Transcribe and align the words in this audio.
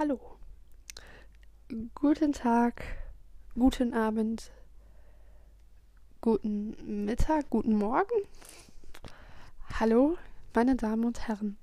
Hallo. 0.00 0.18
Guten 1.94 2.32
Tag, 2.32 2.82
guten 3.54 3.92
Abend, 3.92 4.50
guten 6.22 7.04
Mittag, 7.04 7.50
guten 7.50 7.76
Morgen. 7.76 8.24
Hallo, 9.78 10.16
meine 10.54 10.76
Damen 10.76 11.04
und 11.04 11.28
Herren, 11.28 11.58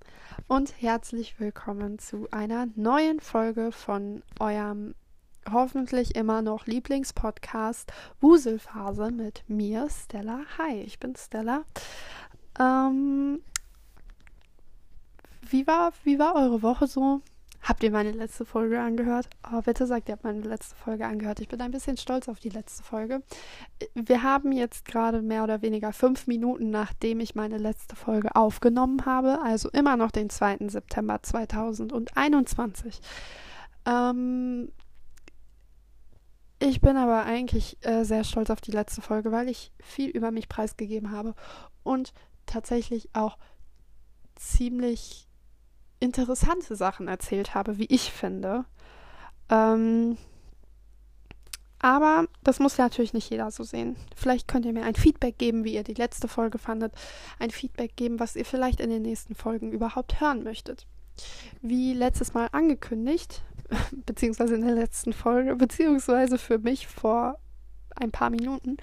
und 0.46 0.80
herzlich 0.80 1.40
willkommen 1.40 1.98
zu 1.98 2.28
einer 2.30 2.68
neuen 2.76 3.22
Folge 3.22 3.72
von 3.72 4.22
eurem 4.40 4.94
hoffentlich 5.52 6.16
immer 6.16 6.44
noch 6.44 6.68
Lieblingspodcast 6.68 7.92
Wuselphase 8.22 9.10
mit 9.10 9.46
mir, 9.48 9.88
Stella. 9.90 10.42
Hi, 10.60 10.80
ich 10.82 11.00
bin 11.00 11.16
Stella. 11.16 11.64
Ähm, 12.60 13.42
wie 15.50 15.66
war, 15.66 15.92
wie 16.04 16.20
war 16.20 16.36
eure 16.36 16.62
Woche 16.62 16.86
so? 16.86 17.24
Habt 17.68 17.84
ihr 17.84 17.92
meine 17.92 18.12
letzte 18.12 18.46
Folge 18.46 18.80
angehört? 18.80 19.28
Oh, 19.52 19.62
bitte 19.62 19.86
sagt, 19.88 20.08
ihr 20.08 20.14
habt 20.14 20.24
meine 20.24 20.40
letzte 20.40 20.74
Folge 20.78 21.06
angehört. 21.06 21.42
Ich 21.42 21.50
bin 21.50 21.60
ein 21.60 21.72
bisschen 21.72 21.98
stolz 21.98 22.30
auf 22.30 22.40
die 22.40 22.48
letzte 22.48 22.82
Folge. 22.82 23.22
Wir 23.94 24.24
haben 24.24 24.54
jetzt 24.54 24.86
gerade 24.86 25.22
mehr 25.22 25.44
oder 25.44 25.62
weniger 25.62 25.92
fünf 25.92 26.28
Minuten, 26.28 26.70
nachdem 26.70 27.20
ich 27.20 27.36
meine 27.36 27.58
letzte 27.58 27.98
Folge 27.98 28.34
aufgenommen 28.38 29.06
habe, 29.06 29.42
also 29.42 29.70
immer 29.72 29.98
noch 29.98 30.12
den 30.12 30.30
2. 30.30 30.70
September 30.70 31.22
2021. 31.22 33.02
Ähm, 33.86 34.72
ich 36.60 36.80
bin 36.80 36.96
aber 36.96 37.26
eigentlich 37.26 37.78
äh, 37.82 38.06
sehr 38.06 38.24
stolz 38.24 38.50
auf 38.50 38.62
die 38.62 38.72
letzte 38.72 39.02
Folge, 39.02 39.34
weil 39.34 39.50
ich 39.50 39.74
viel 39.80 40.10
über 40.10 40.32
mich 40.32 40.48
preisgegeben 40.48 41.12
habe 41.12 41.36
und 41.84 42.14
tatsächlich 42.46 43.10
auch 43.12 43.38
ziemlich 44.36 45.27
interessante 46.00 46.76
Sachen 46.76 47.08
erzählt 47.08 47.56
habe, 47.56 47.78
wie 47.78 47.88
ich 47.90 48.12
finde. 48.12 48.66
Ähm, 49.50 50.18
aber 51.80 52.26
das 52.44 52.60
muss 52.60 52.78
natürlich 52.78 53.14
nicht 53.14 53.30
jeder 53.30 53.52
so 53.52 53.64
sehen. 53.64 53.96
Vielleicht 54.16 54.48
könnt 54.48 54.66
ihr 54.66 54.74
mir 54.74 54.84
ein 54.84 54.96
Feedback 54.96 55.38
geben, 55.38 55.64
wie 55.64 55.76
ihr 55.76 55.84
die 55.84 55.94
letzte 55.94 56.28
Folge 56.28 56.58
fandet. 56.58 56.94
Ein 57.40 57.52
Feedback 57.52 57.96
geben, 57.96 58.20
was 58.20 58.36
ihr 58.36 58.46
vielleicht 58.46 58.80
in 58.80 58.90
den 58.90 59.04
nächsten 59.04 59.36
Folgen 59.36 59.72
überhaupt 59.72 60.20
hören 60.20 60.44
möchtet. 60.44 60.88
Wie 61.62 61.94
letztes 61.94 62.34
Mal 62.34 62.50
angekündigt, 62.52 63.44
beziehungsweise 64.06 64.56
in 64.56 64.66
der 64.66 64.76
letzten 64.76 65.14
Folge, 65.14 65.56
beziehungsweise 65.56 66.38
für 66.38 66.58
mich 66.58 66.88
vor 66.88 67.40
ein 67.96 68.12
paar 68.12 68.30
Minuten, 68.32 68.78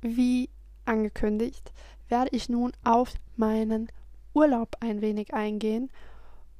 wie 0.00 0.48
angekündigt, 0.84 1.72
werde 2.08 2.30
ich 2.34 2.48
nun 2.48 2.72
auf 2.84 3.12
meinen 3.36 3.90
Urlaub 4.34 4.76
ein 4.80 5.00
wenig 5.00 5.34
eingehen 5.34 5.90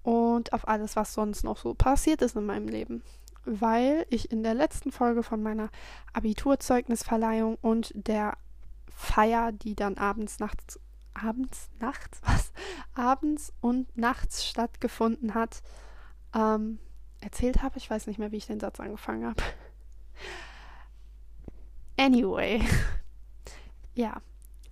und 0.06 0.52
auf 0.52 0.68
alles, 0.68 0.94
was 0.94 1.14
sonst 1.14 1.42
noch 1.42 1.56
so 1.56 1.74
passiert 1.74 2.22
ist 2.22 2.36
in 2.36 2.46
meinem 2.46 2.68
Leben. 2.68 3.02
Weil 3.44 4.06
ich 4.08 4.30
in 4.30 4.44
der 4.44 4.54
letzten 4.54 4.92
Folge 4.92 5.24
von 5.24 5.42
meiner 5.42 5.68
Abiturzeugnisverleihung 6.12 7.56
und 7.60 7.90
der 7.92 8.38
Feier, 8.94 9.50
die 9.50 9.74
dann 9.74 9.98
abends, 9.98 10.38
nachts, 10.38 10.78
abends, 11.12 11.70
nachts, 11.80 12.20
was? 12.24 12.52
Abends 12.94 13.52
und 13.60 13.96
nachts 13.96 14.46
stattgefunden 14.46 15.34
hat, 15.34 15.60
ähm, 16.36 16.78
erzählt 17.20 17.64
habe. 17.64 17.76
Ich 17.78 17.90
weiß 17.90 18.06
nicht 18.06 18.20
mehr, 18.20 18.30
wie 18.30 18.36
ich 18.36 18.46
den 18.46 18.60
Satz 18.60 18.78
angefangen 18.78 19.26
habe. 19.26 19.42
Anyway. 21.98 22.60
ja, 23.94 24.20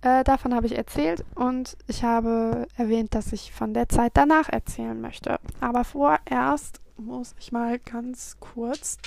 äh, 0.01 0.23
davon 0.23 0.53
habe 0.53 0.67
ich 0.67 0.77
erzählt 0.77 1.23
und 1.35 1.77
ich 1.87 2.03
habe 2.03 2.67
erwähnt, 2.77 3.15
dass 3.15 3.33
ich 3.33 3.51
von 3.51 3.73
der 3.73 3.89
Zeit 3.89 4.11
danach 4.15 4.49
erzählen 4.49 4.99
möchte. 4.99 5.39
Aber 5.61 5.83
vorerst 5.83 6.81
muss 6.97 7.35
ich 7.39 7.51
mal 7.51 7.79
ganz 7.79 8.37
kurz 8.39 8.97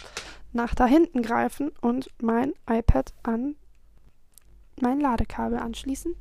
nach 0.53 0.75
da 0.75 0.87
hinten 0.87 1.23
greifen 1.23 1.71
und 1.81 2.11
mein 2.21 2.53
iPad 2.69 3.13
an 3.23 3.57
mein 4.81 5.01
Ladekabel 5.01 5.59
anschließen. 5.59 6.15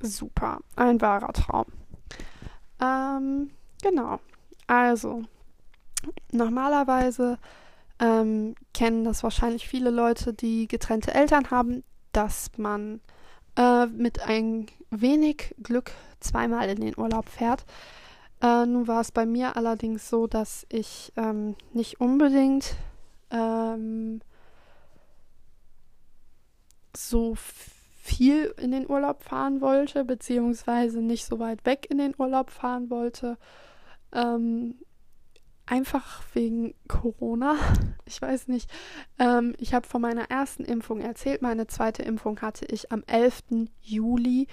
Super, 0.00 0.60
ein 0.76 1.00
wahrer 1.00 1.32
Traum. 1.32 1.66
Ähm, 2.80 3.50
genau. 3.82 4.20
Also, 4.66 5.22
normalerweise 6.32 7.38
ähm, 8.00 8.54
kennen 8.72 9.04
das 9.04 9.22
wahrscheinlich 9.22 9.68
viele 9.68 9.90
Leute, 9.90 10.32
die 10.32 10.68
getrennte 10.68 11.14
Eltern 11.14 11.50
haben, 11.50 11.84
dass 12.16 12.50
man 12.56 13.00
äh, 13.56 13.86
mit 13.86 14.20
ein 14.22 14.66
wenig 14.90 15.54
Glück 15.62 15.92
zweimal 16.20 16.68
in 16.68 16.80
den 16.80 16.98
Urlaub 16.98 17.28
fährt. 17.28 17.64
Äh, 18.40 18.66
nun 18.66 18.88
war 18.88 19.00
es 19.00 19.12
bei 19.12 19.26
mir 19.26 19.56
allerdings 19.56 20.08
so, 20.08 20.26
dass 20.26 20.66
ich 20.68 21.12
ähm, 21.16 21.56
nicht 21.72 22.00
unbedingt 22.00 22.76
ähm, 23.30 24.20
so 26.96 27.34
viel 27.36 28.54
in 28.58 28.70
den 28.70 28.88
Urlaub 28.88 29.22
fahren 29.22 29.60
wollte, 29.60 30.04
beziehungsweise 30.04 31.00
nicht 31.00 31.24
so 31.24 31.38
weit 31.38 31.64
weg 31.64 31.86
in 31.90 31.98
den 31.98 32.14
Urlaub 32.18 32.50
fahren 32.50 32.90
wollte. 32.90 33.38
Ähm, 34.12 34.76
einfach 35.66 36.22
wegen 36.34 36.74
Corona. 36.88 37.56
Ich 38.06 38.20
weiß 38.20 38.48
nicht. 38.48 38.70
Ähm, 39.18 39.54
ich 39.56 39.72
habe 39.72 39.88
von 39.88 40.02
meiner 40.02 40.30
ersten 40.30 40.62
Impfung 40.62 41.00
erzählt. 41.00 41.40
Meine 41.40 41.66
zweite 41.68 42.02
Impfung 42.02 42.38
hatte 42.42 42.66
ich 42.66 42.92
am 42.92 43.02
11. 43.06 43.66
Juli. 43.80 44.46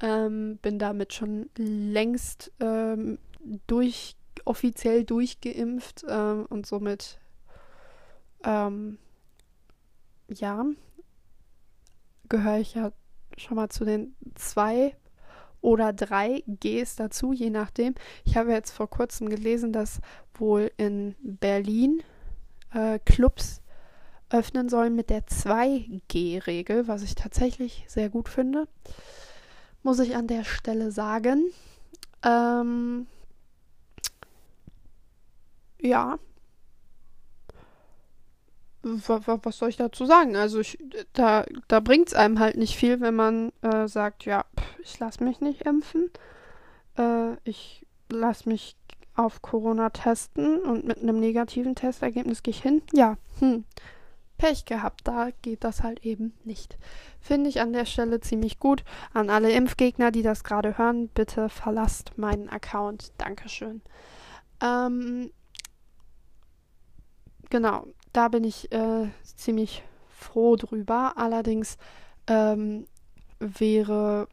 Ähm, 0.00 0.58
bin 0.62 0.78
damit 0.78 1.12
schon 1.12 1.50
längst 1.58 2.50
ähm, 2.60 3.18
durch, 3.66 4.16
offiziell 4.46 5.04
durchgeimpft 5.04 6.06
ähm, 6.08 6.46
und 6.48 6.64
somit 6.64 7.18
ähm, 8.42 8.96
ja, 10.28 10.64
gehöre 12.30 12.58
ich 12.58 12.74
ja 12.74 12.90
schon 13.36 13.56
mal 13.56 13.68
zu 13.68 13.84
den 13.84 14.16
zwei 14.34 14.96
oder 15.60 15.92
drei 15.94 16.44
Gs 16.46 16.96
dazu, 16.96 17.32
je 17.32 17.50
nachdem. 17.50 17.94
Ich 18.24 18.36
habe 18.36 18.52
jetzt 18.52 18.70
vor 18.70 18.88
kurzem 18.88 19.28
gelesen, 19.30 19.72
dass 19.72 20.00
wohl 20.40 20.70
in 20.76 21.14
Berlin 21.20 22.02
äh, 22.72 22.98
Clubs 23.04 23.60
öffnen 24.30 24.68
sollen 24.68 24.96
mit 24.96 25.10
der 25.10 25.26
2G-Regel, 25.26 26.88
was 26.88 27.02
ich 27.02 27.14
tatsächlich 27.14 27.84
sehr 27.86 28.08
gut 28.08 28.28
finde. 28.28 28.66
Muss 29.82 29.98
ich 29.98 30.16
an 30.16 30.26
der 30.26 30.44
Stelle 30.44 30.90
sagen. 30.90 31.50
Ähm, 32.24 33.06
ja, 35.80 36.18
was 38.84 39.58
soll 39.58 39.70
ich 39.70 39.76
dazu 39.76 40.04
sagen? 40.04 40.36
Also 40.36 40.60
ich, 40.60 40.78
da, 41.12 41.44
da 41.68 41.80
bringt 41.80 42.08
es 42.08 42.14
einem 42.14 42.38
halt 42.38 42.56
nicht 42.56 42.76
viel, 42.76 43.00
wenn 43.00 43.14
man 43.14 43.52
äh, 43.62 43.88
sagt, 43.88 44.24
ja, 44.24 44.44
ich 44.82 44.98
lasse 44.98 45.24
mich 45.24 45.40
nicht 45.40 45.62
impfen. 45.62 46.10
Äh, 46.98 47.34
ich 47.44 47.86
lasse 48.10 48.48
mich 48.48 48.76
auf 49.14 49.42
Corona 49.42 49.90
testen 49.90 50.60
und 50.60 50.84
mit 50.84 50.98
einem 50.98 51.20
negativen 51.20 51.74
Testergebnis 51.74 52.42
gehe 52.42 52.52
ich 52.52 52.62
hin. 52.62 52.82
Ja, 52.92 53.16
hm. 53.38 53.64
Pech 54.36 54.64
gehabt, 54.64 55.02
da 55.04 55.28
geht 55.42 55.62
das 55.62 55.82
halt 55.82 56.04
eben 56.04 56.34
nicht. 56.44 56.76
Finde 57.20 57.48
ich 57.48 57.60
an 57.60 57.72
der 57.72 57.84
Stelle 57.84 58.20
ziemlich 58.20 58.58
gut. 58.58 58.84
An 59.12 59.30
alle 59.30 59.52
Impfgegner, 59.52 60.10
die 60.10 60.22
das 60.22 60.42
gerade 60.42 60.76
hören, 60.76 61.08
bitte 61.08 61.48
verlasst 61.48 62.18
meinen 62.18 62.48
Account. 62.48 63.12
Dankeschön. 63.16 63.80
Ähm, 64.60 65.30
genau, 67.48 67.86
da 68.12 68.28
bin 68.28 68.42
ich 68.42 68.72
äh, 68.72 69.08
ziemlich 69.22 69.84
froh 70.08 70.56
drüber. 70.56 71.14
Allerdings 71.16 71.78
ähm, 72.26 72.86
wäre 73.38 74.26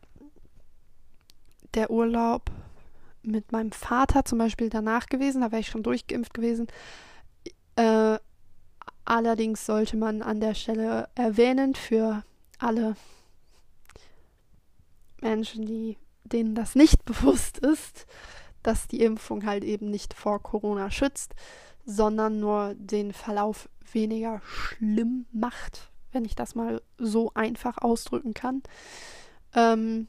der 1.75 1.91
Urlaub 1.91 2.49
mit 3.23 3.51
meinem 3.51 3.71
Vater 3.71 4.25
zum 4.25 4.37
Beispiel 4.37 4.69
danach 4.69 5.07
gewesen, 5.07 5.41
da 5.41 5.51
wäre 5.51 5.61
ich 5.61 5.67
schon 5.67 5.83
durchgeimpft 5.83 6.33
gewesen. 6.33 6.67
Äh, 7.75 8.17
allerdings 9.05 9.65
sollte 9.65 9.97
man 9.97 10.21
an 10.21 10.39
der 10.39 10.53
Stelle 10.53 11.09
erwähnen 11.15 11.75
für 11.75 12.23
alle 12.59 12.95
Menschen, 15.21 15.65
die, 15.65 15.97
denen 16.23 16.55
das 16.55 16.75
nicht 16.75 17.05
bewusst 17.05 17.59
ist, 17.59 18.05
dass 18.63 18.87
die 18.87 19.01
Impfung 19.01 19.45
halt 19.45 19.63
eben 19.63 19.89
nicht 19.89 20.13
vor 20.13 20.41
Corona 20.41 20.91
schützt 20.91 21.33
sondern 21.85 22.39
nur 22.39 22.73
den 22.75 23.13
Verlauf 23.13 23.69
weniger 23.91 24.41
schlimm 24.45 25.25
macht, 25.31 25.91
wenn 26.11 26.25
ich 26.25 26.35
das 26.35 26.55
mal 26.55 26.81
so 26.97 27.31
einfach 27.33 27.77
ausdrücken 27.79 28.33
kann. 28.33 28.61
Ähm, 29.53 30.07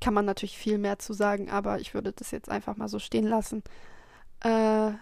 kann 0.00 0.14
man 0.14 0.24
natürlich 0.24 0.56
viel 0.56 0.78
mehr 0.78 0.98
zu 0.98 1.12
sagen, 1.12 1.50
aber 1.50 1.80
ich 1.80 1.94
würde 1.94 2.12
das 2.12 2.30
jetzt 2.30 2.48
einfach 2.48 2.76
mal 2.76 2.88
so 2.88 2.98
stehen 2.98 3.26
lassen. 3.26 3.62
Äh, 4.40 4.92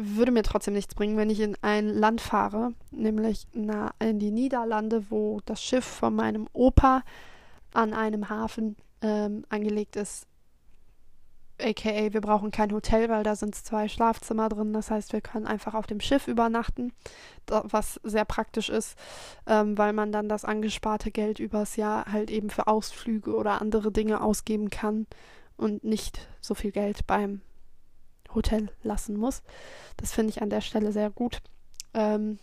würde 0.00 0.30
mir 0.30 0.44
trotzdem 0.44 0.74
nichts 0.74 0.94
bringen, 0.94 1.16
wenn 1.16 1.30
ich 1.30 1.40
in 1.40 1.56
ein 1.60 1.88
Land 1.88 2.20
fahre, 2.20 2.72
nämlich 2.92 3.48
na, 3.52 3.90
in 3.98 4.20
die 4.20 4.30
Niederlande, 4.30 5.10
wo 5.10 5.40
das 5.44 5.62
Schiff 5.62 5.84
von 5.84 6.14
meinem 6.14 6.46
Opa 6.52 7.02
an 7.74 7.94
einem 7.94 8.28
Hafen 8.28 8.76
ähm, 9.02 9.44
angelegt 9.48 9.96
ist, 9.96 10.27
aka 11.60 12.12
wir 12.12 12.20
brauchen 12.20 12.50
kein 12.50 12.72
Hotel, 12.72 13.08
weil 13.08 13.22
da 13.22 13.36
sind 13.36 13.54
zwei 13.54 13.88
Schlafzimmer 13.88 14.48
drin. 14.48 14.72
Das 14.72 14.90
heißt, 14.90 15.12
wir 15.12 15.20
können 15.20 15.46
einfach 15.46 15.74
auf 15.74 15.86
dem 15.86 16.00
Schiff 16.00 16.28
übernachten, 16.28 16.92
was 17.46 18.00
sehr 18.02 18.24
praktisch 18.24 18.68
ist, 18.68 18.96
ähm, 19.46 19.76
weil 19.76 19.92
man 19.92 20.12
dann 20.12 20.28
das 20.28 20.44
angesparte 20.44 21.10
Geld 21.10 21.38
übers 21.38 21.76
Jahr 21.76 22.12
halt 22.12 22.30
eben 22.30 22.50
für 22.50 22.66
Ausflüge 22.66 23.34
oder 23.34 23.60
andere 23.60 23.92
Dinge 23.92 24.20
ausgeben 24.20 24.70
kann 24.70 25.06
und 25.56 25.84
nicht 25.84 26.28
so 26.40 26.54
viel 26.54 26.70
Geld 26.70 27.06
beim 27.06 27.40
Hotel 28.34 28.70
lassen 28.82 29.16
muss. 29.16 29.42
Das 29.96 30.12
finde 30.12 30.30
ich 30.30 30.42
an 30.42 30.50
der 30.50 30.60
Stelle 30.60 30.92
sehr 30.92 31.10
gut. 31.10 31.40
Ähm, 31.94 32.38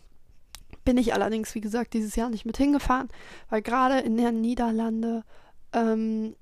bin 0.83 0.97
ich 0.97 1.13
allerdings, 1.13 1.55
wie 1.55 1.61
gesagt, 1.61 1.93
dieses 1.93 2.15
Jahr 2.15 2.29
nicht 2.29 2.45
mit 2.45 2.57
hingefahren, 2.57 3.09
weil 3.49 3.61
gerade 3.61 3.99
in 3.99 4.17
den 4.17 4.41
Niederlande 4.41 5.23
ähm, 5.73 6.35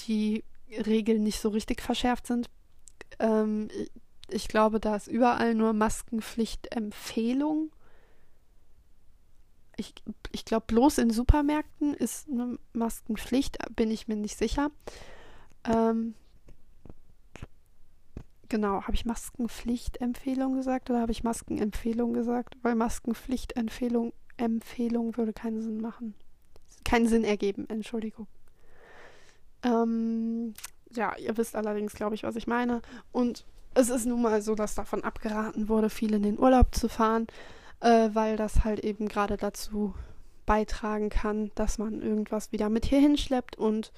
die 0.00 0.44
Regeln 0.70 1.22
nicht 1.22 1.40
so 1.40 1.48
richtig 1.50 1.80
verschärft 1.82 2.26
sind. 2.26 2.48
Ähm, 3.18 3.68
ich 4.28 4.48
glaube, 4.48 4.80
da 4.80 4.96
ist 4.96 5.06
überall 5.06 5.54
nur 5.54 5.72
Maskenpflicht-Empfehlung. 5.72 7.70
Ich, 9.76 9.94
ich 10.32 10.44
glaube, 10.44 10.64
bloß 10.66 10.98
in 10.98 11.10
Supermärkten 11.10 11.94
ist 11.94 12.28
eine 12.28 12.58
Maskenpflicht, 12.72 13.58
bin 13.76 13.90
ich 13.90 14.08
mir 14.08 14.16
nicht 14.16 14.38
sicher. 14.38 14.70
Ähm, 15.64 16.14
genau, 18.48 18.82
habe 18.82 18.94
ich 18.94 19.04
Maskenpflicht-Empfehlung 19.04 20.54
gesagt 20.54 20.90
oder 20.90 21.00
habe 21.02 21.12
ich 21.12 21.22
Maskenempfehlung 21.22 22.14
gesagt? 22.14 22.56
Weil 22.62 22.74
Maskenpflicht-Empfehlung 22.74 24.12
Empfehlung 24.36 25.16
würde 25.16 25.32
keinen 25.32 25.62
Sinn 25.62 25.80
machen. 25.80 26.14
Keinen 26.84 27.06
Sinn 27.08 27.24
ergeben, 27.24 27.68
Entschuldigung. 27.68 28.26
Ähm, 29.66 30.54
ja, 30.90 31.14
ihr 31.16 31.36
wisst 31.36 31.56
allerdings, 31.56 31.94
glaube 31.94 32.14
ich, 32.14 32.22
was 32.22 32.36
ich 32.36 32.46
meine. 32.46 32.80
Und 33.12 33.44
es 33.74 33.90
ist 33.90 34.06
nun 34.06 34.22
mal 34.22 34.40
so, 34.40 34.54
dass 34.54 34.74
davon 34.74 35.04
abgeraten 35.04 35.68
wurde, 35.68 35.90
viel 35.90 36.14
in 36.14 36.22
den 36.22 36.38
Urlaub 36.38 36.74
zu 36.74 36.88
fahren, 36.88 37.26
äh, 37.80 38.10
weil 38.12 38.36
das 38.36 38.64
halt 38.64 38.80
eben 38.80 39.08
gerade 39.08 39.36
dazu 39.36 39.94
beitragen 40.46 41.10
kann, 41.10 41.50
dass 41.56 41.78
man 41.78 42.00
irgendwas 42.00 42.52
wieder 42.52 42.70
mit 42.70 42.86
hier 42.86 43.00
hinschleppt 43.00 43.56
und 43.56 43.92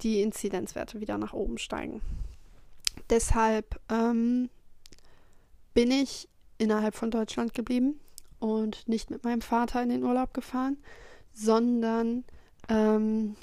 die 0.00 0.22
Inzidenzwerte 0.22 1.00
wieder 1.00 1.18
nach 1.18 1.34
oben 1.34 1.58
steigen. 1.58 2.00
Deshalb 3.10 3.78
ähm, 3.90 4.48
bin 5.74 5.90
ich 5.90 6.28
innerhalb 6.56 6.94
von 6.94 7.10
Deutschland 7.10 7.54
geblieben 7.54 8.00
und 8.40 8.88
nicht 8.88 9.10
mit 9.10 9.24
meinem 9.24 9.42
Vater 9.42 9.82
in 9.82 9.90
den 9.90 10.04
Urlaub 10.04 10.32
gefahren, 10.34 10.78
sondern 11.32 12.24
ähm, 12.68 13.36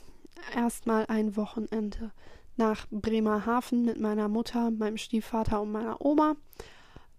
erstmal 0.55 1.05
ein 1.07 1.35
Wochenende 1.35 2.11
nach 2.57 2.87
Bremerhaven 2.89 3.83
mit 3.83 3.99
meiner 3.99 4.27
Mutter, 4.27 4.71
meinem 4.71 4.97
Stiefvater 4.97 5.61
und 5.61 5.71
meiner 5.71 6.03
Oma. 6.03 6.35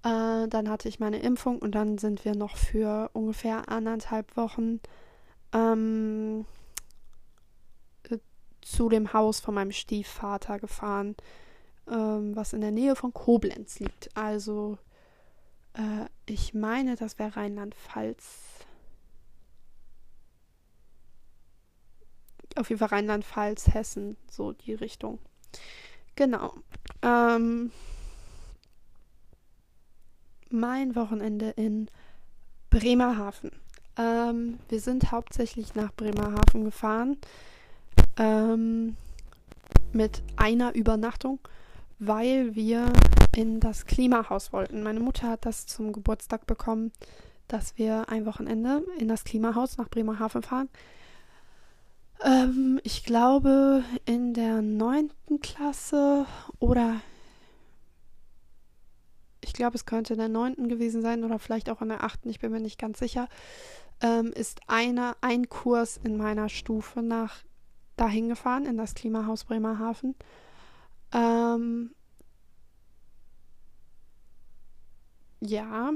Äh, 0.02 0.48
dann 0.48 0.68
hatte 0.68 0.88
ich 0.88 1.00
meine 1.00 1.18
Impfung 1.18 1.58
und 1.58 1.74
dann 1.74 1.98
sind 1.98 2.24
wir 2.24 2.34
noch 2.34 2.56
für 2.56 3.10
ungefähr 3.12 3.68
anderthalb 3.68 4.36
Wochen 4.36 4.80
ähm, 5.52 6.46
äh, 8.08 8.18
zu 8.60 8.88
dem 8.88 9.12
Haus 9.12 9.40
von 9.40 9.54
meinem 9.54 9.72
Stiefvater 9.72 10.58
gefahren, 10.58 11.16
ähm, 11.90 12.34
was 12.36 12.52
in 12.52 12.60
der 12.60 12.70
Nähe 12.70 12.96
von 12.96 13.12
Koblenz 13.12 13.78
liegt. 13.78 14.16
Also 14.16 14.78
äh, 15.74 16.06
ich 16.26 16.54
meine, 16.54 16.96
das 16.96 17.18
wäre 17.18 17.36
Rheinland-Pfalz. 17.36 18.55
Auf 22.56 22.68
jeden 22.68 22.78
Fall 22.78 22.88
Rheinland-Pfalz, 22.88 23.74
Hessen, 23.74 24.16
so 24.30 24.52
die 24.52 24.74
Richtung. 24.74 25.18
Genau. 26.14 26.54
Ähm, 27.02 27.70
mein 30.50 30.96
Wochenende 30.96 31.50
in 31.50 31.90
Bremerhaven. 32.70 33.50
Ähm, 33.96 34.58
wir 34.68 34.80
sind 34.80 35.10
hauptsächlich 35.12 35.74
nach 35.74 35.92
Bremerhaven 35.94 36.64
gefahren 36.64 37.16
ähm, 38.18 38.96
mit 39.92 40.22
einer 40.36 40.74
Übernachtung, 40.74 41.40
weil 41.98 42.54
wir 42.54 42.92
in 43.34 43.60
das 43.60 43.86
Klimahaus 43.86 44.52
wollten. 44.52 44.82
Meine 44.82 45.00
Mutter 45.00 45.28
hat 45.28 45.46
das 45.46 45.66
zum 45.66 45.92
Geburtstag 45.92 46.46
bekommen, 46.46 46.92
dass 47.48 47.78
wir 47.78 48.08
ein 48.08 48.26
Wochenende 48.26 48.84
in 48.98 49.08
das 49.08 49.24
Klimahaus 49.24 49.78
nach 49.78 49.88
Bremerhaven 49.88 50.42
fahren. 50.42 50.68
Ähm, 52.24 52.80
ich 52.82 53.04
glaube 53.04 53.84
in 54.04 54.34
der 54.34 54.62
neunten 54.62 55.40
Klasse 55.40 56.26
oder 56.58 57.00
ich 59.40 59.52
glaube, 59.52 59.76
es 59.76 59.86
könnte 59.86 60.14
in 60.14 60.18
der 60.18 60.28
neunten 60.28 60.68
gewesen 60.68 61.02
sein 61.02 61.24
oder 61.24 61.38
vielleicht 61.38 61.70
auch 61.70 61.80
in 61.80 61.88
der 61.88 62.02
achten, 62.02 62.28
ich 62.28 62.40
bin 62.40 62.50
mir 62.50 62.60
nicht 62.60 62.78
ganz 62.78 62.98
sicher, 62.98 63.28
ähm, 64.00 64.32
ist 64.32 64.60
einer, 64.66 65.16
ein 65.20 65.48
Kurs 65.48 65.98
in 66.02 66.16
meiner 66.16 66.48
Stufe 66.48 67.00
nach 67.02 67.44
dahin 67.96 68.28
gefahren, 68.28 68.66
in 68.66 68.76
das 68.76 68.94
Klimahaus 68.94 69.44
Bremerhaven. 69.44 70.14
Ähm, 71.12 71.90
ja, 75.40 75.92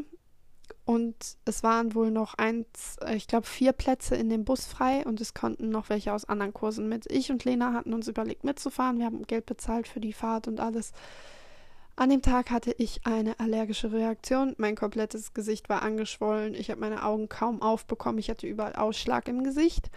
und 0.90 1.36
es 1.44 1.62
waren 1.62 1.94
wohl 1.94 2.10
noch 2.10 2.34
eins, 2.34 2.96
äh, 3.00 3.14
ich 3.14 3.28
glaube, 3.28 3.46
vier 3.46 3.70
Plätze 3.72 4.16
in 4.16 4.28
dem 4.28 4.44
Bus 4.44 4.64
frei 4.64 5.04
und 5.06 5.20
es 5.20 5.34
konnten 5.34 5.68
noch 5.68 5.88
welche 5.88 6.12
aus 6.12 6.24
anderen 6.24 6.52
Kursen 6.52 6.88
mit. 6.88 7.06
Ich 7.12 7.30
und 7.30 7.44
Lena 7.44 7.74
hatten 7.74 7.94
uns 7.94 8.08
überlegt 8.08 8.42
mitzufahren. 8.42 8.98
Wir 8.98 9.04
haben 9.04 9.24
Geld 9.24 9.46
bezahlt 9.46 9.86
für 9.86 10.00
die 10.00 10.12
Fahrt 10.12 10.48
und 10.48 10.58
alles. 10.58 10.90
An 11.94 12.10
dem 12.10 12.22
Tag 12.22 12.50
hatte 12.50 12.74
ich 12.76 13.06
eine 13.06 13.38
allergische 13.38 13.92
Reaktion. 13.92 14.56
Mein 14.58 14.74
komplettes 14.74 15.32
Gesicht 15.32 15.68
war 15.68 15.82
angeschwollen. 15.82 16.56
Ich 16.56 16.72
habe 16.72 16.80
meine 16.80 17.04
Augen 17.04 17.28
kaum 17.28 17.62
aufbekommen. 17.62 18.18
Ich 18.18 18.28
hatte 18.28 18.48
überall 18.48 18.74
Ausschlag 18.74 19.28
im 19.28 19.44
Gesicht. 19.44 19.92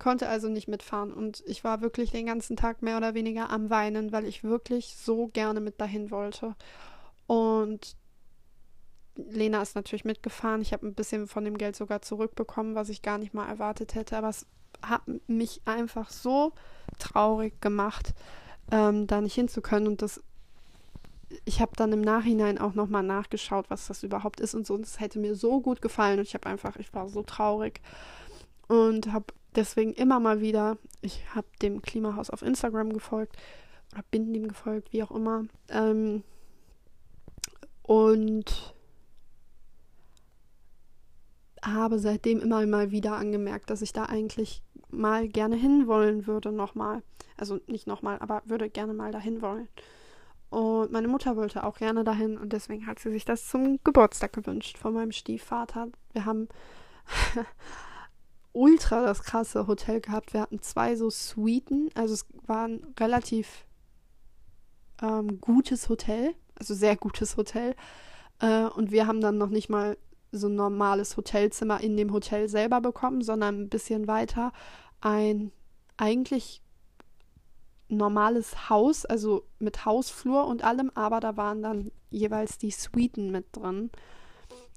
Konnte 0.00 0.28
also 0.28 0.48
nicht 0.48 0.66
mitfahren. 0.66 1.12
Und 1.12 1.44
ich 1.46 1.62
war 1.62 1.82
wirklich 1.82 2.10
den 2.10 2.26
ganzen 2.26 2.56
Tag 2.56 2.82
mehr 2.82 2.96
oder 2.96 3.14
weniger 3.14 3.50
am 3.50 3.70
Weinen, 3.70 4.10
weil 4.10 4.24
ich 4.24 4.42
wirklich 4.42 4.96
so 4.96 5.28
gerne 5.28 5.60
mit 5.60 5.80
dahin 5.80 6.10
wollte. 6.10 6.56
Und 7.28 7.96
Lena 9.16 9.62
ist 9.62 9.74
natürlich 9.74 10.04
mitgefahren. 10.04 10.62
Ich 10.62 10.72
habe 10.72 10.86
ein 10.86 10.94
bisschen 10.94 11.26
von 11.26 11.44
dem 11.44 11.58
Geld 11.58 11.76
sogar 11.76 12.02
zurückbekommen, 12.02 12.74
was 12.74 12.88
ich 12.88 13.02
gar 13.02 13.18
nicht 13.18 13.34
mal 13.34 13.48
erwartet 13.48 13.94
hätte. 13.94 14.16
Aber 14.16 14.28
es 14.28 14.46
hat 14.82 15.02
mich 15.26 15.62
einfach 15.64 16.10
so 16.10 16.52
traurig 16.98 17.60
gemacht, 17.60 18.14
ähm, 18.70 19.06
da 19.06 19.20
nicht 19.20 19.34
hinzukönnen. 19.34 19.88
Und 19.88 20.02
das, 20.02 20.22
ich 21.44 21.60
habe 21.60 21.72
dann 21.76 21.92
im 21.92 22.02
Nachhinein 22.02 22.58
auch 22.58 22.74
nochmal 22.74 23.02
nachgeschaut, 23.02 23.66
was 23.70 23.86
das 23.86 24.02
überhaupt 24.02 24.40
ist 24.40 24.54
und 24.54 24.66
so. 24.66 24.74
Und 24.74 24.84
es 24.84 25.00
hätte 25.00 25.18
mir 25.18 25.34
so 25.34 25.60
gut 25.60 25.80
gefallen. 25.80 26.18
Und 26.18 26.26
ich 26.26 26.34
habe 26.34 26.48
einfach, 26.48 26.76
ich 26.76 26.92
war 26.92 27.08
so 27.08 27.22
traurig 27.22 27.80
und 28.68 29.12
habe 29.12 29.26
deswegen 29.54 29.94
immer 29.94 30.20
mal 30.20 30.40
wieder, 30.40 30.76
ich 31.00 31.22
habe 31.34 31.46
dem 31.62 31.80
Klimahaus 31.80 32.30
auf 32.30 32.42
Instagram 32.42 32.92
gefolgt 32.92 33.36
oder 33.92 34.02
bin 34.10 34.32
dem 34.32 34.48
gefolgt, 34.48 34.92
wie 34.92 35.02
auch 35.02 35.10
immer. 35.10 35.44
Ähm, 35.68 36.22
und 37.82 38.74
habe 41.62 41.98
seitdem 41.98 42.40
immer 42.40 42.66
mal 42.66 42.90
wieder 42.90 43.16
angemerkt, 43.16 43.70
dass 43.70 43.82
ich 43.82 43.92
da 43.92 44.04
eigentlich 44.04 44.62
mal 44.90 45.28
gerne 45.28 45.56
hinwollen 45.56 46.26
würde, 46.26 46.52
nochmal. 46.52 47.02
Also 47.36 47.60
nicht 47.66 47.86
nochmal, 47.86 48.18
aber 48.20 48.42
würde 48.46 48.70
gerne 48.70 48.94
mal 48.94 49.12
dahin 49.12 49.42
wollen. 49.42 49.68
Und 50.48 50.92
meine 50.92 51.08
Mutter 51.08 51.36
wollte 51.36 51.64
auch 51.64 51.78
gerne 51.78 52.04
dahin 52.04 52.38
und 52.38 52.52
deswegen 52.52 52.86
hat 52.86 52.98
sie 52.98 53.10
sich 53.10 53.24
das 53.24 53.48
zum 53.48 53.80
Geburtstag 53.82 54.32
gewünscht 54.32 54.78
von 54.78 54.94
meinem 54.94 55.12
Stiefvater. 55.12 55.88
Wir 56.12 56.24
haben 56.24 56.48
ultra 58.52 59.04
das 59.04 59.22
krasse 59.22 59.66
Hotel 59.66 60.00
gehabt. 60.00 60.32
Wir 60.32 60.40
hatten 60.40 60.62
zwei 60.62 60.94
so 60.96 61.10
Suiten, 61.10 61.90
also 61.94 62.14
es 62.14 62.26
war 62.46 62.68
ein 62.68 62.86
relativ 62.98 63.66
ähm, 65.02 65.40
gutes 65.40 65.88
Hotel, 65.88 66.34
also 66.58 66.74
sehr 66.74 66.96
gutes 66.96 67.36
Hotel. 67.36 67.74
Äh, 68.40 68.64
und 68.66 68.92
wir 68.92 69.06
haben 69.06 69.20
dann 69.20 69.38
noch 69.38 69.50
nicht 69.50 69.68
mal 69.68 69.98
so 70.36 70.48
ein 70.48 70.54
normales 70.54 71.16
Hotelzimmer 71.16 71.80
in 71.80 71.96
dem 71.96 72.12
Hotel 72.12 72.48
selber 72.48 72.80
bekommen, 72.80 73.22
sondern 73.22 73.62
ein 73.62 73.68
bisschen 73.68 74.06
weiter 74.06 74.52
ein 75.00 75.52
eigentlich 75.96 76.62
normales 77.88 78.68
Haus, 78.68 79.04
also 79.04 79.44
mit 79.58 79.84
Hausflur 79.84 80.46
und 80.46 80.64
allem, 80.64 80.90
aber 80.94 81.20
da 81.20 81.36
waren 81.36 81.62
dann 81.62 81.92
jeweils 82.10 82.58
die 82.58 82.70
Suiten 82.70 83.30
mit 83.30 83.46
drin, 83.52 83.90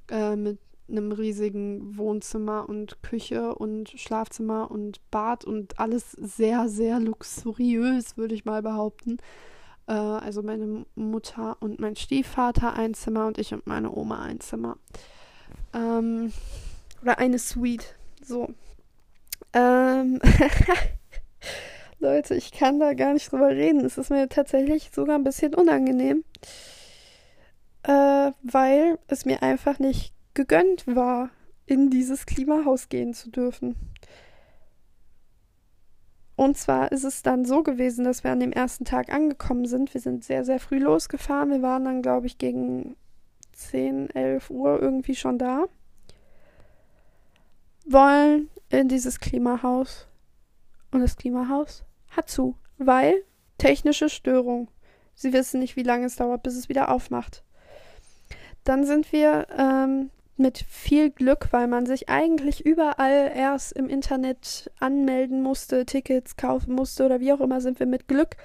äh, 0.10 0.36
mit 0.36 0.60
einem 0.88 1.12
riesigen 1.12 1.98
Wohnzimmer 1.98 2.68
und 2.68 3.02
Küche 3.04 3.56
und 3.56 3.90
Schlafzimmer 3.90 4.70
und 4.72 5.00
Bad 5.12 5.46
und 5.46 5.80
alles 5.80 6.12
sehr, 6.12 6.68
sehr 6.68 7.00
luxuriös, 7.00 8.18
würde 8.18 8.36
ich 8.36 8.46
mal 8.46 8.62
behaupten. 8.62 9.18
Äh, 9.88 9.94
also 9.94 10.42
meine 10.42 10.86
Mutter 10.96 11.58
und 11.60 11.80
mein 11.80 11.96
Stiefvater 11.96 12.74
ein 12.74 12.94
Zimmer 12.94 13.28
und 13.28 13.38
ich 13.38 13.54
und 13.54 13.68
meine 13.68 13.92
Oma 13.92 14.22
ein 14.22 14.40
Zimmer. 14.40 14.78
Ähm, 15.74 16.34
oder 17.02 17.20
eine 17.20 17.40
Suite. 17.40 17.96
So. 18.24 18.54
Ähm, 19.54 20.20
Leute, 22.00 22.36
ich 22.36 22.52
kann 22.52 22.80
da 22.80 22.94
gar 22.94 23.14
nicht 23.14 23.32
drüber 23.32 23.50
reden. 23.50 23.84
Es 23.86 23.98
ist 23.98 24.10
mir 24.10 24.30
tatsächlich 24.30 24.92
sogar 24.94 25.16
ein 25.16 25.24
bisschen 25.24 25.54
unangenehm, 25.54 26.24
äh, 27.84 28.32
weil 28.42 29.00
es 29.08 29.26
mir 29.26 29.44
einfach 29.44 29.80
nicht 29.80 30.14
gegönnt 30.34 30.86
war, 30.88 31.30
in 31.66 31.90
dieses 31.90 32.26
Klimahaus 32.26 32.90
gehen 32.90 33.14
zu 33.14 33.30
dürfen. 33.30 33.76
Und 36.36 36.58
zwar 36.58 36.94
ist 36.94 37.04
es 37.04 37.22
dann 37.22 37.44
so 37.44 37.64
gewesen, 37.64 38.06
dass 38.06 38.24
wir 38.24 38.32
an 38.32 38.40
dem 38.40 38.54
ersten 38.54 38.86
Tag 38.86 39.12
angekommen 39.12 39.66
sind. 39.66 39.94
Wir 39.94 40.00
sind 40.00 40.24
sehr, 40.24 40.46
sehr 40.46 40.62
früh 40.62 40.80
losgefahren. 40.80 41.52
Wir 41.52 41.62
waren 41.62 41.84
dann, 41.84 42.02
glaube 42.02 42.28
ich, 42.28 42.38
gegen 42.38 42.96
10, 43.60 44.10
11 44.12 44.50
Uhr 44.50 44.82
irgendwie 44.82 45.16
schon 45.16 45.38
da. 45.38 45.66
Wollen 47.86 48.50
in 48.70 48.88
dieses 48.88 49.20
Klimahaus. 49.20 50.08
Und 50.92 51.02
das 51.02 51.18
Klimahaus 51.18 51.84
hat 52.10 52.30
zu, 52.30 52.56
weil 52.78 53.24
technische 53.58 54.10
Störung. 54.10 54.70
Sie 55.14 55.34
wissen 55.34 55.60
nicht, 55.60 55.76
wie 55.76 55.84
lange 55.84 56.06
es 56.06 56.16
dauert, 56.16 56.44
bis 56.44 56.56
es 56.56 56.70
wieder 56.70 56.90
aufmacht. 56.90 57.44
Dann 58.64 58.86
sind 58.86 59.12
wir 59.12 59.48
ähm, 59.58 60.10
mit 60.38 60.58
viel 60.58 61.10
Glück, 61.10 61.50
weil 61.52 61.68
man 61.68 61.86
sich 61.86 62.10
eigentlich 62.10 62.66
überall 62.66 63.32
erst 63.36 63.74
im 63.74 63.90
Internet 63.90 64.72
anmelden 64.80 65.44
musste, 65.44 65.86
Tickets 65.86 66.38
kaufen 66.38 66.74
musste 66.74 67.06
oder 67.06 67.20
wie 67.20 67.34
auch 67.34 67.42
immer, 67.42 67.62
sind 67.62 67.80
wir 67.80 67.88
mit 67.88 68.08
Glück 68.08 68.38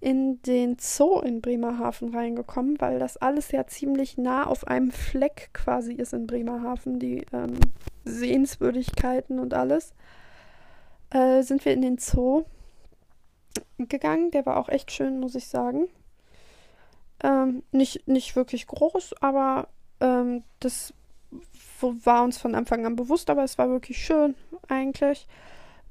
in 0.00 0.40
den 0.42 0.78
Zoo 0.78 1.20
in 1.20 1.42
Bremerhaven 1.42 2.14
reingekommen, 2.14 2.80
weil 2.80 2.98
das 2.98 3.18
alles 3.18 3.52
ja 3.52 3.66
ziemlich 3.66 4.16
nah 4.16 4.46
auf 4.46 4.66
einem 4.66 4.90
Fleck 4.90 5.50
quasi 5.52 5.92
ist 5.92 6.14
in 6.14 6.26
Bremerhaven, 6.26 6.98
die 6.98 7.26
ähm, 7.32 7.58
Sehenswürdigkeiten 8.04 9.38
und 9.38 9.52
alles. 9.52 9.92
Äh, 11.10 11.42
sind 11.42 11.64
wir 11.64 11.72
in 11.72 11.82
den 11.82 11.98
Zoo 11.98 12.44
gegangen. 13.78 14.30
Der 14.30 14.46
war 14.46 14.56
auch 14.56 14.68
echt 14.68 14.90
schön, 14.90 15.20
muss 15.20 15.34
ich 15.34 15.48
sagen. 15.48 15.88
Ähm, 17.22 17.62
nicht, 17.70 18.08
nicht 18.08 18.36
wirklich 18.36 18.66
groß, 18.66 19.14
aber 19.20 19.68
ähm, 20.00 20.44
das 20.60 20.94
war 21.80 22.24
uns 22.24 22.38
von 22.38 22.54
Anfang 22.54 22.86
an 22.86 22.96
bewusst, 22.96 23.28
aber 23.28 23.44
es 23.44 23.58
war 23.58 23.68
wirklich 23.68 24.02
schön 24.02 24.34
eigentlich. 24.68 25.26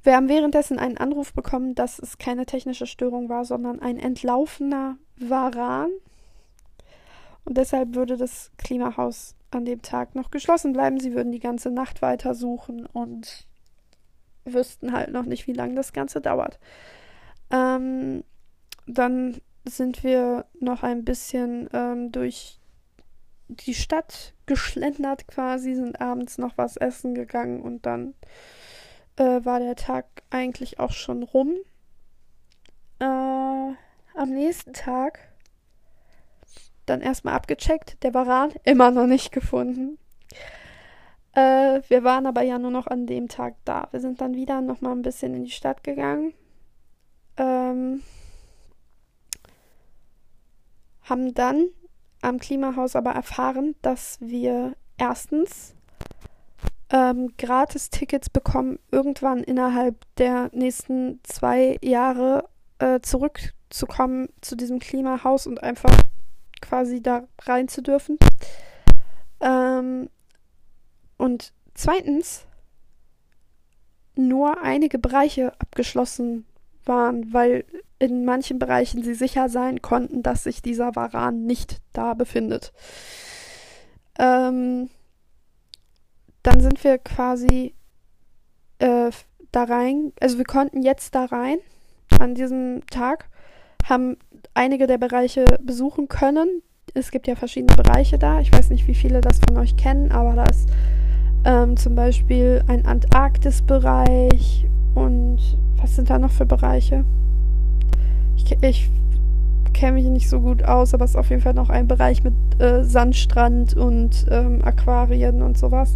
Wir 0.03 0.15
haben 0.15 0.29
währenddessen 0.29 0.79
einen 0.79 0.97
Anruf 0.97 1.33
bekommen, 1.33 1.75
dass 1.75 1.99
es 1.99 2.17
keine 2.17 2.45
technische 2.45 2.87
Störung 2.87 3.29
war, 3.29 3.43
sondern 3.43 3.81
ein 3.81 3.97
entlaufener 3.97 4.97
Varan. 5.17 5.91
Und 7.45 7.57
deshalb 7.57 7.95
würde 7.95 8.15
das 8.15 8.51
Klimahaus 8.57 9.35
an 9.51 9.65
dem 9.65 9.81
Tag 9.81 10.15
noch 10.15 10.31
geschlossen 10.31 10.73
bleiben. 10.73 10.99
Sie 10.99 11.13
würden 11.13 11.31
die 11.31 11.39
ganze 11.39 11.71
Nacht 11.71 12.01
weiter 12.01 12.33
suchen 12.33 12.85
und 12.85 13.47
wüssten 14.45 14.93
halt 14.93 15.11
noch 15.11 15.25
nicht, 15.25 15.47
wie 15.47 15.53
lange 15.53 15.75
das 15.75 15.93
Ganze 15.93 16.21
dauert. 16.21 16.59
Ähm, 17.51 18.23
dann 18.87 19.41
sind 19.67 20.03
wir 20.03 20.45
noch 20.59 20.83
ein 20.83 21.03
bisschen 21.03 21.69
ähm, 21.73 22.11
durch 22.11 22.59
die 23.47 23.73
Stadt 23.73 24.33
geschlendert 24.45 25.27
quasi, 25.27 25.75
sind 25.75 25.99
abends 25.99 26.37
noch 26.37 26.57
was 26.57 26.77
essen 26.77 27.15
gegangen 27.15 27.61
und 27.61 27.85
dann 27.85 28.13
äh, 29.19 29.45
war 29.45 29.59
der 29.59 29.75
Tag 29.75 30.05
eigentlich 30.29 30.79
auch 30.79 30.93
schon 30.93 31.23
rum. 31.23 31.53
Äh, 32.99 33.05
am 33.05 34.29
nächsten 34.29 34.73
Tag 34.73 35.19
dann 36.85 37.01
erstmal 37.01 37.35
abgecheckt, 37.35 38.01
der 38.03 38.13
Varan 38.13 38.51
immer 38.63 38.91
noch 38.91 39.05
nicht 39.05 39.31
gefunden. 39.31 39.99
Äh, 41.33 41.81
wir 41.87 42.03
waren 42.03 42.25
aber 42.25 42.41
ja 42.41 42.57
nur 42.57 42.71
noch 42.71 42.87
an 42.87 43.05
dem 43.05 43.27
Tag 43.27 43.55
da. 43.65 43.87
Wir 43.91 43.99
sind 43.99 44.21
dann 44.21 44.33
wieder 44.33 44.61
noch 44.61 44.81
mal 44.81 44.93
ein 44.93 45.03
bisschen 45.03 45.35
in 45.35 45.43
die 45.43 45.51
Stadt 45.51 45.83
gegangen. 45.83 46.33
Ähm, 47.37 48.01
haben 51.03 51.33
dann 51.33 51.67
am 52.21 52.39
Klimahaus 52.39 52.95
aber 52.95 53.11
erfahren, 53.11 53.75
dass 53.81 54.19
wir 54.21 54.75
erstens 54.97 55.75
ähm, 56.91 57.33
Gratis-Tickets 57.37 58.29
bekommen, 58.29 58.79
irgendwann 58.91 59.43
innerhalb 59.43 59.95
der 60.17 60.49
nächsten 60.53 61.19
zwei 61.23 61.77
Jahre 61.81 62.49
äh, 62.79 62.99
zurückzukommen 63.01 64.29
zu 64.41 64.55
diesem 64.55 64.79
Klimahaus 64.79 65.45
und 65.45 65.61
einfach 65.63 65.95
quasi 66.61 67.01
da 67.01 67.23
rein 67.43 67.67
zu 67.67 67.81
dürfen. 67.81 68.17
Ähm, 69.41 70.09
und 71.17 71.53
zweitens 71.73 72.45
nur 74.15 74.61
einige 74.61 74.99
Bereiche 74.99 75.53
abgeschlossen 75.59 76.45
waren, 76.85 77.33
weil 77.33 77.65
in 77.99 78.25
manchen 78.25 78.59
Bereichen 78.59 79.03
sie 79.03 79.13
sicher 79.13 79.49
sein 79.49 79.81
konnten, 79.81 80.23
dass 80.23 80.43
sich 80.43 80.61
dieser 80.61 80.95
Varan 80.95 81.45
nicht 81.45 81.77
da 81.93 82.13
befindet. 82.13 82.73
Ähm, 84.17 84.89
dann 86.43 86.61
sind 86.61 86.83
wir 86.83 86.97
quasi 86.97 87.73
äh, 88.79 89.11
da 89.51 89.63
rein, 89.63 90.13
also 90.19 90.37
wir 90.37 90.45
konnten 90.45 90.81
jetzt 90.81 91.15
da 91.15 91.25
rein 91.25 91.57
an 92.19 92.35
diesem 92.35 92.85
Tag, 92.87 93.29
haben 93.83 94.17
einige 94.53 94.87
der 94.87 94.97
Bereiche 94.97 95.45
besuchen 95.61 96.07
können. 96.07 96.61
Es 96.93 97.11
gibt 97.11 97.27
ja 97.27 97.35
verschiedene 97.35 97.75
Bereiche 97.75 98.17
da. 98.17 98.39
Ich 98.41 98.51
weiß 98.51 98.69
nicht, 98.69 98.87
wie 98.87 98.95
viele 98.95 99.21
das 99.21 99.39
von 99.47 99.57
euch 99.57 99.75
kennen, 99.77 100.11
aber 100.11 100.35
da 100.35 100.43
ist 100.45 100.69
ähm, 101.45 101.77
zum 101.77 101.95
Beispiel 101.95 102.63
ein 102.67 102.85
Antarktis-Bereich 102.85 104.65
und 104.95 105.39
was 105.77 105.95
sind 105.95 106.09
da 106.09 106.19
noch 106.19 106.31
für 106.31 106.45
Bereiche? 106.45 107.05
Ich, 108.35 108.57
ich 108.61 108.89
kenne 109.79 109.93
mich 109.93 110.05
nicht 110.05 110.29
so 110.29 110.41
gut 110.41 110.63
aus, 110.63 110.93
aber 110.93 111.05
es 111.05 111.11
ist 111.11 111.15
auf 111.15 111.29
jeden 111.29 111.41
Fall 111.41 111.53
noch 111.53 111.69
ein 111.69 111.87
Bereich 111.87 112.21
mit 112.21 112.33
äh, 112.59 112.83
Sandstrand 112.83 113.77
und 113.77 114.25
ähm, 114.29 114.61
Aquarien 114.63 115.41
und 115.41 115.57
sowas. 115.57 115.95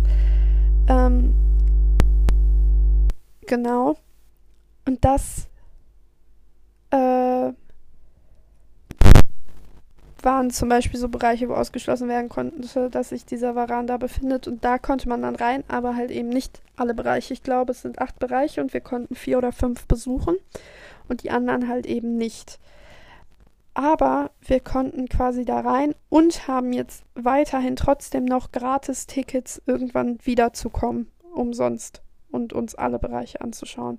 Ähm, 0.87 1.33
genau. 3.45 3.97
Und 4.87 5.03
das 5.03 5.49
äh, 6.91 7.51
waren 10.21 10.49
zum 10.51 10.69
Beispiel 10.69 10.97
so 10.97 11.09
Bereiche, 11.09 11.49
wo 11.49 11.53
ausgeschlossen 11.53 12.07
werden 12.07 12.29
konnte, 12.29 12.89
dass 12.89 13.09
sich 13.09 13.25
dieser 13.25 13.53
Varan 13.55 13.87
da 13.87 13.97
befindet. 13.97 14.47
Und 14.47 14.63
da 14.63 14.77
konnte 14.77 15.09
man 15.09 15.23
dann 15.23 15.35
rein, 15.35 15.65
aber 15.67 15.97
halt 15.97 16.09
eben 16.09 16.29
nicht 16.29 16.61
alle 16.77 16.93
Bereiche. 16.93 17.33
Ich 17.33 17.43
glaube, 17.43 17.73
es 17.73 17.81
sind 17.81 17.99
acht 17.99 18.17
Bereiche 18.17 18.61
und 18.61 18.73
wir 18.73 18.81
konnten 18.81 19.15
vier 19.15 19.37
oder 19.37 19.51
fünf 19.51 19.87
besuchen 19.87 20.37
und 21.09 21.23
die 21.23 21.31
anderen 21.31 21.67
halt 21.67 21.85
eben 21.85 22.15
nicht. 22.15 22.59
Aber 23.73 24.31
wir 24.41 24.59
konnten 24.59 25.09
quasi 25.09 25.45
da 25.45 25.61
rein 25.61 25.95
und 26.09 26.47
haben 26.47 26.73
jetzt 26.73 27.03
weiterhin 27.15 27.75
trotzdem 27.75 28.25
noch 28.25 28.51
Gratis-Tickets 28.51 29.63
irgendwann 29.65 30.19
wiederzukommen, 30.23 31.11
umsonst 31.33 32.03
und 32.29 32.53
uns 32.53 32.75
alle 32.75 32.99
Bereiche 32.99 33.41
anzuschauen. 33.41 33.97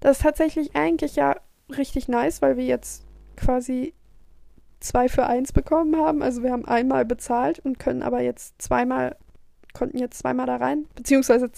Das 0.00 0.18
ist 0.18 0.22
tatsächlich 0.22 0.76
eigentlich 0.76 1.16
ja 1.16 1.36
richtig 1.74 2.08
nice, 2.08 2.42
weil 2.42 2.56
wir 2.56 2.64
jetzt 2.64 3.04
quasi 3.36 3.94
zwei 4.80 5.08
für 5.08 5.26
eins 5.26 5.52
bekommen 5.52 5.96
haben. 5.96 6.22
Also 6.22 6.42
wir 6.42 6.52
haben 6.52 6.66
einmal 6.66 7.04
bezahlt 7.04 7.58
und 7.60 7.78
können 7.78 8.02
aber 8.02 8.20
jetzt 8.20 8.60
zweimal, 8.60 9.16
konnten 9.72 9.98
jetzt 9.98 10.18
zweimal 10.18 10.46
da 10.46 10.56
rein, 10.56 10.86
beziehungsweise 10.94 11.50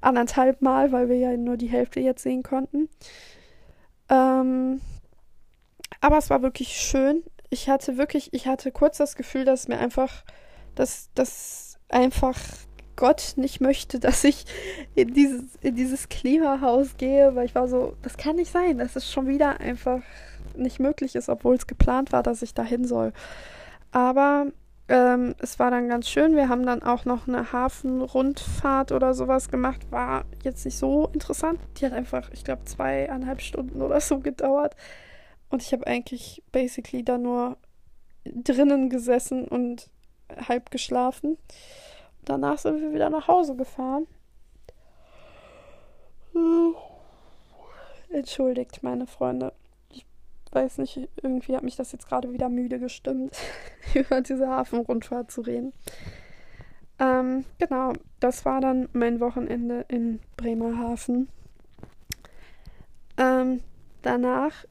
anderthalb 0.00 0.60
Mal, 0.60 0.90
weil 0.90 1.08
wir 1.08 1.16
ja 1.16 1.36
nur 1.36 1.56
die 1.56 1.68
Hälfte 1.68 2.00
jetzt 2.00 2.22
sehen 2.22 2.42
konnten. 2.42 2.88
Ähm, 4.08 4.80
aber 6.02 6.18
es 6.18 6.28
war 6.28 6.42
wirklich 6.42 6.76
schön. 6.76 7.22
Ich 7.48 7.70
hatte 7.70 7.96
wirklich, 7.96 8.34
ich 8.34 8.46
hatte 8.46 8.72
kurz 8.72 8.98
das 8.98 9.16
Gefühl, 9.16 9.44
dass 9.44 9.68
mir 9.68 9.78
einfach, 9.78 10.24
dass, 10.74 11.10
dass 11.14 11.78
einfach 11.88 12.36
Gott 12.96 13.34
nicht 13.36 13.60
möchte, 13.60 14.00
dass 14.00 14.24
ich 14.24 14.44
in 14.94 15.14
dieses, 15.14 15.56
in 15.62 15.76
dieses 15.76 16.08
Klimahaus 16.08 16.96
gehe, 16.98 17.34
weil 17.34 17.46
ich 17.46 17.54
war 17.54 17.68
so, 17.68 17.96
das 18.02 18.16
kann 18.16 18.36
nicht 18.36 18.52
sein, 18.52 18.78
dass 18.78 18.96
es 18.96 19.10
schon 19.10 19.28
wieder 19.28 19.60
einfach 19.60 20.02
nicht 20.56 20.80
möglich 20.80 21.14
ist, 21.14 21.28
obwohl 21.28 21.54
es 21.54 21.66
geplant 21.66 22.12
war, 22.12 22.22
dass 22.22 22.42
ich 22.42 22.52
dahin 22.52 22.84
soll. 22.84 23.12
Aber 23.92 24.46
ähm, 24.88 25.36
es 25.38 25.58
war 25.60 25.70
dann 25.70 25.88
ganz 25.88 26.08
schön. 26.08 26.34
Wir 26.34 26.48
haben 26.48 26.66
dann 26.66 26.82
auch 26.82 27.04
noch 27.04 27.28
eine 27.28 27.52
Hafenrundfahrt 27.52 28.90
oder 28.90 29.14
sowas 29.14 29.48
gemacht. 29.48 29.80
War 29.90 30.24
jetzt 30.42 30.64
nicht 30.64 30.76
so 30.76 31.08
interessant. 31.12 31.60
Die 31.76 31.86
hat 31.86 31.92
einfach, 31.92 32.28
ich 32.32 32.42
glaube, 32.42 32.64
zweieinhalb 32.64 33.40
Stunden 33.40 33.80
oder 33.80 34.00
so 34.00 34.18
gedauert. 34.18 34.74
Und 35.52 35.62
ich 35.62 35.74
habe 35.74 35.86
eigentlich 35.86 36.42
basically 36.50 37.04
da 37.04 37.18
nur 37.18 37.58
drinnen 38.24 38.88
gesessen 38.88 39.46
und 39.46 39.90
halb 40.48 40.70
geschlafen. 40.70 41.36
Danach 42.24 42.56
sind 42.56 42.80
wir 42.80 42.94
wieder 42.94 43.10
nach 43.10 43.28
Hause 43.28 43.54
gefahren. 43.54 44.06
Entschuldigt, 48.08 48.82
meine 48.82 49.06
Freunde. 49.06 49.52
Ich 49.90 50.06
weiß 50.52 50.78
nicht, 50.78 51.10
irgendwie 51.22 51.54
hat 51.54 51.64
mich 51.64 51.76
das 51.76 51.92
jetzt 51.92 52.08
gerade 52.08 52.32
wieder 52.32 52.48
müde 52.48 52.78
gestimmt, 52.78 53.36
über 53.94 54.22
diese 54.22 54.48
Hafenrundfahrt 54.48 55.30
zu 55.30 55.42
reden. 55.42 55.74
Ähm, 56.98 57.44
genau, 57.58 57.92
das 58.20 58.46
war 58.46 58.62
dann 58.62 58.88
mein 58.94 59.20
Wochenende 59.20 59.84
in 59.88 60.20
Bremerhaven. 60.38 61.28
Ähm, 63.18 63.60
danach 64.00 64.64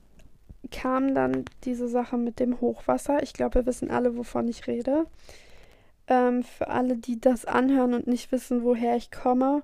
kam 0.69 1.15
dann 1.15 1.45
diese 1.63 1.87
Sache 1.87 2.17
mit 2.17 2.39
dem 2.39 2.61
Hochwasser. 2.61 3.23
Ich 3.23 3.33
glaube, 3.33 3.55
wir 3.55 3.65
wissen 3.65 3.89
alle, 3.89 4.17
wovon 4.17 4.47
ich 4.47 4.67
rede. 4.67 5.07
Ähm, 6.07 6.43
für 6.43 6.67
alle, 6.67 6.97
die 6.97 7.19
das 7.19 7.45
anhören 7.45 7.93
und 7.93 8.07
nicht 8.07 8.31
wissen, 8.31 8.63
woher 8.63 8.95
ich 8.95 9.11
komme. 9.11 9.63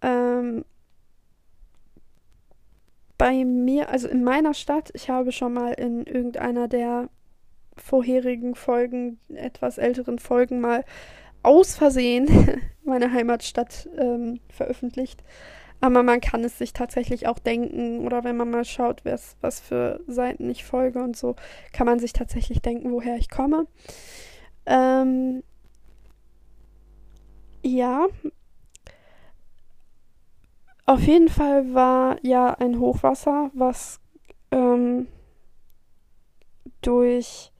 Ähm, 0.00 0.64
bei 3.18 3.44
mir, 3.44 3.88
also 3.90 4.08
in 4.08 4.22
meiner 4.22 4.54
Stadt, 4.54 4.90
ich 4.94 5.10
habe 5.10 5.32
schon 5.32 5.52
mal 5.52 5.72
in 5.72 6.06
irgendeiner 6.06 6.68
der 6.68 7.08
vorherigen 7.76 8.54
Folgen, 8.54 9.18
etwas 9.28 9.78
älteren 9.78 10.18
Folgen 10.18 10.60
mal 10.60 10.84
aus 11.42 11.76
Versehen 11.76 12.60
meine 12.84 13.12
Heimatstadt 13.12 13.88
ähm, 13.96 14.40
veröffentlicht. 14.48 15.22
Aber 15.80 16.02
man 16.02 16.20
kann 16.20 16.42
es 16.42 16.58
sich 16.58 16.72
tatsächlich 16.72 17.28
auch 17.28 17.38
denken 17.38 18.04
oder 18.04 18.24
wenn 18.24 18.36
man 18.36 18.50
mal 18.50 18.64
schaut, 18.64 19.04
was, 19.04 19.36
was 19.40 19.60
für 19.60 20.00
Seiten 20.08 20.50
ich 20.50 20.64
folge 20.64 21.02
und 21.02 21.16
so, 21.16 21.36
kann 21.72 21.86
man 21.86 22.00
sich 22.00 22.12
tatsächlich 22.12 22.60
denken, 22.60 22.90
woher 22.90 23.16
ich 23.16 23.30
komme. 23.30 23.66
Ähm, 24.66 25.42
ja. 27.62 28.06
Auf 30.86 31.00
jeden 31.02 31.28
Fall 31.28 31.74
war 31.74 32.16
ja 32.22 32.54
ein 32.54 32.80
Hochwasser, 32.80 33.50
was 33.52 34.00
ähm, 34.50 35.06
durch 36.80 37.52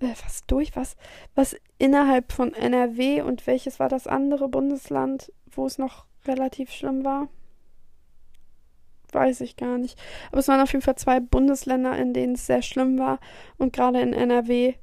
äh, 0.00 0.14
was 0.24 0.46
durch 0.46 0.76
was 0.76 0.96
was 1.34 1.56
innerhalb 1.78 2.32
von 2.32 2.54
NRW 2.54 3.22
und 3.22 3.46
welches 3.46 3.80
war 3.80 3.88
das 3.88 4.06
andere 4.06 4.48
Bundesland, 4.48 5.32
wo 5.50 5.66
es 5.66 5.78
noch 5.78 6.06
relativ 6.24 6.70
schlimm 6.70 7.04
war? 7.04 7.28
Weiß 9.12 9.42
ich 9.42 9.56
gar 9.56 9.78
nicht. 9.78 9.96
Aber 10.30 10.40
es 10.40 10.48
waren 10.48 10.60
auf 10.60 10.72
jeden 10.72 10.84
Fall 10.84 10.96
zwei 10.96 11.20
Bundesländer, 11.20 11.96
in 11.96 12.12
denen 12.12 12.34
es 12.34 12.46
sehr 12.46 12.62
schlimm 12.62 12.98
war. 12.98 13.20
Und 13.56 13.72
gerade 13.72 14.00
in 14.00 14.12
NRW 14.12 14.74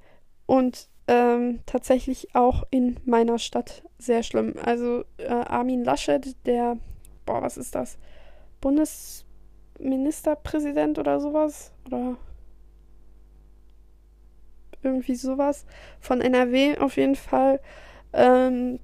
und 0.46 0.88
ähm, 1.08 1.60
tatsächlich 1.66 2.34
auch 2.36 2.64
in 2.72 3.00
meiner 3.06 3.40
Stadt 3.40 3.84
sehr 3.98 4.24
schlimm. 4.24 4.54
Also 4.64 5.04
äh, 5.18 5.28
Armin 5.28 5.84
Laschet, 5.84 6.36
der, 6.46 6.78
boah, 7.26 7.42
was 7.42 7.58
ist 7.58 7.76
das? 7.76 7.98
Bundesministerpräsident 8.62 11.00
oder 11.00 11.20
sowas? 11.20 11.74
Oder 11.86 12.16
irgendwie 14.82 15.16
sowas 15.16 15.66
von 16.00 16.22
NRW 16.22 16.78
auf 16.78 16.96
jeden 16.98 17.16
Fall. 17.16 17.60
Ähm, 18.14 18.80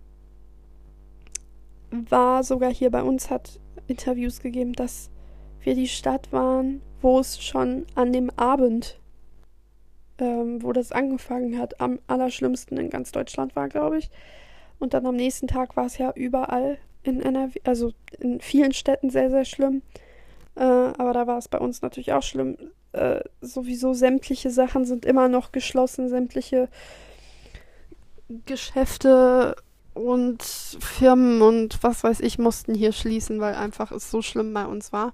war 1.91 2.43
sogar 2.43 2.71
hier 2.71 2.91
bei 2.91 3.03
uns, 3.03 3.29
hat 3.29 3.59
Interviews 3.87 4.41
gegeben, 4.41 4.73
dass 4.73 5.11
wir 5.63 5.75
die 5.75 5.87
Stadt 5.87 6.31
waren, 6.31 6.81
wo 7.01 7.19
es 7.19 7.43
schon 7.43 7.85
an 7.95 8.13
dem 8.13 8.29
Abend, 8.31 8.99
ähm, 10.17 10.61
wo 10.63 10.71
das 10.71 10.91
angefangen 10.91 11.57
hat, 11.57 11.79
am 11.81 11.99
allerschlimmsten 12.07 12.77
in 12.77 12.89
ganz 12.89 13.11
Deutschland 13.11 13.55
war, 13.55 13.69
glaube 13.69 13.97
ich. 13.97 14.09
Und 14.79 14.93
dann 14.93 15.05
am 15.05 15.15
nächsten 15.15 15.47
Tag 15.47 15.75
war 15.75 15.85
es 15.85 15.97
ja 15.97 16.11
überall 16.15 16.77
in 17.03 17.21
NRW, 17.21 17.59
also 17.63 17.93
in 18.19 18.41
vielen 18.41 18.73
Städten 18.73 19.09
sehr, 19.09 19.29
sehr 19.29 19.45
schlimm. 19.45 19.81
Äh, 20.55 20.63
aber 20.63 21.13
da 21.13 21.27
war 21.27 21.37
es 21.37 21.47
bei 21.47 21.57
uns 21.57 21.81
natürlich 21.81 22.13
auch 22.13 22.23
schlimm. 22.23 22.57
Äh, 22.93 23.21
sowieso 23.41 23.93
sämtliche 23.93 24.49
Sachen 24.49 24.85
sind 24.85 25.05
immer 25.05 25.29
noch 25.29 25.51
geschlossen, 25.51 26.09
sämtliche 26.09 26.67
Geschäfte 28.45 29.55
und 29.93 30.43
Firmen 30.43 31.41
und 31.41 31.83
was 31.83 32.03
weiß 32.03 32.21
ich 32.21 32.37
mussten 32.37 32.73
hier 32.73 32.91
schließen, 32.91 33.39
weil 33.39 33.55
einfach 33.55 33.91
es 33.91 34.09
so 34.09 34.21
schlimm 34.21 34.53
bei 34.53 34.65
uns 34.65 34.93
war. 34.93 35.13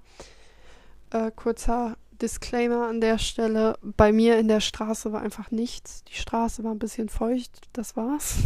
Äh, 1.10 1.30
kurzer 1.34 1.96
Disclaimer 2.20 2.88
an 2.88 3.00
der 3.00 3.18
Stelle. 3.18 3.78
Bei 3.82 4.12
mir 4.12 4.38
in 4.38 4.48
der 4.48 4.60
Straße 4.60 5.12
war 5.12 5.22
einfach 5.22 5.50
nichts. 5.50 6.04
Die 6.04 6.14
Straße 6.14 6.64
war 6.64 6.72
ein 6.72 6.78
bisschen 6.78 7.08
feucht. 7.08 7.68
Das 7.72 7.96
war's. 7.96 8.38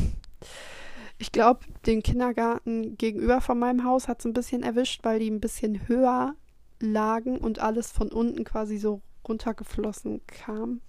Ich 1.18 1.30
glaube, 1.30 1.60
den 1.86 2.02
Kindergarten 2.02 2.96
gegenüber 2.98 3.40
von 3.40 3.58
meinem 3.58 3.84
Haus 3.84 4.08
hat 4.08 4.18
es 4.18 4.24
ein 4.24 4.32
bisschen 4.32 4.62
erwischt, 4.64 5.04
weil 5.04 5.20
die 5.20 5.30
ein 5.30 5.40
bisschen 5.40 5.86
höher 5.86 6.34
lagen 6.80 7.38
und 7.38 7.60
alles 7.60 7.92
von 7.92 8.10
unten 8.10 8.44
quasi 8.44 8.76
so 8.76 9.02
runtergeflossen 9.26 10.20
kam. 10.26 10.80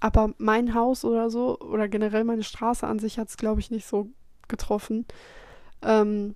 Aber 0.00 0.32
mein 0.38 0.74
Haus 0.74 1.04
oder 1.04 1.30
so, 1.30 1.58
oder 1.58 1.88
generell 1.88 2.24
meine 2.24 2.42
Straße 2.42 2.86
an 2.86 2.98
sich 2.98 3.18
hat 3.18 3.28
es, 3.28 3.36
glaube 3.36 3.60
ich, 3.60 3.70
nicht 3.70 3.86
so 3.86 4.08
getroffen. 4.48 5.04
Ähm, 5.82 6.34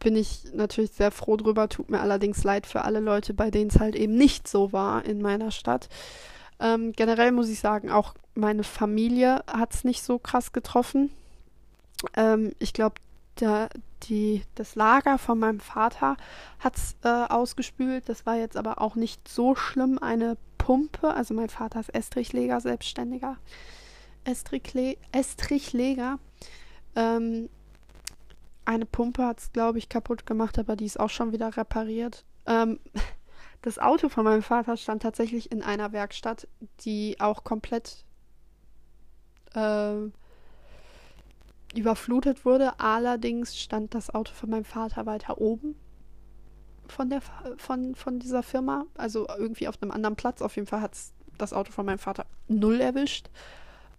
bin 0.00 0.16
ich 0.16 0.44
natürlich 0.52 0.92
sehr 0.92 1.10
froh 1.10 1.36
drüber. 1.36 1.68
Tut 1.68 1.90
mir 1.90 2.00
allerdings 2.00 2.42
leid 2.42 2.66
für 2.66 2.82
alle 2.82 3.00
Leute, 3.00 3.34
bei 3.34 3.50
denen 3.50 3.70
es 3.70 3.78
halt 3.78 3.94
eben 3.94 4.16
nicht 4.16 4.48
so 4.48 4.72
war 4.72 5.04
in 5.04 5.22
meiner 5.22 5.50
Stadt. 5.50 5.88
Ähm, 6.58 6.92
generell 6.92 7.32
muss 7.32 7.48
ich 7.48 7.60
sagen, 7.60 7.90
auch 7.90 8.14
meine 8.34 8.64
Familie 8.64 9.42
hat 9.46 9.74
es 9.74 9.84
nicht 9.84 10.02
so 10.02 10.18
krass 10.18 10.52
getroffen. 10.52 11.10
Ähm, 12.16 12.52
ich 12.58 12.72
glaube, 12.72 12.96
das 13.36 14.74
Lager 14.74 15.16
von 15.16 15.38
meinem 15.38 15.60
Vater 15.60 16.16
hat 16.58 16.76
es 16.76 16.96
äh, 17.04 17.08
ausgespült. 17.08 18.08
Das 18.08 18.26
war 18.26 18.36
jetzt 18.36 18.56
aber 18.56 18.80
auch 18.82 18.96
nicht 18.96 19.28
so 19.28 19.54
schlimm. 19.54 19.98
Eine 19.98 20.36
Pumpe, 20.58 21.14
also 21.14 21.32
mein 21.32 21.48
Vater 21.48 21.80
ist 21.80 21.94
Estrichleger, 21.94 22.60
Selbstständiger 22.60 23.36
Estrichleger. 24.24 26.18
Ähm, 26.96 27.48
eine 28.70 28.86
Pumpe 28.86 29.26
hat 29.26 29.40
es, 29.40 29.52
glaube 29.52 29.78
ich, 29.78 29.88
kaputt 29.88 30.26
gemacht, 30.26 30.58
aber 30.58 30.76
die 30.76 30.84
ist 30.84 31.00
auch 31.00 31.10
schon 31.10 31.32
wieder 31.32 31.56
repariert. 31.56 32.24
Ähm, 32.46 32.78
das 33.62 33.78
Auto 33.80 34.08
von 34.08 34.24
meinem 34.24 34.42
Vater 34.42 34.76
stand 34.76 35.02
tatsächlich 35.02 35.50
in 35.50 35.62
einer 35.62 35.92
Werkstatt, 35.92 36.46
die 36.80 37.16
auch 37.18 37.42
komplett 37.42 38.04
äh, 39.54 39.96
überflutet 41.74 42.44
wurde. 42.44 42.78
Allerdings 42.78 43.58
stand 43.58 43.94
das 43.94 44.14
Auto 44.14 44.32
von 44.32 44.50
meinem 44.50 44.64
Vater 44.64 45.04
weiter 45.04 45.40
oben 45.40 45.74
von, 46.86 47.10
der, 47.10 47.22
von, 47.56 47.96
von 47.96 48.20
dieser 48.20 48.44
Firma. 48.44 48.86
Also 48.96 49.26
irgendwie 49.36 49.66
auf 49.66 49.82
einem 49.82 49.90
anderen 49.90 50.16
Platz. 50.16 50.42
Auf 50.42 50.54
jeden 50.54 50.68
Fall 50.68 50.80
hat 50.80 50.94
es 50.94 51.12
das 51.38 51.52
Auto 51.52 51.72
von 51.72 51.86
meinem 51.86 51.98
Vater 51.98 52.24
null 52.46 52.80
erwischt. 52.80 53.30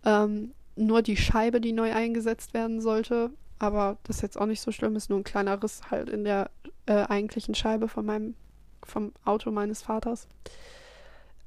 Ähm, 0.05 0.53
nur 0.77 1.01
die 1.01 1.17
Scheibe, 1.17 1.59
die 1.59 1.73
neu 1.73 1.93
eingesetzt 1.93 2.53
werden 2.53 2.79
sollte, 2.79 3.31
aber 3.61 3.97
das 4.03 4.17
ist 4.17 4.21
jetzt 4.23 4.39
auch 4.39 4.47
nicht 4.47 4.59
so 4.59 4.71
schlimm, 4.71 4.95
ist 4.95 5.11
nur 5.11 5.19
ein 5.19 5.23
kleiner 5.23 5.61
Riss 5.61 5.91
halt 5.91 6.09
in 6.09 6.23
der 6.23 6.49
äh, 6.87 7.03
eigentlichen 7.03 7.53
Scheibe 7.53 7.87
von 7.87 8.03
meinem, 8.03 8.33
vom 8.81 9.13
Auto 9.23 9.51
meines 9.51 9.83
Vaters. 9.83 10.27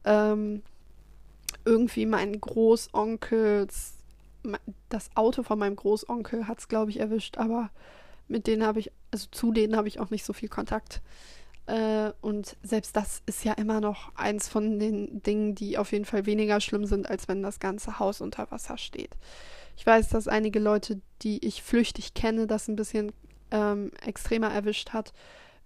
Ähm, 0.04 0.62
irgendwie 1.64 2.06
mein 2.06 2.40
Großonkels, 2.40 3.94
das 4.90 5.10
Auto 5.16 5.42
von 5.42 5.58
meinem 5.58 5.74
Großonkel 5.74 6.46
hat 6.46 6.60
es, 6.60 6.68
glaube 6.68 6.92
ich, 6.92 7.00
erwischt, 7.00 7.36
aber 7.36 7.70
mit 8.28 8.46
denen 8.46 8.62
habe 8.64 8.78
ich, 8.78 8.92
also 9.10 9.26
zu 9.32 9.50
denen 9.50 9.74
habe 9.74 9.88
ich 9.88 9.98
auch 9.98 10.10
nicht 10.10 10.24
so 10.24 10.32
viel 10.32 10.48
Kontakt. 10.48 11.02
Äh, 11.66 12.12
und 12.20 12.56
selbst 12.62 12.94
das 12.94 13.22
ist 13.26 13.44
ja 13.44 13.54
immer 13.54 13.80
noch 13.80 14.14
eins 14.14 14.46
von 14.46 14.78
den 14.78 15.20
Dingen, 15.24 15.56
die 15.56 15.78
auf 15.78 15.90
jeden 15.90 16.04
Fall 16.04 16.26
weniger 16.26 16.60
schlimm 16.60 16.86
sind, 16.86 17.10
als 17.10 17.26
wenn 17.26 17.42
das 17.42 17.58
ganze 17.58 17.98
Haus 17.98 18.20
unter 18.20 18.52
Wasser 18.52 18.78
steht. 18.78 19.16
Ich 19.76 19.86
weiß, 19.86 20.08
dass 20.10 20.28
einige 20.28 20.58
Leute, 20.58 21.00
die 21.22 21.44
ich 21.46 21.62
flüchtig 21.62 22.14
kenne, 22.14 22.46
das 22.46 22.68
ein 22.68 22.76
bisschen 22.76 23.12
ähm, 23.50 23.90
extremer 24.04 24.52
erwischt 24.52 24.90
hat. 24.90 25.12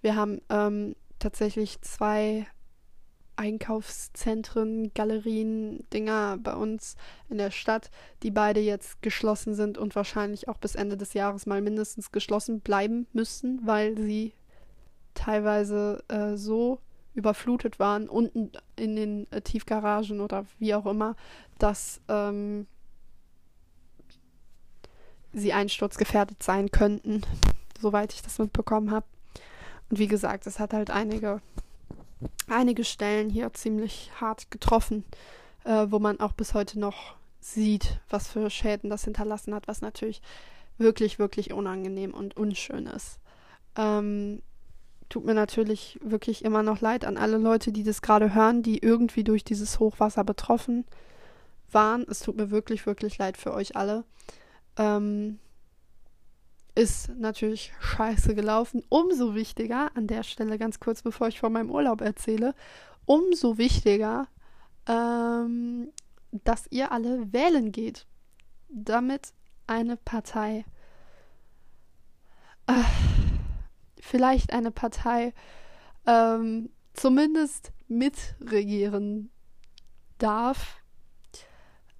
Wir 0.00 0.16
haben 0.16 0.40
ähm, 0.48 0.94
tatsächlich 1.18 1.80
zwei 1.82 2.46
Einkaufszentren, 3.36 4.92
Galerien, 4.94 5.84
Dinger 5.92 6.38
bei 6.42 6.54
uns 6.54 6.96
in 7.28 7.38
der 7.38 7.52
Stadt, 7.52 7.90
die 8.22 8.32
beide 8.32 8.60
jetzt 8.60 9.00
geschlossen 9.00 9.54
sind 9.54 9.78
und 9.78 9.94
wahrscheinlich 9.94 10.48
auch 10.48 10.58
bis 10.58 10.74
Ende 10.74 10.96
des 10.96 11.14
Jahres 11.14 11.46
mal 11.46 11.62
mindestens 11.62 12.10
geschlossen 12.10 12.60
bleiben 12.60 13.06
müssen, 13.12 13.60
weil 13.64 13.96
sie 13.96 14.32
teilweise 15.14 16.02
äh, 16.08 16.36
so 16.36 16.80
überflutet 17.14 17.78
waren 17.78 18.08
unten 18.08 18.52
in 18.76 18.96
den 18.96 19.30
äh, 19.32 19.40
Tiefgaragen 19.40 20.20
oder 20.20 20.44
wie 20.58 20.74
auch 20.74 20.86
immer, 20.86 21.14
dass 21.58 22.00
ähm, 22.08 22.66
sie 25.32 25.52
einsturzgefährdet 25.52 26.42
sein 26.42 26.70
könnten, 26.70 27.22
soweit 27.80 28.12
ich 28.12 28.22
das 28.22 28.38
mitbekommen 28.38 28.90
habe. 28.90 29.06
Und 29.90 29.98
wie 29.98 30.08
gesagt, 30.08 30.46
es 30.46 30.58
hat 30.58 30.72
halt 30.72 30.90
einige, 30.90 31.40
einige 32.48 32.84
Stellen 32.84 33.30
hier 33.30 33.52
ziemlich 33.54 34.10
hart 34.20 34.50
getroffen, 34.50 35.04
äh, 35.64 35.86
wo 35.88 35.98
man 35.98 36.20
auch 36.20 36.32
bis 36.32 36.54
heute 36.54 36.78
noch 36.78 37.16
sieht, 37.40 38.00
was 38.10 38.28
für 38.28 38.50
Schäden 38.50 38.90
das 38.90 39.04
hinterlassen 39.04 39.54
hat, 39.54 39.68
was 39.68 39.80
natürlich 39.80 40.20
wirklich, 40.76 41.18
wirklich 41.18 41.52
unangenehm 41.52 42.14
und 42.14 42.36
unschön 42.36 42.86
ist. 42.86 43.18
Ähm, 43.76 44.42
tut 45.08 45.24
mir 45.24 45.34
natürlich 45.34 45.98
wirklich 46.02 46.44
immer 46.44 46.62
noch 46.62 46.80
leid 46.80 47.04
an 47.04 47.16
alle 47.16 47.38
Leute, 47.38 47.72
die 47.72 47.82
das 47.82 48.02
gerade 48.02 48.34
hören, 48.34 48.62
die 48.62 48.78
irgendwie 48.78 49.24
durch 49.24 49.44
dieses 49.44 49.80
Hochwasser 49.80 50.24
betroffen 50.24 50.84
waren. 51.70 52.06
Es 52.08 52.20
tut 52.20 52.36
mir 52.36 52.50
wirklich, 52.50 52.86
wirklich 52.86 53.18
leid 53.18 53.36
für 53.36 53.52
euch 53.52 53.76
alle. 53.76 54.04
Ähm, 54.78 55.38
ist 56.74 57.10
natürlich 57.16 57.72
scheiße 57.80 58.36
gelaufen. 58.36 58.84
Umso 58.88 59.34
wichtiger, 59.34 59.90
an 59.96 60.06
der 60.06 60.22
Stelle 60.22 60.58
ganz 60.58 60.78
kurz, 60.78 61.02
bevor 61.02 61.26
ich 61.26 61.40
von 61.40 61.52
meinem 61.52 61.70
Urlaub 61.70 62.00
erzähle, 62.00 62.54
umso 63.04 63.58
wichtiger, 63.58 64.28
ähm, 64.86 65.90
dass 66.30 66.66
ihr 66.70 66.92
alle 66.92 67.32
wählen 67.32 67.72
geht, 67.72 68.06
damit 68.68 69.32
eine 69.66 69.96
Partei, 69.96 70.64
äh, 72.68 72.74
vielleicht 74.00 74.52
eine 74.52 74.70
Partei, 74.70 75.34
ähm, 76.06 76.70
zumindest 76.94 77.72
mitregieren 77.88 79.30
darf, 80.18 80.80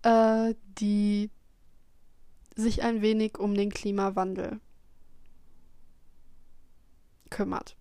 äh, 0.03 0.55
die 0.79 1.31
sich 2.59 2.83
ein 2.83 3.03
wenig 3.03 3.39
um 3.39 3.55
den 3.55 3.71
Klimawandel 3.71 4.61
kümmert, 7.31 7.77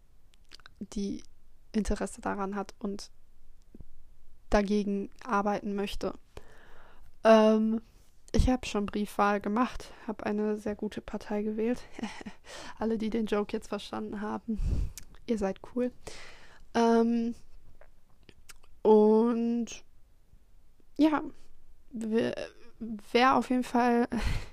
die 0.79 1.23
Interesse 1.71 2.21
daran 2.21 2.55
hat 2.55 2.75
und 2.79 3.09
dagegen 4.51 5.09
arbeiten 5.23 5.73
möchte. 5.73 6.13
Ähm, 7.23 7.81
ich 8.31 8.49
habe 8.49 8.67
schon 8.67 8.85
Briefwahl 8.85 9.41
gemacht, 9.41 9.91
habe 10.05 10.25
eine 10.25 10.57
sehr 10.57 10.75
gute 10.75 11.01
Partei 11.01 11.41
gewählt. 11.41 11.81
Alle, 12.79 12.99
die 12.99 13.09
den 13.09 13.25
Joke 13.25 13.53
jetzt 13.53 13.69
verstanden 13.69 14.21
haben, 14.21 14.91
ihr 15.25 15.39
seid 15.39 15.59
cool. 15.73 15.91
Ähm, 16.75 17.33
und 18.83 19.83
ja, 20.97 21.23
wäre 21.91 23.35
auf 23.35 23.49
jeden 23.49 23.63
Fall 23.63 24.07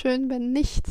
schön, 0.00 0.30
wenn 0.30 0.52
nicht. 0.52 0.86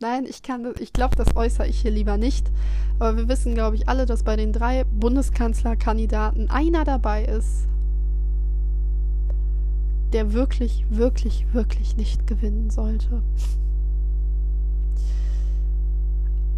Nein, 0.00 0.24
ich 0.28 0.42
kann 0.42 0.66
ich 0.80 0.92
glaube, 0.92 1.14
das 1.14 1.36
äußere 1.36 1.68
ich 1.68 1.80
hier 1.80 1.90
lieber 1.90 2.16
nicht. 2.16 2.50
Aber 2.98 3.16
wir 3.16 3.28
wissen, 3.28 3.54
glaube 3.54 3.76
ich, 3.76 3.88
alle, 3.88 4.06
dass 4.06 4.24
bei 4.24 4.34
den 4.34 4.52
drei 4.52 4.84
Bundeskanzlerkandidaten 4.84 6.50
einer 6.50 6.84
dabei 6.84 7.24
ist, 7.24 7.68
der 10.12 10.32
wirklich, 10.32 10.84
wirklich, 10.90 11.46
wirklich 11.52 11.96
nicht 11.96 12.26
gewinnen 12.26 12.70
sollte. 12.70 13.22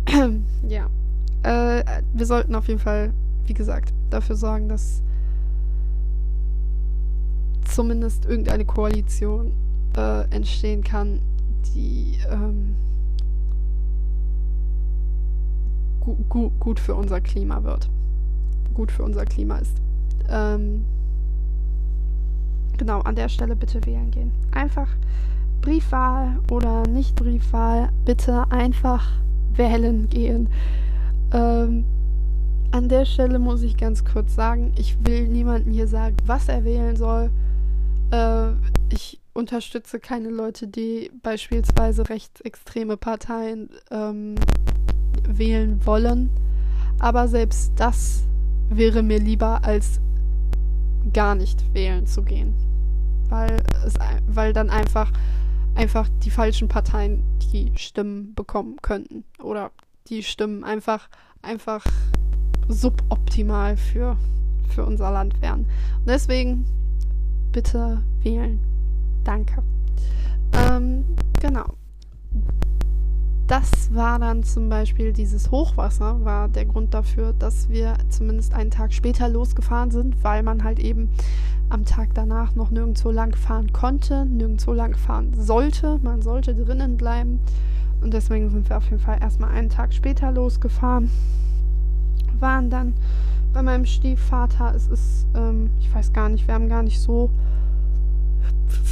ja. 0.68 0.88
Äh, 1.42 2.02
wir 2.14 2.26
sollten 2.26 2.54
auf 2.54 2.68
jeden 2.68 2.80
Fall, 2.80 3.12
wie 3.44 3.54
gesagt, 3.54 3.92
dafür 4.08 4.36
sorgen, 4.36 4.68
dass 4.68 5.02
zumindest 7.64 8.24
irgendeine 8.24 8.64
Koalition 8.64 9.52
äh, 9.96 10.22
entstehen 10.34 10.82
kann, 10.82 11.20
die 11.74 12.18
ähm, 12.30 12.74
gu 16.00 16.16
gu 16.28 16.50
gut 16.58 16.80
für 16.80 16.94
unser 16.94 17.20
Klima 17.20 17.62
wird. 17.62 17.88
Gut 18.74 18.90
für 18.90 19.04
unser 19.04 19.24
Klima 19.24 19.58
ist. 19.58 19.76
Ähm, 20.28 20.84
genau, 22.78 23.00
an 23.00 23.14
der 23.14 23.28
Stelle 23.28 23.56
bitte 23.56 23.84
wählen 23.86 24.10
gehen. 24.10 24.32
Einfach 24.52 24.88
Briefwahl 25.60 26.38
oder 26.50 26.86
nicht 26.86 27.14
Briefwahl, 27.14 27.90
bitte 28.04 28.50
einfach 28.50 29.12
wählen 29.54 30.08
gehen. 30.08 30.48
Ähm, 31.32 31.84
an 32.72 32.88
der 32.88 33.04
Stelle 33.04 33.38
muss 33.38 33.62
ich 33.62 33.76
ganz 33.76 34.04
kurz 34.04 34.34
sagen, 34.34 34.72
ich 34.76 34.96
will 35.04 35.28
niemandem 35.28 35.72
hier 35.72 35.86
sagen, 35.86 36.16
was 36.26 36.48
er 36.48 36.64
wählen 36.64 36.96
soll. 36.96 37.30
Äh, 38.10 38.52
ich 38.90 39.21
unterstütze 39.34 39.98
keine 39.98 40.28
Leute, 40.28 40.68
die 40.68 41.10
beispielsweise 41.22 42.08
rechtsextreme 42.08 42.96
Parteien 42.96 43.70
ähm, 43.90 44.34
wählen 45.26 45.84
wollen. 45.86 46.30
Aber 46.98 47.28
selbst 47.28 47.72
das 47.76 48.24
wäre 48.68 49.02
mir 49.02 49.18
lieber, 49.18 49.64
als 49.64 50.00
gar 51.12 51.34
nicht 51.34 51.74
wählen 51.74 52.06
zu 52.06 52.22
gehen. 52.22 52.54
Weil, 53.28 53.62
es, 53.84 53.94
weil 54.26 54.52
dann 54.52 54.70
einfach, 54.70 55.10
einfach 55.74 56.08
die 56.22 56.30
falschen 56.30 56.68
Parteien 56.68 57.22
die 57.52 57.72
Stimmen 57.76 58.34
bekommen 58.34 58.76
könnten. 58.82 59.24
Oder 59.42 59.70
die 60.08 60.22
Stimmen 60.22 60.64
einfach, 60.64 61.08
einfach 61.40 61.84
suboptimal 62.68 63.76
für, 63.76 64.16
für 64.68 64.84
unser 64.84 65.10
Land 65.10 65.40
wären. 65.40 65.60
Und 65.98 66.08
deswegen 66.08 66.64
bitte 67.52 68.02
wählen. 68.22 68.71
Danke. 69.24 69.62
Ähm, 70.52 71.04
genau. 71.40 71.74
Das 73.46 73.94
war 73.94 74.18
dann 74.18 74.44
zum 74.44 74.68
Beispiel 74.68 75.12
dieses 75.12 75.50
Hochwasser, 75.50 76.24
war 76.24 76.48
der 76.48 76.64
Grund 76.64 76.94
dafür, 76.94 77.34
dass 77.34 77.68
wir 77.68 77.94
zumindest 78.08 78.54
einen 78.54 78.70
Tag 78.70 78.92
später 78.92 79.28
losgefahren 79.28 79.90
sind, 79.90 80.22
weil 80.24 80.42
man 80.42 80.64
halt 80.64 80.78
eben 80.78 81.10
am 81.68 81.84
Tag 81.84 82.10
danach 82.14 82.54
noch 82.54 82.70
nirgendwo 82.70 83.10
lang 83.10 83.34
fahren 83.34 83.72
konnte, 83.72 84.24
nirgendwo 84.24 84.72
lang 84.72 84.94
fahren 84.94 85.32
sollte. 85.34 85.98
Man 86.02 86.22
sollte 86.22 86.54
drinnen 86.54 86.96
bleiben. 86.96 87.40
Und 88.00 88.14
deswegen 88.14 88.50
sind 88.50 88.68
wir 88.68 88.76
auf 88.76 88.84
jeden 88.84 89.00
Fall 89.00 89.18
erstmal 89.20 89.50
einen 89.50 89.70
Tag 89.70 89.92
später 89.92 90.32
losgefahren. 90.32 91.10
Waren 92.40 92.70
dann 92.70 92.94
bei 93.52 93.62
meinem 93.62 93.84
Stiefvater. 93.84 94.74
Es 94.74 94.88
ist, 94.88 95.26
ähm, 95.34 95.70
ich 95.80 95.94
weiß 95.94 96.12
gar 96.12 96.28
nicht, 96.28 96.46
wir 96.46 96.54
haben 96.54 96.68
gar 96.68 96.82
nicht 96.82 97.00
so 97.00 97.30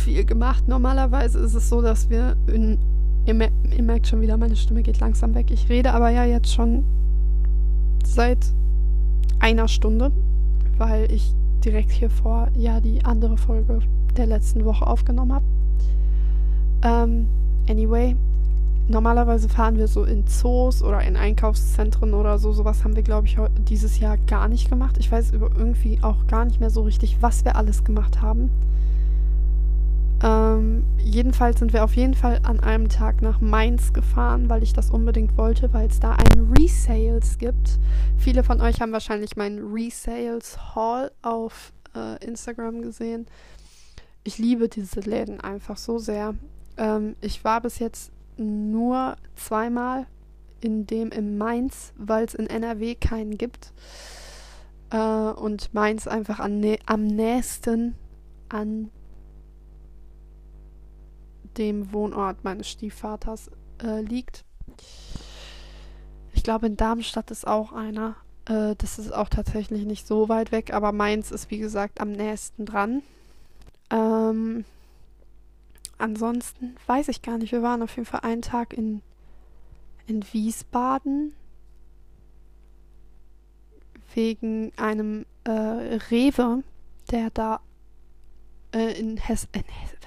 viel 0.00 0.24
gemacht. 0.24 0.66
Normalerweise 0.68 1.38
ist 1.38 1.54
es 1.54 1.68
so, 1.68 1.82
dass 1.82 2.10
wir 2.10 2.36
in, 2.46 2.78
ihr, 3.26 3.34
mer 3.34 3.50
ihr 3.76 3.82
merkt 3.82 4.06
schon 4.06 4.20
wieder, 4.20 4.36
meine 4.36 4.56
Stimme 4.56 4.82
geht 4.82 5.00
langsam 5.00 5.34
weg. 5.34 5.50
Ich 5.50 5.68
rede 5.68 5.92
aber 5.92 6.10
ja 6.10 6.24
jetzt 6.24 6.52
schon 6.52 6.84
seit 8.04 8.38
einer 9.38 9.68
Stunde, 9.68 10.10
weil 10.78 11.10
ich 11.12 11.32
direkt 11.64 11.90
hier 11.90 12.10
vor 12.10 12.48
ja 12.56 12.80
die 12.80 13.04
andere 13.04 13.36
Folge 13.36 13.80
der 14.16 14.26
letzten 14.26 14.64
Woche 14.64 14.86
aufgenommen 14.86 15.32
habe. 15.32 15.44
Ähm, 16.82 17.26
anyway, 17.68 18.16
normalerweise 18.88 19.48
fahren 19.48 19.76
wir 19.76 19.86
so 19.86 20.04
in 20.04 20.26
Zoos 20.26 20.82
oder 20.82 21.02
in 21.02 21.16
Einkaufszentren 21.16 22.14
oder 22.14 22.38
so. 22.38 22.52
Sowas 22.52 22.84
haben 22.84 22.96
wir, 22.96 23.02
glaube 23.02 23.26
ich, 23.26 23.36
dieses 23.68 24.00
Jahr 24.00 24.16
gar 24.26 24.48
nicht 24.48 24.68
gemacht. 24.68 24.96
Ich 24.98 25.12
weiß 25.12 25.32
irgendwie 25.32 25.98
auch 26.02 26.26
gar 26.26 26.44
nicht 26.44 26.60
mehr 26.60 26.70
so 26.70 26.82
richtig, 26.82 27.18
was 27.20 27.44
wir 27.44 27.56
alles 27.56 27.84
gemacht 27.84 28.20
haben. 28.20 28.50
Ähm, 30.22 30.84
jedenfalls 30.98 31.58
sind 31.58 31.72
wir 31.72 31.82
auf 31.82 31.96
jeden 31.96 32.14
Fall 32.14 32.40
an 32.42 32.60
einem 32.60 32.88
Tag 32.88 33.22
nach 33.22 33.40
Mainz 33.40 33.92
gefahren, 33.92 34.50
weil 34.50 34.62
ich 34.62 34.72
das 34.72 34.90
unbedingt 34.90 35.36
wollte, 35.38 35.72
weil 35.72 35.88
es 35.88 35.98
da 35.98 36.12
einen 36.12 36.52
Resales 36.52 37.38
gibt. 37.38 37.78
Viele 38.18 38.44
von 38.44 38.60
euch 38.60 38.80
haben 38.80 38.92
wahrscheinlich 38.92 39.36
meinen 39.36 39.72
Resales 39.72 40.74
Haul 40.74 41.10
auf 41.22 41.72
äh, 41.94 42.22
Instagram 42.24 42.82
gesehen. 42.82 43.26
Ich 44.22 44.36
liebe 44.36 44.68
diese 44.68 45.00
Läden 45.00 45.40
einfach 45.40 45.78
so 45.78 45.98
sehr. 45.98 46.34
Ähm, 46.76 47.16
ich 47.22 47.42
war 47.42 47.62
bis 47.62 47.78
jetzt 47.78 48.12
nur 48.36 49.16
zweimal 49.36 50.06
in 50.60 50.86
dem 50.86 51.10
in 51.10 51.38
Mainz, 51.38 51.94
weil 51.96 52.26
es 52.26 52.34
in 52.34 52.46
NRW 52.46 52.94
keinen 52.94 53.38
gibt. 53.38 53.72
Äh, 54.90 54.98
und 54.98 55.72
Mainz 55.72 56.06
einfach 56.06 56.40
an, 56.40 56.62
am 56.84 57.06
nächsten 57.06 57.94
an 58.50 58.90
dem 61.56 61.92
Wohnort 61.92 62.44
meines 62.44 62.68
Stiefvaters 62.68 63.50
äh, 63.82 64.00
liegt. 64.00 64.44
Ich 66.32 66.42
glaube, 66.42 66.66
in 66.66 66.76
Darmstadt 66.76 67.30
ist 67.30 67.46
auch 67.46 67.72
einer. 67.72 68.16
Äh, 68.46 68.74
das 68.76 68.98
ist 68.98 69.12
auch 69.12 69.28
tatsächlich 69.28 69.84
nicht 69.84 70.06
so 70.06 70.28
weit 70.28 70.52
weg, 70.52 70.72
aber 70.72 70.92
Mainz 70.92 71.30
ist, 71.30 71.50
wie 71.50 71.58
gesagt, 71.58 72.00
am 72.00 72.12
nächsten 72.12 72.64
dran. 72.66 73.02
Ähm, 73.90 74.64
ansonsten 75.98 76.76
weiß 76.86 77.08
ich 77.08 77.22
gar 77.22 77.38
nicht. 77.38 77.52
Wir 77.52 77.62
waren 77.62 77.82
auf 77.82 77.96
jeden 77.96 78.06
Fall 78.06 78.20
einen 78.20 78.42
Tag 78.42 78.72
in, 78.72 79.02
in 80.06 80.24
Wiesbaden 80.32 81.34
wegen 84.14 84.72
einem 84.76 85.26
äh, 85.44 85.50
Rewe, 85.50 86.62
der 87.10 87.30
da 87.30 87.60
äh, 88.74 88.98
in 88.98 89.16
Hessen, 89.16 89.48
in 89.52 89.64
Hessen 89.64 89.99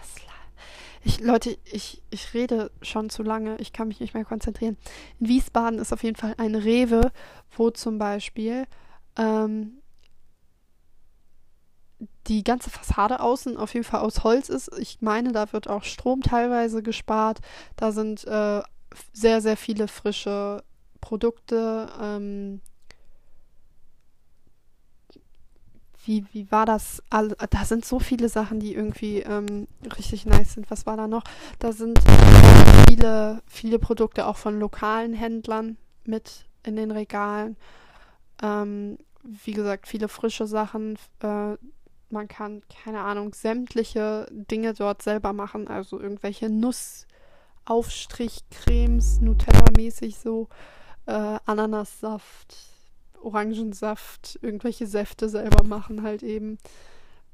ich, 1.04 1.20
Leute, 1.20 1.58
ich, 1.66 2.02
ich 2.10 2.34
rede 2.34 2.72
schon 2.82 3.10
zu 3.10 3.24
lange, 3.24 3.58
ich 3.58 3.74
kann 3.74 3.88
mich 3.88 4.00
nicht 4.00 4.14
mehr 4.14 4.26
konzentrieren. 4.26 4.78
In 5.20 5.28
Wiesbaden 5.28 5.80
ist 5.80 5.92
auf 5.92 6.04
jeden 6.04 6.16
Fall 6.16 6.34
ein 6.38 6.56
Rewe, 6.56 7.12
wo 7.56 7.70
zum 7.70 7.98
Beispiel 7.98 8.66
ähm, 9.18 9.82
die 12.28 12.44
ganze 12.44 12.70
Fassade 12.70 13.20
außen 13.20 13.58
auf 13.58 13.74
jeden 13.74 13.84
Fall 13.84 14.02
aus 14.02 14.24
Holz 14.24 14.50
ist. 14.50 14.72
Ich 14.80 15.02
meine, 15.02 15.32
da 15.32 15.52
wird 15.52 15.68
auch 15.68 15.84
Strom 15.84 16.22
teilweise 16.22 16.82
gespart. 16.82 17.40
Da 17.76 17.92
sind 17.92 18.26
äh, 18.26 18.62
sehr, 19.12 19.42
sehr 19.42 19.58
viele 19.58 19.88
frische 19.88 20.64
Produkte. 21.02 21.90
Ähm, 22.02 22.62
wie, 26.06 26.26
wie 26.32 26.50
war 26.52 26.66
das? 26.66 27.04
Da 27.10 27.66
sind 27.66 27.86
so 27.86 28.00
viele 28.00 28.30
Sachen, 28.30 28.60
die 28.60 28.74
irgendwie 28.74 29.20
ähm, 29.20 29.68
richtig 29.98 30.26
nice 30.26 30.54
sind. 30.54 30.70
Was 30.70 30.86
war 30.86 30.98
da 30.98 31.08
noch? 31.08 31.24
Da 31.60 31.72
sind 31.72 31.98
viele, 32.90 33.42
viele 33.48 33.80
Produkte 33.80 34.28
auch 34.28 34.36
von 34.38 34.60
lokalen 34.60 35.14
Händlern 35.14 35.78
mit 36.06 36.46
in 36.64 36.76
den 36.76 36.92
Regalen. 36.92 37.56
Ähm, 38.42 38.98
wie 39.24 39.54
gesagt, 39.54 39.88
viele 39.88 40.10
frische 40.10 40.48
Sachen. 40.48 40.98
Äh, 41.22 41.56
man 42.10 42.28
kann, 42.28 42.64
keine 42.84 43.02
Ahnung, 43.02 43.34
sämtliche 43.34 44.28
Dinge 44.32 44.74
dort 44.74 45.02
selber 45.02 45.34
machen. 45.34 45.68
Also 45.68 46.00
irgendwelche 46.00 46.50
Nussaufstrichcremes, 46.50 49.20
Nutella-mäßig 49.22 50.20
so, 50.20 50.48
äh, 51.06 51.38
Ananassaft, 51.46 52.73
Orangensaft, 53.24 54.40
irgendwelche 54.42 54.88
Säfte 54.88 55.30
selber 55.30 55.64
machen 55.64 56.04
halt 56.04 56.24
eben. 56.24 56.58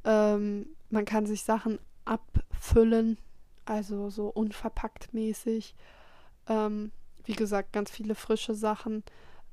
Ähm, 0.03 0.67
man 0.89 1.05
kann 1.05 1.25
sich 1.25 1.43
Sachen 1.43 1.79
abfüllen, 2.05 3.17
also 3.65 4.09
so 4.09 4.27
unverpackt 4.27 5.13
mäßig. 5.13 5.75
Ähm, 6.47 6.91
wie 7.25 7.33
gesagt, 7.33 7.73
ganz 7.73 7.91
viele 7.91 8.15
frische 8.15 8.55
Sachen. 8.55 9.03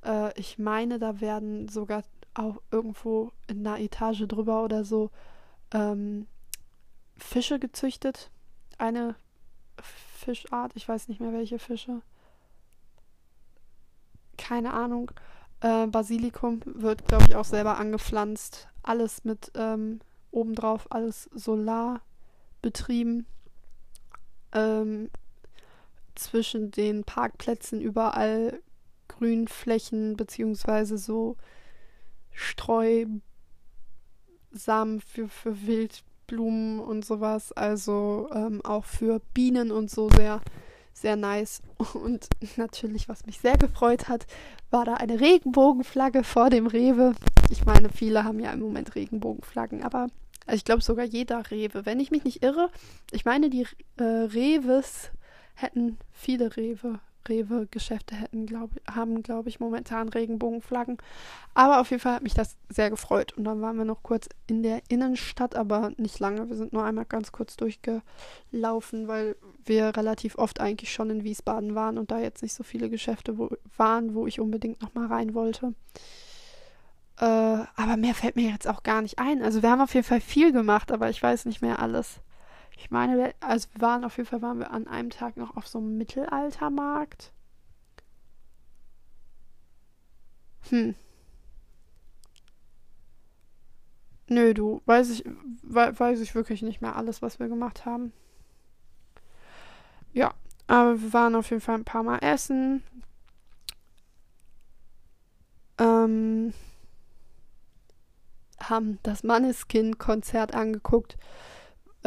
Äh, 0.04 0.38
ich 0.38 0.58
meine, 0.58 0.98
da 0.98 1.20
werden 1.20 1.68
sogar 1.68 2.02
auch 2.34 2.60
irgendwo 2.70 3.32
in 3.46 3.66
einer 3.66 3.80
Etage 3.80 4.26
drüber 4.26 4.64
oder 4.64 4.84
so 4.84 5.10
ähm, 5.72 6.26
Fische 7.16 7.58
gezüchtet. 7.58 8.30
Eine 8.78 9.16
Fischart, 9.80 10.72
ich 10.74 10.88
weiß 10.88 11.08
nicht 11.08 11.20
mehr 11.20 11.32
welche 11.32 11.58
Fische. 11.58 12.02
Keine 14.36 14.72
Ahnung. 14.72 15.10
Äh, 15.60 15.86
Basilikum 15.86 16.60
wird, 16.64 17.06
glaube 17.06 17.24
ich, 17.28 17.36
auch 17.36 17.44
selber 17.44 17.78
angepflanzt. 17.78 18.68
Alles 18.82 19.24
mit 19.24 19.50
ähm, 19.54 20.00
obendrauf, 20.30 20.90
alles 20.90 21.30
solar 21.34 22.00
betrieben. 22.62 23.26
Ähm, 24.52 25.10
zwischen 26.14 26.70
den 26.70 27.04
Parkplätzen 27.04 27.80
überall 27.80 28.60
Grünflächen 29.08 30.16
beziehungsweise 30.16 30.98
so 30.98 31.36
Streusamen 32.32 33.20
für, 35.00 35.28
für 35.28 35.66
Wildblumen 35.66 36.80
und 36.80 37.04
sowas. 37.04 37.52
Also 37.52 38.28
ähm, 38.32 38.60
auch 38.64 38.84
für 38.84 39.20
Bienen 39.32 39.70
und 39.70 39.90
so 39.90 40.08
sehr, 40.10 40.40
sehr 40.96 41.16
nice. 41.16 41.62
Und 41.94 42.28
natürlich, 42.56 43.08
was 43.08 43.26
mich 43.26 43.38
sehr 43.40 43.56
gefreut 43.56 44.08
hat, 44.08 44.26
war 44.70 44.84
da 44.84 44.94
eine 44.94 45.20
Regenbogenflagge 45.20 46.24
vor 46.24 46.50
dem 46.50 46.66
Rewe. 46.66 47.14
Ich 47.50 47.64
meine, 47.64 47.90
viele 47.90 48.24
haben 48.24 48.40
ja 48.40 48.50
im 48.52 48.60
Moment 48.60 48.94
Regenbogenflaggen, 48.94 49.82
aber 49.82 50.08
ich 50.50 50.64
glaube 50.64 50.82
sogar 50.82 51.04
jeder 51.04 51.50
Rewe. 51.50 51.86
Wenn 51.86 52.00
ich 52.00 52.10
mich 52.10 52.24
nicht 52.24 52.42
irre, 52.42 52.70
ich 53.10 53.24
meine, 53.24 53.50
die 53.50 53.66
äh, 53.98 54.02
Reves 54.02 55.10
hätten 55.54 55.98
viele 56.12 56.56
Rewe 56.56 57.00
Rewe-Geschäfte 57.28 58.14
hätten, 58.14 58.46
glaub, 58.46 58.70
haben, 58.90 59.22
glaube 59.22 59.48
ich, 59.48 59.60
momentan 59.60 60.08
Regenbogenflaggen. 60.08 60.98
Aber 61.54 61.80
auf 61.80 61.90
jeden 61.90 62.00
Fall 62.00 62.14
hat 62.14 62.22
mich 62.22 62.34
das 62.34 62.56
sehr 62.68 62.90
gefreut. 62.90 63.32
Und 63.34 63.44
dann 63.44 63.60
waren 63.60 63.76
wir 63.76 63.84
noch 63.84 64.02
kurz 64.02 64.28
in 64.46 64.62
der 64.62 64.82
Innenstadt, 64.88 65.54
aber 65.54 65.92
nicht 65.96 66.18
lange. 66.18 66.48
Wir 66.48 66.56
sind 66.56 66.72
nur 66.72 66.84
einmal 66.84 67.04
ganz 67.04 67.32
kurz 67.32 67.56
durchgelaufen, 67.56 69.08
weil 69.08 69.36
wir 69.64 69.96
relativ 69.96 70.38
oft 70.38 70.60
eigentlich 70.60 70.92
schon 70.92 71.10
in 71.10 71.24
Wiesbaden 71.24 71.74
waren 71.74 71.98
und 71.98 72.10
da 72.10 72.18
jetzt 72.18 72.42
nicht 72.42 72.54
so 72.54 72.62
viele 72.62 72.90
Geschäfte 72.90 73.38
wo, 73.38 73.50
waren, 73.76 74.14
wo 74.14 74.26
ich 74.26 74.40
unbedingt 74.40 74.82
nochmal 74.82 75.06
rein 75.06 75.34
wollte. 75.34 75.74
Äh, 77.18 77.24
aber 77.24 77.96
mehr 77.96 78.14
fällt 78.14 78.36
mir 78.36 78.50
jetzt 78.50 78.68
auch 78.68 78.82
gar 78.82 79.02
nicht 79.02 79.18
ein. 79.18 79.42
Also 79.42 79.62
wir 79.62 79.70
haben 79.70 79.80
auf 79.80 79.94
jeden 79.94 80.06
Fall 80.06 80.20
viel 80.20 80.52
gemacht, 80.52 80.92
aber 80.92 81.08
ich 81.08 81.22
weiß 81.22 81.46
nicht 81.46 81.62
mehr 81.62 81.80
alles. 81.80 82.20
Ich 82.76 82.90
meine, 82.90 83.34
also 83.40 83.68
wir 83.72 83.80
waren 83.80 84.04
auf 84.04 84.16
jeden 84.18 84.28
Fall 84.28 84.42
waren 84.42 84.58
wir 84.58 84.70
an 84.70 84.86
einem 84.86 85.10
Tag 85.10 85.36
noch 85.36 85.56
auf 85.56 85.66
so 85.66 85.78
einem 85.78 85.96
Mittelaltermarkt. 85.96 87.32
Hm. 90.68 90.94
Nö, 94.28 94.54
du, 94.54 94.82
weiß 94.86 95.10
ich, 95.10 95.24
we 95.62 95.98
weiß 95.98 96.20
ich 96.20 96.34
wirklich 96.34 96.62
nicht 96.62 96.80
mehr 96.80 96.96
alles, 96.96 97.22
was 97.22 97.38
wir 97.38 97.48
gemacht 97.48 97.86
haben. 97.86 98.12
Ja, 100.12 100.34
aber 100.66 101.00
wir 101.00 101.12
waren 101.12 101.34
auf 101.36 101.50
jeden 101.50 101.62
Fall 101.62 101.76
ein 101.76 101.84
paar 101.84 102.02
Mal 102.02 102.18
essen. 102.18 102.82
Ähm, 105.78 106.52
haben 108.60 108.98
das 109.02 109.22
Manneskin-Konzert 109.22 110.54
angeguckt. 110.54 111.16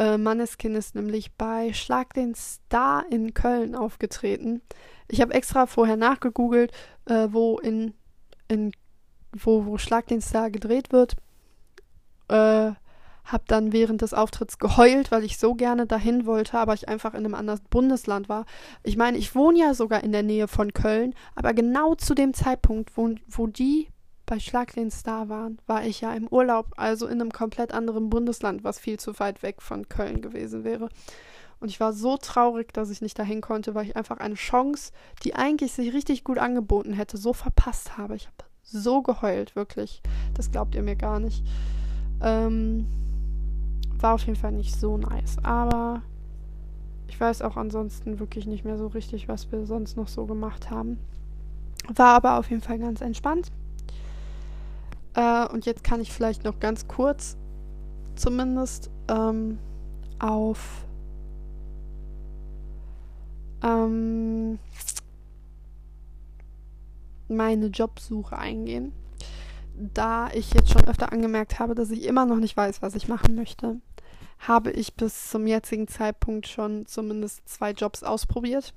Äh, 0.00 0.16
Manneskin 0.16 0.74
ist 0.76 0.94
nämlich 0.94 1.34
bei 1.34 1.74
Schlag 1.74 2.14
den 2.14 2.34
Star 2.34 3.04
in 3.10 3.34
Köln 3.34 3.74
aufgetreten. 3.74 4.62
Ich 5.08 5.20
habe 5.20 5.34
extra 5.34 5.66
vorher 5.66 5.98
nachgegoogelt, 5.98 6.72
äh, 7.04 7.28
wo 7.30 7.58
in, 7.58 7.92
in 8.48 8.72
wo, 9.36 9.66
wo 9.66 9.76
Schlag 9.76 10.06
den 10.06 10.22
Star 10.22 10.50
gedreht 10.50 10.90
wird. 10.90 11.16
Äh, 12.28 12.72
hab 13.26 13.46
dann 13.46 13.74
während 13.74 14.00
des 14.00 14.14
Auftritts 14.14 14.58
geheult, 14.58 15.10
weil 15.10 15.22
ich 15.22 15.36
so 15.36 15.54
gerne 15.54 15.86
dahin 15.86 16.24
wollte, 16.24 16.58
aber 16.58 16.72
ich 16.72 16.88
einfach 16.88 17.12
in 17.12 17.26
einem 17.26 17.34
anderen 17.34 17.60
Bundesland 17.68 18.30
war. 18.30 18.46
Ich 18.82 18.96
meine, 18.96 19.18
ich 19.18 19.34
wohne 19.34 19.58
ja 19.58 19.74
sogar 19.74 20.02
in 20.02 20.12
der 20.12 20.22
Nähe 20.22 20.48
von 20.48 20.72
Köln, 20.72 21.14
aber 21.34 21.52
genau 21.52 21.94
zu 21.94 22.14
dem 22.14 22.32
Zeitpunkt, 22.32 22.96
wo, 22.96 23.14
wo 23.28 23.46
die 23.46 23.88
bei 24.30 24.38
Schlag 24.38 24.72
den 24.74 24.92
Star 24.92 25.28
waren, 25.28 25.58
war 25.66 25.84
ich 25.84 26.02
ja 26.02 26.14
im 26.14 26.28
Urlaub, 26.28 26.72
also 26.76 27.08
in 27.08 27.20
einem 27.20 27.32
komplett 27.32 27.74
anderen 27.74 28.08
Bundesland, 28.10 28.62
was 28.62 28.78
viel 28.78 28.96
zu 28.96 29.18
weit 29.18 29.42
weg 29.42 29.60
von 29.60 29.88
Köln 29.88 30.22
gewesen 30.22 30.62
wäre. 30.62 30.88
Und 31.58 31.68
ich 31.68 31.80
war 31.80 31.92
so 31.92 32.16
traurig, 32.16 32.72
dass 32.72 32.90
ich 32.90 33.02
nicht 33.02 33.18
dahin 33.18 33.40
konnte, 33.40 33.74
weil 33.74 33.86
ich 33.86 33.96
einfach 33.96 34.18
eine 34.18 34.36
Chance, 34.36 34.92
die 35.24 35.34
eigentlich 35.34 35.72
sich 35.72 35.92
richtig 35.92 36.22
gut 36.22 36.38
angeboten 36.38 36.92
hätte, 36.92 37.16
so 37.16 37.32
verpasst 37.32 37.98
habe. 37.98 38.14
Ich 38.14 38.26
habe 38.26 38.36
so 38.62 39.02
geheult, 39.02 39.56
wirklich. 39.56 40.00
Das 40.34 40.52
glaubt 40.52 40.76
ihr 40.76 40.82
mir 40.82 40.96
gar 40.96 41.18
nicht. 41.18 41.44
Ähm, 42.22 42.86
war 43.98 44.14
auf 44.14 44.24
jeden 44.24 44.38
Fall 44.38 44.52
nicht 44.52 44.78
so 44.78 44.96
nice. 44.96 45.38
Aber 45.42 46.02
ich 47.08 47.20
weiß 47.20 47.42
auch 47.42 47.56
ansonsten 47.56 48.20
wirklich 48.20 48.46
nicht 48.46 48.64
mehr 48.64 48.78
so 48.78 48.86
richtig, 48.86 49.26
was 49.26 49.50
wir 49.50 49.66
sonst 49.66 49.96
noch 49.96 50.06
so 50.06 50.24
gemacht 50.26 50.70
haben. 50.70 51.00
War 51.92 52.14
aber 52.14 52.38
auf 52.38 52.48
jeden 52.48 52.62
Fall 52.62 52.78
ganz 52.78 53.00
entspannt. 53.00 53.50
Äh, 55.14 55.46
und 55.48 55.66
jetzt 55.66 55.84
kann 55.84 56.00
ich 56.00 56.12
vielleicht 56.12 56.44
noch 56.44 56.60
ganz 56.60 56.86
kurz 56.88 57.36
zumindest 58.14 58.90
ähm, 59.08 59.58
auf 60.18 60.86
ähm, 63.62 64.58
meine 67.28 67.66
Jobsuche 67.66 68.36
eingehen. 68.36 68.92
Da 69.74 70.28
ich 70.32 70.52
jetzt 70.52 70.70
schon 70.70 70.86
öfter 70.86 71.12
angemerkt 71.12 71.58
habe, 71.58 71.74
dass 71.74 71.90
ich 71.90 72.04
immer 72.04 72.26
noch 72.26 72.36
nicht 72.36 72.56
weiß, 72.56 72.82
was 72.82 72.94
ich 72.94 73.08
machen 73.08 73.34
möchte, 73.34 73.80
habe 74.40 74.70
ich 74.70 74.94
bis 74.94 75.30
zum 75.30 75.46
jetzigen 75.46 75.88
Zeitpunkt 75.88 76.48
schon 76.48 76.86
zumindest 76.86 77.48
zwei 77.48 77.72
Jobs 77.72 78.02
ausprobiert. 78.02 78.74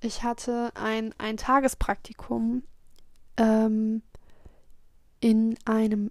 Ich 0.00 0.22
hatte 0.22 0.70
ein 0.74 1.14
Eintagespraktikum 1.18 2.62
ähm, 3.36 4.02
in 5.20 5.56
einem 5.64 6.10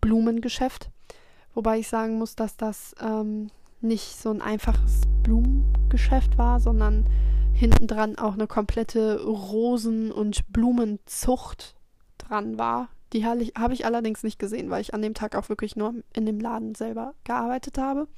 Blumengeschäft. 0.00 0.90
Wobei 1.54 1.78
ich 1.78 1.88
sagen 1.88 2.18
muss, 2.18 2.36
dass 2.36 2.56
das 2.56 2.94
ähm, 3.00 3.50
nicht 3.80 4.20
so 4.20 4.30
ein 4.30 4.42
einfaches 4.42 5.02
Blumengeschäft 5.22 6.38
war, 6.38 6.60
sondern 6.60 7.06
hinten 7.52 7.86
dran 7.86 8.18
auch 8.18 8.34
eine 8.34 8.46
komplette 8.46 9.24
Rosen- 9.24 10.12
und 10.12 10.52
Blumenzucht 10.52 11.74
dran 12.18 12.58
war. 12.58 12.88
Die 13.12 13.24
habe 13.24 13.42
ich, 13.42 13.86
allerdings 13.86 14.22
nicht 14.24 14.38
gesehen, 14.38 14.68
weil 14.68 14.82
ich 14.82 14.92
an 14.92 15.00
dem 15.00 15.14
Tag 15.14 15.36
auch 15.36 15.48
wirklich 15.48 15.76
nur 15.76 15.94
in 16.12 16.26
dem 16.26 16.40
Laden 16.40 16.74
selber 16.74 17.14
gearbeitet 17.24 17.78
habe. 17.78 18.08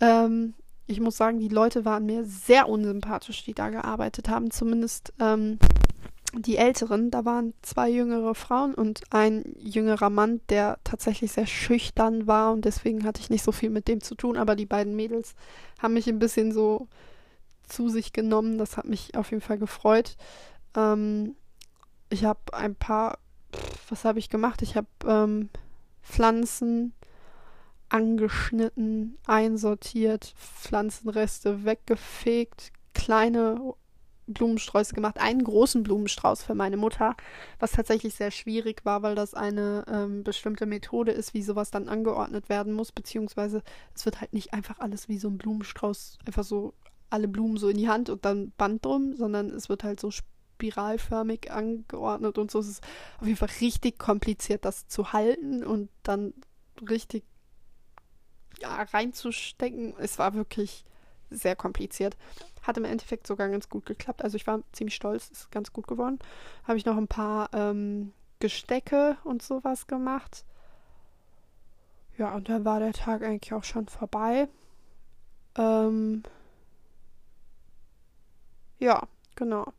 Ähm, 0.00 0.54
ich 0.86 1.00
muss 1.00 1.16
sagen, 1.16 1.40
die 1.40 1.48
Leute 1.48 1.84
waren 1.84 2.06
mir 2.06 2.24
sehr 2.24 2.68
unsympathisch, 2.68 3.44
die 3.44 3.54
da 3.54 3.70
gearbeitet 3.70 4.28
haben. 4.28 4.50
Zumindest 4.50 5.12
ähm, 5.20 5.58
die 6.34 6.56
Älteren, 6.56 7.10
da 7.10 7.24
waren 7.24 7.54
zwei 7.62 7.88
jüngere 7.88 8.34
Frauen 8.34 8.74
und 8.74 9.02
ein 9.10 9.54
jüngerer 9.58 10.10
Mann, 10.10 10.40
der 10.48 10.78
tatsächlich 10.84 11.32
sehr 11.32 11.46
schüchtern 11.46 12.26
war 12.26 12.52
und 12.52 12.64
deswegen 12.64 13.04
hatte 13.04 13.20
ich 13.20 13.30
nicht 13.30 13.44
so 13.44 13.52
viel 13.52 13.70
mit 13.70 13.88
dem 13.88 14.00
zu 14.02 14.14
tun, 14.14 14.36
aber 14.36 14.56
die 14.56 14.66
beiden 14.66 14.96
Mädels 14.96 15.34
haben 15.78 15.94
mich 15.94 16.08
ein 16.08 16.18
bisschen 16.18 16.52
so 16.52 16.88
zu 17.62 17.88
sich 17.88 18.12
genommen. 18.12 18.58
Das 18.58 18.76
hat 18.76 18.86
mich 18.86 19.16
auf 19.16 19.30
jeden 19.30 19.42
Fall 19.42 19.58
gefreut. 19.58 20.16
Ähm, 20.76 21.36
ich 22.10 22.24
habe 22.24 22.40
ein 22.52 22.74
paar, 22.74 23.18
was 23.88 24.04
habe 24.04 24.18
ich 24.18 24.28
gemacht? 24.28 24.62
Ich 24.62 24.76
habe 24.76 24.88
ähm, 25.06 25.48
Pflanzen 26.02 26.92
angeschnitten, 27.88 29.16
einsortiert, 29.26 30.34
Pflanzenreste 30.36 31.64
weggefegt, 31.64 32.72
kleine 32.94 33.74
Blumensträuße 34.26 34.94
gemacht. 34.94 35.18
Einen 35.18 35.44
großen 35.44 35.82
Blumenstrauß 35.82 36.42
für 36.42 36.54
meine 36.54 36.76
Mutter, 36.76 37.16
was 37.58 37.72
tatsächlich 37.72 38.14
sehr 38.14 38.30
schwierig 38.30 38.84
war, 38.84 39.02
weil 39.02 39.14
das 39.14 39.34
eine 39.34 39.84
ähm, 39.88 40.24
bestimmte 40.24 40.66
Methode 40.66 41.12
ist, 41.12 41.34
wie 41.34 41.42
sowas 41.42 41.70
dann 41.70 41.88
angeordnet 41.88 42.48
werden 42.48 42.72
muss, 42.72 42.92
beziehungsweise 42.92 43.62
es 43.94 44.04
wird 44.04 44.20
halt 44.20 44.32
nicht 44.32 44.52
einfach 44.52 44.80
alles 44.80 45.08
wie 45.08 45.18
so 45.18 45.28
ein 45.28 45.38
Blumenstrauß, 45.38 46.18
einfach 46.26 46.44
so 46.44 46.74
alle 47.08 47.28
Blumen 47.28 47.56
so 47.56 47.68
in 47.68 47.76
die 47.76 47.88
Hand 47.88 48.10
und 48.10 48.24
dann 48.24 48.52
Band 48.56 48.84
drum, 48.84 49.14
sondern 49.16 49.50
es 49.50 49.68
wird 49.68 49.84
halt 49.84 50.00
so 50.00 50.10
spiralförmig 50.10 51.50
angeordnet 51.52 52.38
und 52.38 52.50
so. 52.50 52.58
Es 52.58 52.68
ist 52.68 52.82
auf 53.20 53.26
jeden 53.26 53.38
Fall 53.38 53.50
richtig 53.60 53.98
kompliziert, 53.98 54.64
das 54.64 54.88
zu 54.88 55.12
halten 55.12 55.64
und 55.64 55.88
dann 56.02 56.34
richtig 56.88 57.24
ja, 58.60 58.82
reinzustecken. 58.82 59.94
Es 59.98 60.18
war 60.18 60.34
wirklich 60.34 60.84
sehr 61.30 61.56
kompliziert. 61.56 62.16
Hat 62.66 62.76
im 62.76 62.84
Endeffekt 62.84 63.26
sogar 63.26 63.48
ganz 63.48 63.68
gut 63.68 63.86
geklappt. 63.86 64.24
Also 64.24 64.36
ich 64.36 64.46
war 64.46 64.60
ziemlich 64.72 64.94
stolz, 64.94 65.28
ist 65.28 65.50
ganz 65.50 65.72
gut 65.72 65.86
geworden. 65.86 66.18
Habe 66.64 66.78
ich 66.78 66.84
noch 66.84 66.96
ein 66.96 67.08
paar 67.08 67.48
ähm, 67.52 68.12
Gestecke 68.40 69.16
und 69.24 69.42
sowas 69.42 69.86
gemacht. 69.86 70.44
Ja, 72.18 72.34
und 72.34 72.48
dann 72.48 72.64
war 72.64 72.80
der 72.80 72.92
Tag 72.92 73.22
eigentlich 73.22 73.52
auch 73.52 73.64
schon 73.64 73.86
vorbei. 73.88 74.48
Ähm, 75.56 76.22
ja, 78.78 79.02
genau. 79.34 79.72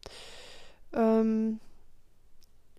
Ähm, 0.93 1.59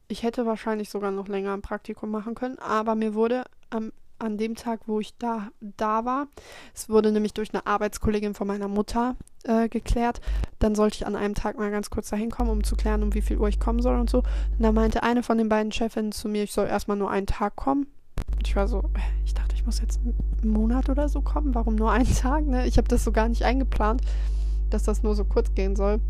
ich 0.08 0.22
hätte 0.22 0.46
wahrscheinlich 0.46 0.90
sogar 0.90 1.10
noch 1.10 1.28
länger 1.28 1.52
ein 1.52 1.62
Praktikum 1.62 2.10
machen 2.10 2.34
können, 2.34 2.58
aber 2.58 2.94
mir 2.94 3.14
wurde 3.14 3.44
am 3.70 3.92
an 4.18 4.38
dem 4.38 4.54
Tag, 4.54 4.80
wo 4.86 5.00
ich 5.00 5.16
da, 5.18 5.48
da 5.60 6.04
war. 6.04 6.28
Es 6.74 6.88
wurde 6.88 7.12
nämlich 7.12 7.34
durch 7.34 7.52
eine 7.52 7.66
Arbeitskollegin 7.66 8.34
von 8.34 8.46
meiner 8.46 8.68
Mutter 8.68 9.16
äh, 9.44 9.68
geklärt. 9.68 10.20
Dann 10.58 10.74
sollte 10.74 10.96
ich 10.96 11.06
an 11.06 11.16
einem 11.16 11.34
Tag 11.34 11.58
mal 11.58 11.70
ganz 11.70 11.90
kurz 11.90 12.10
dahin 12.10 12.30
kommen, 12.30 12.50
um 12.50 12.64
zu 12.64 12.76
klären, 12.76 13.02
um 13.02 13.14
wie 13.14 13.22
viel 13.22 13.38
Uhr 13.38 13.48
ich 13.48 13.60
kommen 13.60 13.80
soll 13.80 13.98
und 13.98 14.10
so. 14.10 14.18
Und 14.18 14.60
da 14.60 14.72
meinte 14.72 15.02
eine 15.02 15.22
von 15.22 15.38
den 15.38 15.48
beiden 15.48 15.72
Chefinnen 15.72 16.12
zu 16.12 16.28
mir, 16.28 16.42
ich 16.42 16.52
soll 16.52 16.66
erstmal 16.66 16.96
nur 16.96 17.10
einen 17.10 17.26
Tag 17.26 17.56
kommen. 17.56 17.86
Ich 18.44 18.56
war 18.56 18.68
so, 18.68 18.90
ich 19.24 19.34
dachte, 19.34 19.54
ich 19.54 19.64
muss 19.64 19.80
jetzt 19.80 20.00
einen 20.00 20.52
Monat 20.52 20.88
oder 20.88 21.08
so 21.08 21.20
kommen. 21.20 21.54
Warum 21.54 21.76
nur 21.76 21.92
einen 21.92 22.14
Tag? 22.14 22.46
Ne? 22.46 22.66
Ich 22.66 22.78
habe 22.78 22.88
das 22.88 23.04
so 23.04 23.12
gar 23.12 23.28
nicht 23.28 23.44
eingeplant, 23.44 24.02
dass 24.70 24.82
das 24.82 25.02
nur 25.02 25.14
so 25.14 25.24
kurz 25.24 25.54
gehen 25.54 25.76
soll. 25.76 26.00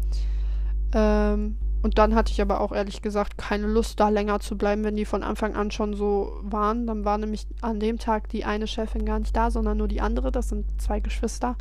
Ähm, 0.92 1.56
und 1.80 1.98
dann 1.98 2.14
hatte 2.14 2.32
ich 2.32 2.40
aber 2.40 2.60
auch 2.60 2.72
ehrlich 2.72 3.02
gesagt 3.02 3.38
keine 3.38 3.66
Lust, 3.66 4.00
da 4.00 4.08
länger 4.08 4.40
zu 4.40 4.58
bleiben, 4.58 4.82
wenn 4.82 4.96
die 4.96 5.04
von 5.04 5.22
Anfang 5.22 5.54
an 5.54 5.70
schon 5.70 5.94
so 5.94 6.32
waren. 6.42 6.86
Dann 6.86 7.04
war 7.04 7.18
nämlich 7.18 7.46
an 7.60 7.78
dem 7.78 7.98
Tag 7.98 8.28
die 8.30 8.44
eine 8.44 8.66
Chefin 8.66 9.04
gar 9.04 9.20
nicht 9.20 9.36
da, 9.36 9.50
sondern 9.50 9.78
nur 9.78 9.86
die 9.86 10.00
andere. 10.00 10.32
Das 10.32 10.48
sind 10.48 10.66
zwei 10.80 10.98
Geschwister. 10.98 11.56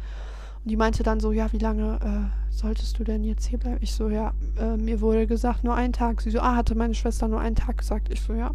Und 0.64 0.72
die 0.72 0.76
meinte 0.76 1.04
dann 1.04 1.20
so, 1.20 1.32
ja, 1.32 1.52
wie 1.54 1.60
lange 1.60 2.00
äh, 2.04 2.54
solltest 2.54 2.98
du 2.98 3.04
denn 3.04 3.24
jetzt 3.24 3.46
hier 3.46 3.60
bleiben? 3.60 3.78
Ich 3.82 3.94
so, 3.94 4.10
ja, 4.10 4.34
äh, 4.60 4.76
mir 4.76 5.02
wurde 5.02 5.28
gesagt, 5.28 5.64
nur 5.64 5.76
einen 5.76 5.94
Tag. 5.94 6.22
Sie 6.22 6.32
so, 6.32 6.40
ah, 6.40 6.56
hatte 6.56 6.74
meine 6.74 6.96
Schwester 6.96 7.28
nur 7.28 7.40
einen 7.40 7.56
Tag 7.56 7.78
gesagt. 7.78 8.12
Ich 8.12 8.22
so, 8.22 8.34
ja. 8.34 8.52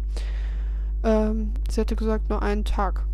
Ähm, 1.03 1.53
sie 1.69 1.79
hatte 1.79 1.95
gesagt, 1.95 2.29
nur 2.29 2.41
einen 2.41 2.65
Tag. 2.65 3.05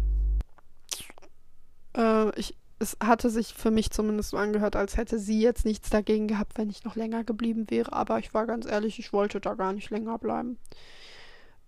Äh, 1.95 2.29
ich 2.39 2.55
es 2.79 2.97
hatte 3.03 3.29
sich 3.29 3.53
für 3.53 3.71
mich 3.71 3.91
zumindest 3.91 4.29
so 4.29 4.37
angehört, 4.37 4.77
als 4.77 4.95
hätte 4.95 5.19
sie 5.19 5.41
jetzt 5.41 5.65
nichts 5.65 5.89
dagegen 5.89 6.27
gehabt, 6.27 6.57
wenn 6.57 6.69
ich 6.69 6.85
noch 6.85 6.95
länger 6.95 7.25
geblieben 7.25 7.69
wäre. 7.69 7.91
Aber 7.91 8.19
ich 8.19 8.33
war 8.33 8.47
ganz 8.47 8.65
ehrlich, 8.65 8.99
ich 8.99 9.11
wollte 9.11 9.41
da 9.41 9.53
gar 9.55 9.73
nicht 9.73 9.89
länger 9.89 10.17
bleiben. 10.17 10.57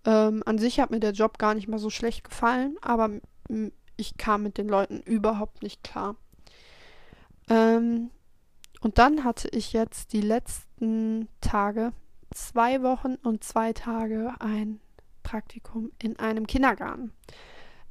Ähm, 0.04 0.42
an 0.46 0.58
sich 0.58 0.80
hat 0.80 0.90
mir 0.90 1.00
der 1.00 1.12
Job 1.12 1.38
gar 1.38 1.54
nicht 1.54 1.68
mal 1.68 1.78
so 1.78 1.90
schlecht 1.90 2.24
gefallen, 2.24 2.76
aber 2.80 3.10
ich 3.96 4.16
kam 4.16 4.42
mit 4.42 4.56
den 4.56 4.68
Leuten 4.68 5.00
überhaupt 5.00 5.62
nicht 5.62 5.84
klar. 5.84 6.16
Ähm, 7.48 8.10
und 8.80 8.98
dann 8.98 9.22
hatte 9.22 9.48
ich 9.48 9.74
jetzt 9.74 10.14
die 10.14 10.22
letzten 10.22 11.28
Tage, 11.40 11.92
zwei 12.32 12.82
Wochen 12.82 13.16
und 13.16 13.44
zwei 13.44 13.74
Tage, 13.74 14.34
ein 14.40 14.80
Praktikum 15.22 15.92
in 16.02 16.18
einem 16.18 16.46
Kindergarten 16.46 17.12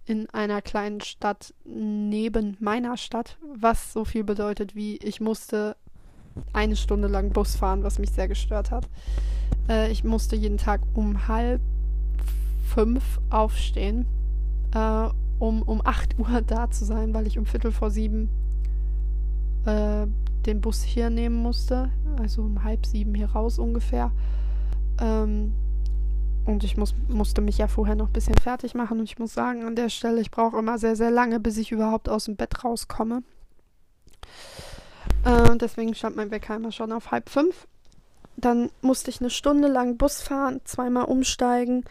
in 0.05 0.29
einer 0.31 0.61
kleinen 0.61 1.01
Stadt 1.01 1.53
neben 1.63 2.57
meiner 2.59 2.97
Stadt, 2.97 3.37
was 3.55 3.93
so 3.93 4.05
viel 4.05 4.23
bedeutet 4.23 4.75
wie 4.75 4.97
ich 4.97 5.21
musste 5.21 5.75
eine 6.53 6.75
Stunde 6.75 7.07
lang 7.07 7.31
Bus 7.31 7.55
fahren, 7.55 7.83
was 7.83 7.99
mich 7.99 8.11
sehr 8.11 8.27
gestört 8.27 8.71
hat. 8.71 8.87
Äh, 9.69 9.91
ich 9.91 10.03
musste 10.03 10.35
jeden 10.35 10.57
Tag 10.57 10.81
um 10.93 11.27
halb 11.27 11.61
fünf 12.73 13.19
aufstehen, 13.29 14.05
äh, 14.73 15.09
um 15.39 15.61
um 15.61 15.85
acht 15.85 16.17
Uhr 16.17 16.41
da 16.47 16.69
zu 16.69 16.85
sein, 16.85 17.13
weil 17.13 17.27
ich 17.27 17.37
um 17.37 17.45
Viertel 17.45 17.71
vor 17.71 17.91
sieben 17.91 18.29
äh, 19.65 20.07
den 20.45 20.61
Bus 20.61 20.81
hier 20.81 21.09
nehmen 21.09 21.35
musste, 21.35 21.89
also 22.17 22.41
um 22.41 22.63
halb 22.63 22.85
sieben 22.85 23.13
hier 23.13 23.29
raus 23.29 23.59
ungefähr. 23.59 24.11
Ähm, 24.99 25.53
und 26.45 26.63
ich 26.63 26.77
muss, 26.77 26.95
musste 27.07 27.41
mich 27.41 27.57
ja 27.57 27.67
vorher 27.67 27.95
noch 27.95 28.07
ein 28.07 28.13
bisschen 28.13 28.37
fertig 28.37 28.73
machen. 28.73 28.99
Und 28.99 29.05
ich 29.05 29.19
muss 29.19 29.33
sagen, 29.33 29.63
an 29.63 29.75
der 29.75 29.89
Stelle, 29.89 30.21
ich 30.21 30.31
brauche 30.31 30.57
immer 30.57 30.77
sehr, 30.77 30.95
sehr 30.95 31.11
lange, 31.11 31.39
bis 31.39 31.57
ich 31.57 31.71
überhaupt 31.71 32.09
aus 32.09 32.25
dem 32.25 32.35
Bett 32.35 32.63
rauskomme. 32.63 33.23
Äh, 35.23 35.57
deswegen 35.57 35.93
stand 35.93 36.15
mein 36.15 36.31
Wecker 36.31 36.55
immer 36.55 36.71
schon 36.71 36.91
auf 36.91 37.11
halb 37.11 37.29
fünf. 37.29 37.67
Dann 38.37 38.69
musste 38.81 39.09
ich 39.09 39.19
eine 39.19 39.29
Stunde 39.29 39.67
lang 39.67 39.97
Bus 39.97 40.21
fahren, 40.21 40.61
zweimal 40.63 41.05
umsteigen, 41.05 41.83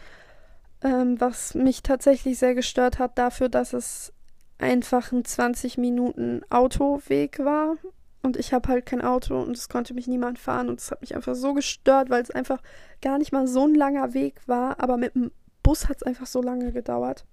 ähm, 0.83 1.19
was 1.21 1.55
mich 1.55 1.83
tatsächlich 1.83 2.37
sehr 2.37 2.55
gestört 2.55 2.99
hat 2.99 3.17
dafür, 3.17 3.47
dass 3.47 3.73
es 3.73 4.11
einfach 4.57 5.11
ein 5.11 5.23
20 5.23 5.77
Minuten 5.77 6.41
Autoweg 6.49 7.39
war 7.39 7.77
und 8.21 8.37
ich 8.37 8.53
habe 8.53 8.69
halt 8.69 8.85
kein 8.85 9.01
Auto 9.01 9.39
und 9.39 9.55
es 9.57 9.69
konnte 9.69 9.93
mich 9.93 10.07
niemand 10.07 10.39
fahren 10.39 10.69
und 10.69 10.79
es 10.79 10.91
hat 10.91 11.01
mich 11.01 11.15
einfach 11.15 11.35
so 11.35 11.53
gestört, 11.53 12.09
weil 12.09 12.21
es 12.21 12.31
einfach 12.31 12.61
gar 13.01 13.17
nicht 13.17 13.31
mal 13.31 13.47
so 13.47 13.63
ein 13.65 13.75
langer 13.75 14.13
Weg 14.13 14.47
war, 14.47 14.79
aber 14.79 14.97
mit 14.97 15.15
dem 15.15 15.31
Bus 15.63 15.89
hat 15.89 15.97
es 15.97 16.03
einfach 16.03 16.27
so 16.27 16.41
lange 16.41 16.71
gedauert. 16.71 17.25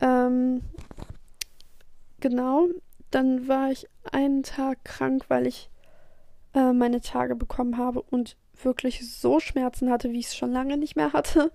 Ähm, 0.00 0.62
genau, 2.20 2.68
dann 3.10 3.48
war 3.48 3.70
ich 3.70 3.88
einen 4.12 4.42
Tag 4.42 4.84
krank, 4.84 5.24
weil 5.28 5.46
ich 5.46 5.70
äh, 6.54 6.72
meine 6.72 7.00
Tage 7.00 7.34
bekommen 7.36 7.78
habe 7.78 8.02
und 8.02 8.36
wirklich 8.62 9.12
so 9.12 9.40
Schmerzen 9.40 9.90
hatte, 9.90 10.12
wie 10.12 10.20
ich 10.20 10.26
es 10.26 10.36
schon 10.36 10.52
lange 10.52 10.76
nicht 10.76 10.96
mehr 10.96 11.12
hatte. 11.12 11.52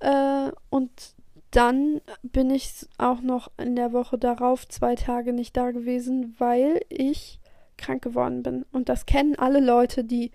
Äh, 0.00 0.50
und 0.70 1.14
dann 1.54 2.00
bin 2.22 2.50
ich 2.50 2.88
auch 2.98 3.20
noch 3.20 3.48
in 3.58 3.76
der 3.76 3.92
Woche 3.92 4.18
darauf 4.18 4.66
zwei 4.68 4.96
Tage 4.96 5.32
nicht 5.32 5.56
da 5.56 5.70
gewesen, 5.70 6.34
weil 6.38 6.80
ich 6.88 7.38
krank 7.76 8.02
geworden 8.02 8.42
bin. 8.42 8.66
Und 8.72 8.88
das 8.88 9.06
kennen 9.06 9.36
alle 9.38 9.60
Leute, 9.60 10.02
die 10.02 10.32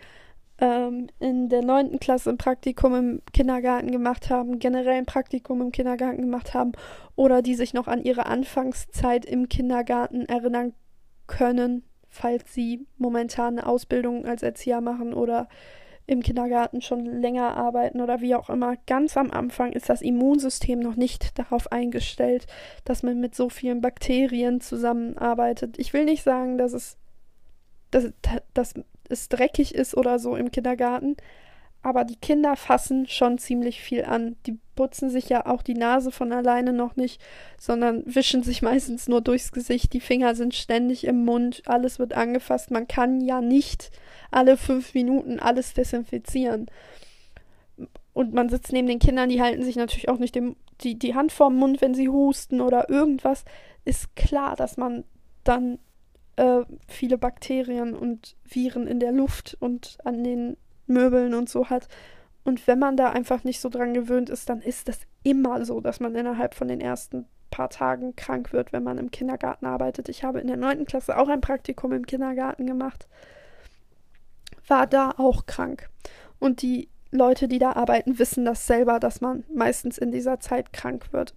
ähm, 0.60 1.08
in 1.20 1.50
der 1.50 1.62
neunten 1.62 2.00
Klasse 2.00 2.30
ein 2.30 2.38
Praktikum 2.38 2.96
im 2.96 3.22
Kindergarten 3.34 3.92
gemacht 3.92 4.30
haben, 4.30 4.60
generell 4.60 4.98
ein 4.98 5.06
Praktikum 5.06 5.62
im 5.62 5.74
Kindergarten 5.74 6.22
gemacht 6.22 6.54
haben 6.54 6.72
oder 7.18 7.42
die 7.42 7.56
sich 7.56 7.74
noch 7.74 7.88
an 7.88 8.02
ihre 8.02 8.26
Anfangszeit 8.26 9.26
im 9.26 9.50
Kindergarten 9.50 10.26
erinnern 10.26 10.74
können, 11.28 11.84
falls 12.08 12.54
sie 12.54 12.88
momentan 12.98 13.60
eine 13.60 13.68
Ausbildung 13.68 14.26
als 14.26 14.42
Erzieher 14.42 14.80
machen 14.80 15.14
oder 15.14 15.50
im 16.10 16.24
Kindergarten 16.24 16.82
schon 16.82 17.06
länger 17.06 17.56
arbeiten 17.56 18.02
oder 18.02 18.20
wie 18.20 18.34
auch 18.34 18.50
immer, 18.50 18.76
ganz 18.88 19.16
am 19.16 19.30
Anfang 19.30 19.74
ist 19.74 19.90
das 19.90 20.02
Immunsystem 20.02 20.80
noch 20.80 20.96
nicht 20.96 21.38
darauf 21.38 21.72
eingestellt, 21.72 22.48
dass 22.84 23.04
man 23.04 23.20
mit 23.20 23.36
so 23.36 23.50
vielen 23.50 23.80
Bakterien 23.80 24.60
zusammenarbeitet. 24.60 25.78
Ich 25.78 25.94
will 25.94 26.06
nicht 26.06 26.24
sagen, 26.24 26.58
dass 26.58 26.74
es, 26.74 26.98
dass, 27.92 28.12
dass 28.54 28.74
es 29.08 29.30
dreckig 29.30 29.76
ist 29.76 29.96
oder 29.96 30.18
so 30.18 30.36
im 30.36 30.50
Kindergarten, 30.50 31.16
aber 31.82 32.04
die 32.04 32.18
Kinder 32.18 32.56
fassen 32.56 33.08
schon 33.08 33.38
ziemlich 33.38 33.82
viel 33.82 34.04
an. 34.04 34.36
Die 34.46 34.58
putzen 34.76 35.10
sich 35.10 35.30
ja 35.30 35.46
auch 35.46 35.62
die 35.62 35.76
Nase 35.76 36.12
von 36.12 36.34
alleine 36.34 36.74
noch 36.74 36.96
nicht, 36.96 37.22
sondern 37.58 38.04
wischen 38.06 38.44
sich 38.44 38.62
meistens 38.64 39.08
nur 39.08 39.22
durchs 39.22 39.52
Gesicht. 39.52 39.94
Die 39.94 40.02
Finger 40.02 40.36
sind 40.36 40.56
ständig 40.56 41.06
im 41.06 41.24
Mund, 41.24 41.64
alles 41.66 42.00
wird 42.00 42.14
angefasst. 42.14 42.72
Man 42.72 42.88
kann 42.88 43.22
ja 43.22 43.42
nicht 43.42 43.92
alle 44.32 44.58
fünf 44.58 44.94
Minuten 44.94 45.40
alles 45.40 45.74
desinfizieren. 45.74 46.68
Und 48.14 48.34
man 48.34 48.50
sitzt 48.50 48.74
neben 48.74 48.88
den 48.88 49.00
Kindern, 49.00 49.30
die 49.30 49.42
halten 49.42 49.64
sich 49.64 49.78
natürlich 49.78 50.10
auch 50.10 50.18
nicht 50.18 50.36
dem, 50.36 50.58
die, 50.82 51.00
die 51.00 51.16
Hand 51.16 51.32
vorm 51.32 51.56
Mund, 51.56 51.80
wenn 51.80 51.94
sie 51.94 52.10
husten 52.10 52.60
oder 52.60 52.90
irgendwas. 52.90 53.46
Ist 53.86 54.16
klar, 54.18 54.58
dass 54.58 54.76
man 54.76 55.06
dann 55.46 55.80
äh, 56.36 56.64
viele 56.88 57.18
Bakterien 57.18 57.94
und 57.94 58.36
Viren 58.44 58.88
in 58.88 59.00
der 59.00 59.14
Luft 59.14 59.56
und 59.62 59.98
an 60.04 60.24
den 60.26 60.58
Möbeln 60.90 61.34
und 61.34 61.50
so 61.50 61.70
hat. 61.70 61.88
Und 62.44 62.66
wenn 62.68 62.80
man 62.80 62.98
da 62.98 63.12
einfach 63.12 63.44
nicht 63.44 63.60
so 63.60 63.70
dran 63.70 63.94
gewöhnt 63.94 64.30
ist, 64.30 64.50
dann 64.50 64.62
ist 64.62 64.88
das 64.88 65.02
immer 65.24 65.66
so, 65.66 65.82
dass 65.82 66.00
man 66.00 66.16
innerhalb 66.16 66.56
von 66.56 66.68
den 66.68 66.82
ersten 66.82 67.26
paar 67.50 67.70
Tagen 67.70 68.16
krank 68.16 68.54
wird, 68.54 68.74
wenn 68.74 68.84
man 68.84 68.98
im 68.98 69.12
Kindergarten 69.12 69.66
arbeitet. 69.66 70.10
Ich 70.10 70.24
habe 70.24 70.40
in 70.40 70.48
der 70.48 70.58
neunten 70.58 70.86
Klasse 70.86 71.18
auch 71.18 71.28
ein 71.28 71.42
Praktikum 71.42 71.92
im 71.92 72.06
Kindergarten 72.06 72.66
gemacht, 72.66 73.08
war 74.68 74.88
da 74.88 75.14
auch 75.18 75.46
krank. 75.46 75.90
Und 76.40 76.62
die 76.62 76.90
Leute, 77.12 77.48
die 77.48 77.60
da 77.60 77.74
arbeiten, 77.74 78.20
wissen 78.20 78.46
das 78.46 78.68
selber, 78.68 79.00
dass 79.00 79.20
man 79.20 79.44
meistens 79.54 79.98
in 79.98 80.12
dieser 80.12 80.40
Zeit 80.40 80.74
krank 80.74 81.12
wird. 81.12 81.34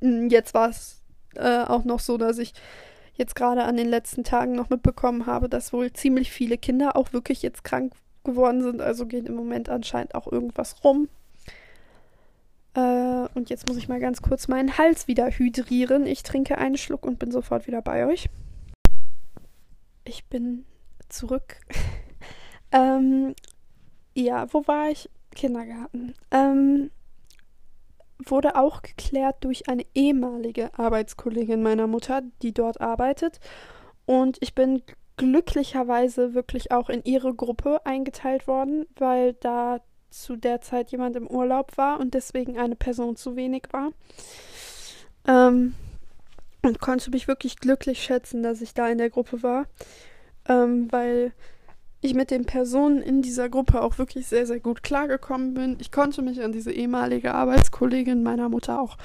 Jetzt 0.00 0.54
war 0.54 0.70
es 0.70 1.02
äh, 1.36 1.62
auch 1.64 1.84
noch 1.84 2.00
so, 2.00 2.16
dass 2.16 2.38
ich 2.38 2.54
jetzt 3.14 3.36
gerade 3.36 3.64
an 3.64 3.76
den 3.76 3.88
letzten 3.88 4.24
Tagen 4.24 4.52
noch 4.52 4.70
mitbekommen 4.70 5.26
habe, 5.26 5.48
dass 5.48 5.74
wohl 5.74 5.92
ziemlich 5.92 6.32
viele 6.32 6.56
Kinder 6.56 6.96
auch 6.96 7.12
wirklich 7.12 7.42
jetzt 7.42 7.64
krank 7.64 7.92
geworden 8.24 8.62
sind. 8.62 8.80
Also 8.80 9.06
geht 9.06 9.26
im 9.26 9.34
Moment 9.34 9.68
anscheinend 9.68 10.14
auch 10.14 10.30
irgendwas 10.30 10.82
rum. 10.84 11.08
Äh, 12.74 13.28
und 13.34 13.50
jetzt 13.50 13.66
muss 13.68 13.76
ich 13.76 13.88
mal 13.88 14.00
ganz 14.00 14.22
kurz 14.22 14.48
meinen 14.48 14.78
Hals 14.78 15.08
wieder 15.08 15.30
hydrieren. 15.30 16.06
Ich 16.06 16.22
trinke 16.22 16.58
einen 16.58 16.76
Schluck 16.76 17.04
und 17.04 17.18
bin 17.18 17.30
sofort 17.30 17.66
wieder 17.66 17.82
bei 17.82 18.06
euch. 18.06 18.28
Ich 20.04 20.26
bin 20.26 20.64
zurück. 21.08 21.56
ähm, 22.72 23.34
ja, 24.14 24.52
wo 24.52 24.66
war 24.66 24.90
ich? 24.90 25.10
Kindergarten. 25.32 26.14
Ähm, 26.30 26.90
wurde 28.24 28.56
auch 28.56 28.82
geklärt 28.82 29.36
durch 29.40 29.68
eine 29.68 29.86
ehemalige 29.94 30.76
Arbeitskollegin 30.78 31.62
meiner 31.62 31.86
Mutter, 31.86 32.22
die 32.42 32.52
dort 32.52 32.80
arbeitet. 32.80 33.40
Und 34.06 34.38
ich 34.40 34.54
bin 34.54 34.82
glücklicherweise 35.20 36.32
wirklich 36.32 36.72
auch 36.72 36.88
in 36.88 37.04
ihre 37.04 37.34
Gruppe 37.34 37.84
eingeteilt 37.84 38.46
worden, 38.46 38.86
weil 38.96 39.34
da 39.34 39.82
zu 40.08 40.36
der 40.36 40.62
Zeit 40.62 40.90
jemand 40.92 41.14
im 41.14 41.26
Urlaub 41.26 41.76
war 41.76 42.00
und 42.00 42.14
deswegen 42.14 42.58
eine 42.58 42.74
Person 42.74 43.16
zu 43.16 43.36
wenig 43.36 43.64
war. 43.70 43.90
Ähm, 45.28 45.74
und 46.62 46.80
konnte 46.80 47.10
mich 47.10 47.28
wirklich 47.28 47.56
glücklich 47.56 48.02
schätzen, 48.02 48.42
dass 48.42 48.62
ich 48.62 48.72
da 48.72 48.88
in 48.88 48.96
der 48.96 49.10
Gruppe 49.10 49.42
war, 49.42 49.66
ähm, 50.48 50.90
weil 50.90 51.32
ich 52.00 52.14
mit 52.14 52.30
den 52.30 52.46
Personen 52.46 53.02
in 53.02 53.20
dieser 53.20 53.48
Gruppe 53.48 53.82
auch 53.82 53.98
wirklich 53.98 54.26
sehr, 54.26 54.46
sehr 54.46 54.60
gut 54.60 54.82
klargekommen 54.82 55.54
bin. 55.54 55.76
Ich 55.80 55.92
konnte 55.92 56.22
mich 56.22 56.42
an 56.42 56.52
diese 56.52 56.72
ehemalige 56.72 57.34
Arbeitskollegin 57.34 58.22
meiner 58.22 58.48
Mutter 58.48 58.80
auch 58.80 58.96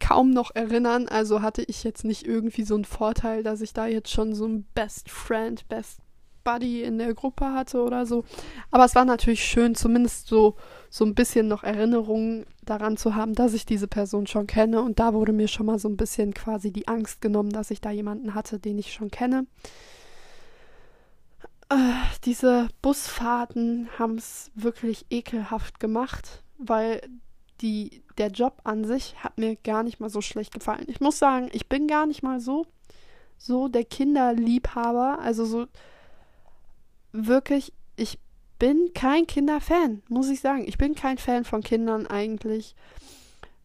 kaum 0.00 0.30
noch 0.30 0.54
erinnern. 0.54 1.08
Also 1.08 1.42
hatte 1.42 1.62
ich 1.62 1.84
jetzt 1.84 2.04
nicht 2.04 2.26
irgendwie 2.26 2.62
so 2.62 2.74
einen 2.74 2.86
Vorteil, 2.86 3.42
dass 3.42 3.60
ich 3.60 3.74
da 3.74 3.86
jetzt 3.86 4.10
schon 4.10 4.34
so 4.34 4.46
einen 4.46 4.64
Best 4.74 5.10
Friend, 5.10 5.68
Best 5.68 6.00
Buddy 6.48 6.82
in 6.82 6.96
der 6.96 7.12
Gruppe 7.12 7.52
hatte 7.52 7.82
oder 7.82 8.06
so. 8.06 8.24
Aber 8.70 8.86
es 8.86 8.94
war 8.94 9.04
natürlich 9.04 9.44
schön, 9.44 9.74
zumindest 9.74 10.28
so, 10.28 10.56
so 10.88 11.04
ein 11.04 11.14
bisschen 11.14 11.46
noch 11.46 11.62
Erinnerungen 11.62 12.46
daran 12.64 12.96
zu 12.96 13.14
haben, 13.14 13.34
dass 13.34 13.52
ich 13.52 13.66
diese 13.66 13.88
Person 13.88 14.26
schon 14.26 14.46
kenne. 14.46 14.80
Und 14.80 14.98
da 14.98 15.12
wurde 15.12 15.34
mir 15.34 15.48
schon 15.48 15.66
mal 15.66 15.78
so 15.78 15.88
ein 15.88 15.98
bisschen 15.98 16.32
quasi 16.32 16.72
die 16.72 16.88
Angst 16.88 17.20
genommen, 17.20 17.50
dass 17.50 17.70
ich 17.70 17.82
da 17.82 17.90
jemanden 17.90 18.34
hatte, 18.34 18.58
den 18.58 18.78
ich 18.78 18.94
schon 18.94 19.10
kenne. 19.10 19.46
Äh, 21.70 21.76
diese 22.24 22.68
Busfahrten 22.80 23.88
haben 23.98 24.16
es 24.16 24.50
wirklich 24.54 25.06
ekelhaft 25.10 25.80
gemacht, 25.80 26.42
weil 26.56 27.02
die, 27.60 28.02
der 28.16 28.28
Job 28.28 28.60
an 28.64 28.84
sich 28.84 29.22
hat 29.22 29.38
mir 29.38 29.56
gar 29.56 29.82
nicht 29.82 30.00
mal 30.00 30.10
so 30.10 30.20
schlecht 30.20 30.52
gefallen. 30.52 30.86
Ich 30.86 31.00
muss 31.00 31.18
sagen, 31.18 31.48
ich 31.52 31.68
bin 31.68 31.86
gar 31.86 32.06
nicht 32.06 32.22
mal 32.22 32.40
so, 32.40 32.66
so 33.36 33.68
der 33.68 33.84
Kinderliebhaber. 33.84 35.18
Also 35.20 35.44
so 35.44 35.66
wirklich, 37.12 37.72
ich 37.96 38.18
bin 38.58 38.92
kein 38.94 39.26
Kinderfan, 39.26 40.02
muss 40.08 40.28
ich 40.28 40.40
sagen. 40.40 40.64
Ich 40.66 40.78
bin 40.78 40.94
kein 40.94 41.18
Fan 41.18 41.44
von 41.44 41.62
Kindern 41.62 42.06
eigentlich. 42.06 42.74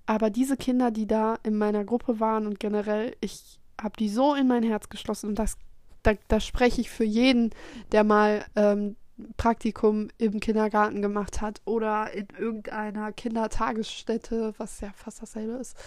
Aber 0.06 0.30
diese 0.30 0.58
Kinder, 0.58 0.92
die 0.92 1.08
da 1.08 1.38
in 1.44 1.58
meiner 1.58 1.86
Gruppe 1.86 2.20
waren 2.20 2.48
und 2.48 2.60
generell, 2.60 3.16
ich 3.22 3.60
habe 3.82 3.96
die 3.98 4.10
so 4.10 4.34
in 4.34 4.48
mein 4.48 4.64
Herz 4.64 4.90
geschlossen 4.90 5.30
und 5.30 5.40
das 5.40 5.58
da, 6.04 6.14
da 6.28 6.40
spreche 6.40 6.82
ich 6.82 6.90
für 6.90 7.04
jeden, 7.04 7.52
der 7.92 8.04
mal 8.04 8.46
ähm, 8.56 8.96
Praktikum 9.38 10.10
im 10.18 10.40
Kindergarten 10.40 11.02
gemacht 11.02 11.42
hat 11.42 11.62
oder 11.66 12.12
in 12.14 12.28
irgendeiner 12.38 13.12
Kindertagesstätte, 13.12 14.54
was 14.58 14.82
ja 14.82 14.92
fast 14.96 15.22
dasselbe 15.22 15.54
ist, 15.54 15.78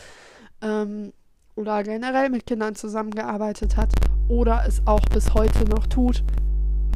ähm, 0.62 1.12
oder 1.54 1.82
generell 1.82 2.30
mit 2.30 2.46
Kindern 2.46 2.74
zusammengearbeitet 2.74 3.76
hat 3.76 3.90
oder 4.28 4.64
es 4.66 4.82
auch 4.86 5.04
bis 5.12 5.34
heute 5.34 5.64
noch 5.64 5.86
tut. 5.86 6.22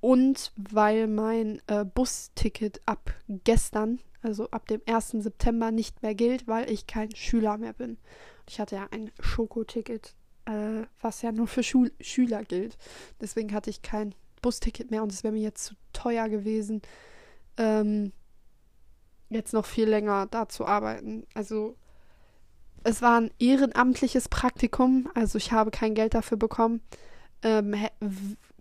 Und 0.00 0.52
weil 0.56 1.06
mein 1.06 1.62
äh, 1.68 1.84
Busticket 1.84 2.80
ab 2.86 3.14
gestern, 3.28 4.00
also 4.20 4.50
ab 4.50 4.66
dem 4.66 4.82
1. 4.84 5.10
September, 5.10 5.70
nicht 5.70 6.02
mehr 6.02 6.16
gilt, 6.16 6.48
weil 6.48 6.68
ich 6.68 6.88
kein 6.88 7.14
Schüler 7.14 7.56
mehr 7.56 7.72
bin. 7.72 7.98
Ich 8.48 8.58
hatte 8.58 8.74
ja 8.74 8.88
ein 8.90 9.12
Schokoticket 9.20 10.16
äh, 10.46 10.86
was 11.00 11.22
ja 11.22 11.32
nur 11.32 11.46
für 11.46 11.62
Schul 11.62 11.92
Schüler 12.00 12.44
gilt. 12.44 12.76
Deswegen 13.20 13.52
hatte 13.52 13.70
ich 13.70 13.82
kein 13.82 14.14
Busticket 14.40 14.90
mehr 14.90 15.02
und 15.02 15.12
es 15.12 15.22
wäre 15.22 15.32
mir 15.32 15.42
jetzt 15.42 15.64
zu 15.64 15.74
teuer 15.92 16.28
gewesen, 16.28 16.82
ähm, 17.56 18.12
jetzt 19.30 19.52
noch 19.52 19.66
viel 19.66 19.88
länger 19.88 20.26
da 20.26 20.48
zu 20.48 20.66
arbeiten. 20.66 21.26
Also 21.34 21.76
es 22.84 23.00
war 23.00 23.20
ein 23.20 23.30
ehrenamtliches 23.38 24.28
Praktikum, 24.28 25.08
also 25.14 25.38
ich 25.38 25.52
habe 25.52 25.70
kein 25.70 25.94
Geld 25.94 26.14
dafür 26.14 26.36
bekommen. 26.36 26.82
Ähm, 27.42 27.74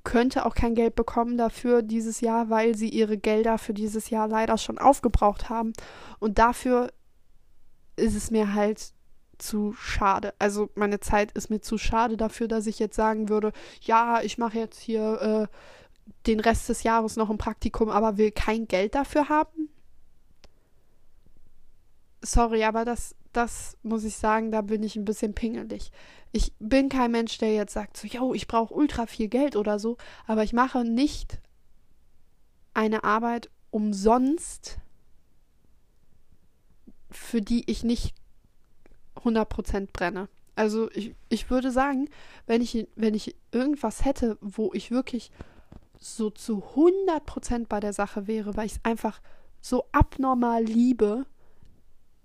könnte 0.04 0.46
auch 0.46 0.56
kein 0.56 0.74
Geld 0.74 0.96
bekommen 0.96 1.38
dafür 1.38 1.84
dieses 1.84 2.22
Jahr, 2.22 2.50
weil 2.50 2.76
sie 2.76 2.90
ihre 2.90 3.18
Gelder 3.18 3.58
für 3.58 3.74
dieses 3.74 4.10
Jahr 4.10 4.28
leider 4.28 4.58
schon 4.58 4.80
aufgebraucht 4.80 5.50
haben. 5.50 5.74
Und 6.20 6.40
dafür 6.40 6.92
ist 7.96 8.16
es 8.16 8.32
mir 8.32 8.54
halt 8.54 8.94
zu 9.42 9.74
schade. 9.74 10.34
Also 10.40 10.70
meine 10.76 11.00
Zeit 11.00 11.32
ist 11.34 11.50
mir 11.50 11.62
zu 11.62 11.78
schade 11.78 12.18
dafür, 12.18 12.48
dass 12.48 12.68
ich 12.68 12.80
jetzt 12.80 12.96
sagen 12.96 13.30
würde, 13.30 13.52
ja, 13.82 14.22
ich 14.22 14.38
mache 14.38 14.58
jetzt 14.58 14.80
hier 14.80 15.50
äh, 15.50 15.58
den 16.28 16.40
Rest 16.40 16.70
des 16.70 16.84
Jahres 16.84 17.16
noch 17.16 17.30
ein 17.30 17.38
Praktikum, 17.38 17.90
aber 17.90 18.18
will 18.18 18.32
kein 18.32 18.68
Geld 18.68 18.96
dafür 18.96 19.30
haben. 19.30 19.70
Sorry, 22.22 22.64
aber 22.64 22.86
das, 22.86 23.16
das 23.34 23.78
muss 23.84 24.04
ich 24.04 24.16
sagen, 24.16 24.52
da 24.52 24.62
bin 24.62 24.84
ich 24.84 24.96
ein 24.96 25.06
bisschen 25.06 25.34
pingelig. 25.34 25.92
Ich 26.32 26.54
bin 26.60 26.90
kein 26.90 27.12
Mensch, 27.12 27.38
der 27.40 27.54
jetzt 27.54 27.74
sagt, 27.74 27.98
so, 27.98 28.08
yo, 28.08 28.34
ich 28.34 28.48
brauche 28.48 28.74
ultra 28.74 29.06
viel 29.06 29.28
Geld 29.28 29.56
oder 29.56 29.80
so, 29.80 29.98
aber 30.28 30.44
ich 30.44 30.54
mache 30.54 30.84
nicht 30.84 31.40
eine 32.74 33.04
Arbeit 33.04 33.50
umsonst, 33.70 34.78
für 37.10 37.42
die 37.42 37.70
ich 37.70 37.84
nicht 37.84 38.16
100% 39.24 39.90
brenne. 39.92 40.30
Also 40.56 40.92
ich, 40.92 41.16
ich 41.30 41.50
würde 41.50 41.72
sagen, 41.72 42.10
wenn 42.46 42.62
ich, 42.62 42.88
wenn 42.96 43.14
ich 43.14 43.36
irgendwas 43.52 44.06
hätte, 44.06 44.38
wo 44.42 44.72
ich 44.74 44.92
wirklich 44.92 45.32
so 45.98 46.30
zu 46.30 46.64
100% 46.76 47.68
bei 47.68 47.80
der 47.80 47.94
Sache 47.94 48.28
wäre, 48.28 48.56
weil 48.58 48.66
ich 48.66 48.74
es 48.74 48.80
einfach 48.84 49.22
so 49.62 49.86
abnormal 49.92 50.64
liebe, 50.64 51.26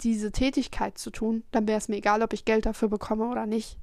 diese 0.01 0.33
Tätigkeit 0.33 0.99
zu 0.99 1.11
tun, 1.11 1.45
dann 1.53 1.69
wäre 1.69 1.79
es 1.79 1.89
mir 1.89 1.97
egal, 1.97 2.23
ob 2.23 2.33
ich 2.33 2.45
Geld 2.45 2.67
dafür 2.67 2.89
bekomme 2.89 3.29
oder 3.29 3.47
nicht. 3.47 3.79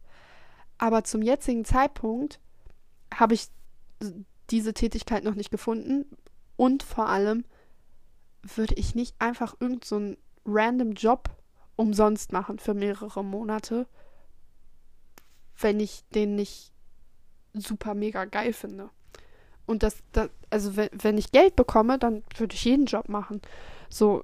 Aber 0.77 1.03
zum 1.03 1.21
jetzigen 1.21 1.65
Zeitpunkt 1.65 2.39
habe 3.13 3.35
ich 3.35 3.47
diese 4.49 4.73
Tätigkeit 4.73 5.23
noch 5.23 5.35
nicht 5.35 5.51
gefunden 5.51 6.05
und 6.57 6.83
vor 6.83 7.07
allem 7.07 7.45
würde 8.41 8.75
ich 8.75 8.95
nicht 8.95 9.15
einfach 9.19 9.55
irgendeinen 9.59 10.15
so 10.15 10.17
random 10.45 10.91
Job 10.93 11.29
umsonst 11.83 12.31
machen 12.31 12.59
für 12.59 12.73
mehrere 12.73 13.23
Monate, 13.23 13.85
wenn 15.59 15.79
ich 15.79 16.03
den 16.15 16.35
nicht 16.35 16.71
super 17.53 17.93
mega 17.93 18.25
geil 18.25 18.53
finde. 18.53 18.89
Und 19.65 19.83
das, 19.83 19.97
das 20.11 20.29
also 20.49 20.75
wenn, 20.75 20.89
wenn 20.93 21.17
ich 21.17 21.31
Geld 21.31 21.55
bekomme, 21.55 21.99
dann 21.99 22.23
würde 22.37 22.55
ich 22.55 22.65
jeden 22.65 22.85
Job 22.85 23.09
machen. 23.09 23.41
So, 23.89 24.23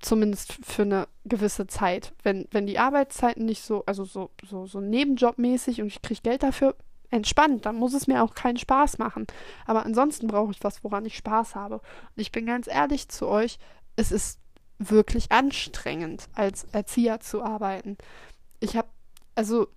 zumindest 0.00 0.58
für 0.64 0.82
eine 0.82 1.08
gewisse 1.24 1.66
Zeit. 1.66 2.12
Wenn, 2.22 2.48
wenn 2.50 2.66
die 2.66 2.78
Arbeitszeiten 2.78 3.44
nicht 3.44 3.62
so, 3.62 3.84
also 3.86 4.04
so, 4.04 4.30
so, 4.44 4.66
so 4.66 4.80
nebenjobmäßig 4.80 5.80
und 5.80 5.88
ich 5.88 6.02
kriege 6.02 6.22
Geld 6.22 6.42
dafür, 6.42 6.74
entspannt. 7.10 7.66
Dann 7.66 7.76
muss 7.76 7.94
es 7.94 8.06
mir 8.06 8.22
auch 8.22 8.34
keinen 8.34 8.58
Spaß 8.58 8.98
machen. 8.98 9.26
Aber 9.66 9.84
ansonsten 9.84 10.26
brauche 10.26 10.52
ich 10.52 10.64
was, 10.64 10.84
woran 10.84 11.06
ich 11.06 11.16
Spaß 11.16 11.54
habe. 11.54 11.76
Und 11.76 12.16
ich 12.16 12.32
bin 12.32 12.46
ganz 12.46 12.66
ehrlich 12.66 13.08
zu 13.08 13.28
euch, 13.28 13.58
es 13.96 14.12
ist 14.12 14.38
wirklich 14.78 15.32
anstrengend, 15.32 16.28
als 16.34 16.64
Erzieher 16.72 17.20
zu 17.20 17.42
arbeiten. 17.42 17.96
Ich 18.60 18.76
habe, 18.76 18.88
also, 19.34 19.68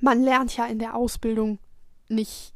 man 0.00 0.22
lernt 0.22 0.56
ja 0.56 0.66
in 0.66 0.78
der 0.78 0.94
Ausbildung 0.94 1.58
nicht 2.08 2.54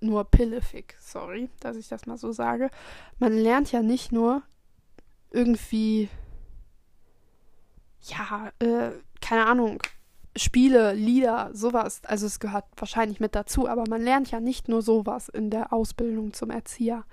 nur 0.00 0.24
pillefig, 0.24 0.94
sorry, 1.00 1.48
dass 1.60 1.76
ich 1.76 1.88
das 1.88 2.06
mal 2.06 2.18
so 2.18 2.32
sage. 2.32 2.70
Man 3.18 3.32
lernt 3.32 3.72
ja 3.72 3.82
nicht 3.82 4.12
nur 4.12 4.42
irgendwie, 5.30 6.08
ja, 8.02 8.52
äh, 8.58 8.92
keine 9.20 9.46
Ahnung, 9.46 9.82
Spiele, 10.36 10.92
Lieder, 10.92 11.50
sowas. 11.54 12.02
Also 12.04 12.26
es 12.26 12.40
gehört 12.40 12.66
wahrscheinlich 12.76 13.20
mit 13.20 13.34
dazu, 13.34 13.68
aber 13.68 13.84
man 13.88 14.02
lernt 14.02 14.30
ja 14.30 14.40
nicht 14.40 14.68
nur 14.68 14.82
sowas 14.82 15.28
in 15.28 15.50
der 15.50 15.72
Ausbildung 15.72 16.32
zum 16.32 16.50
Erzieher, 16.50 17.04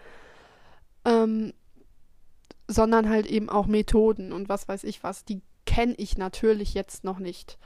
ähm, 1.05 1.53
sondern 2.67 3.09
halt 3.09 3.25
eben 3.25 3.49
auch 3.49 3.67
Methoden 3.67 4.31
und 4.31 4.49
was 4.49 4.67
weiß 4.67 4.83
ich 4.83 5.03
was. 5.03 5.25
Die 5.25 5.41
kenne 5.65 5.95
ich 5.97 6.17
natürlich 6.17 6.73
jetzt 6.73 7.03
noch 7.03 7.19
nicht. 7.19 7.57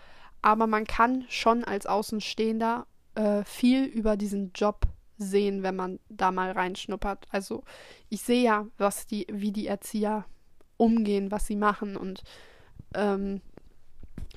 Aber 0.42 0.68
man 0.68 0.86
kann 0.86 1.26
schon 1.30 1.64
als 1.64 1.86
Außenstehender 1.86 2.86
äh, 3.16 3.44
viel 3.44 3.86
über 3.86 4.18
diesen 4.18 4.52
Job 4.54 4.86
sehen, 5.18 5.64
wenn 5.64 5.76
man 5.76 6.00
da 6.10 6.32
mal 6.32 6.52
reinschnuppert. 6.52 7.26
Also 7.32 7.64
ich 8.10 8.22
sehe 8.22 8.44
ja, 8.44 8.68
was 8.78 9.08
die, 9.08 9.28
wie 9.32 9.52
die 9.52 9.68
Erzieher 9.68 10.26
umgehen, 10.78 11.32
was 11.32 11.48
sie 11.48 11.56
machen 11.56 11.98
und 11.98 12.24
ähm, 12.94 13.42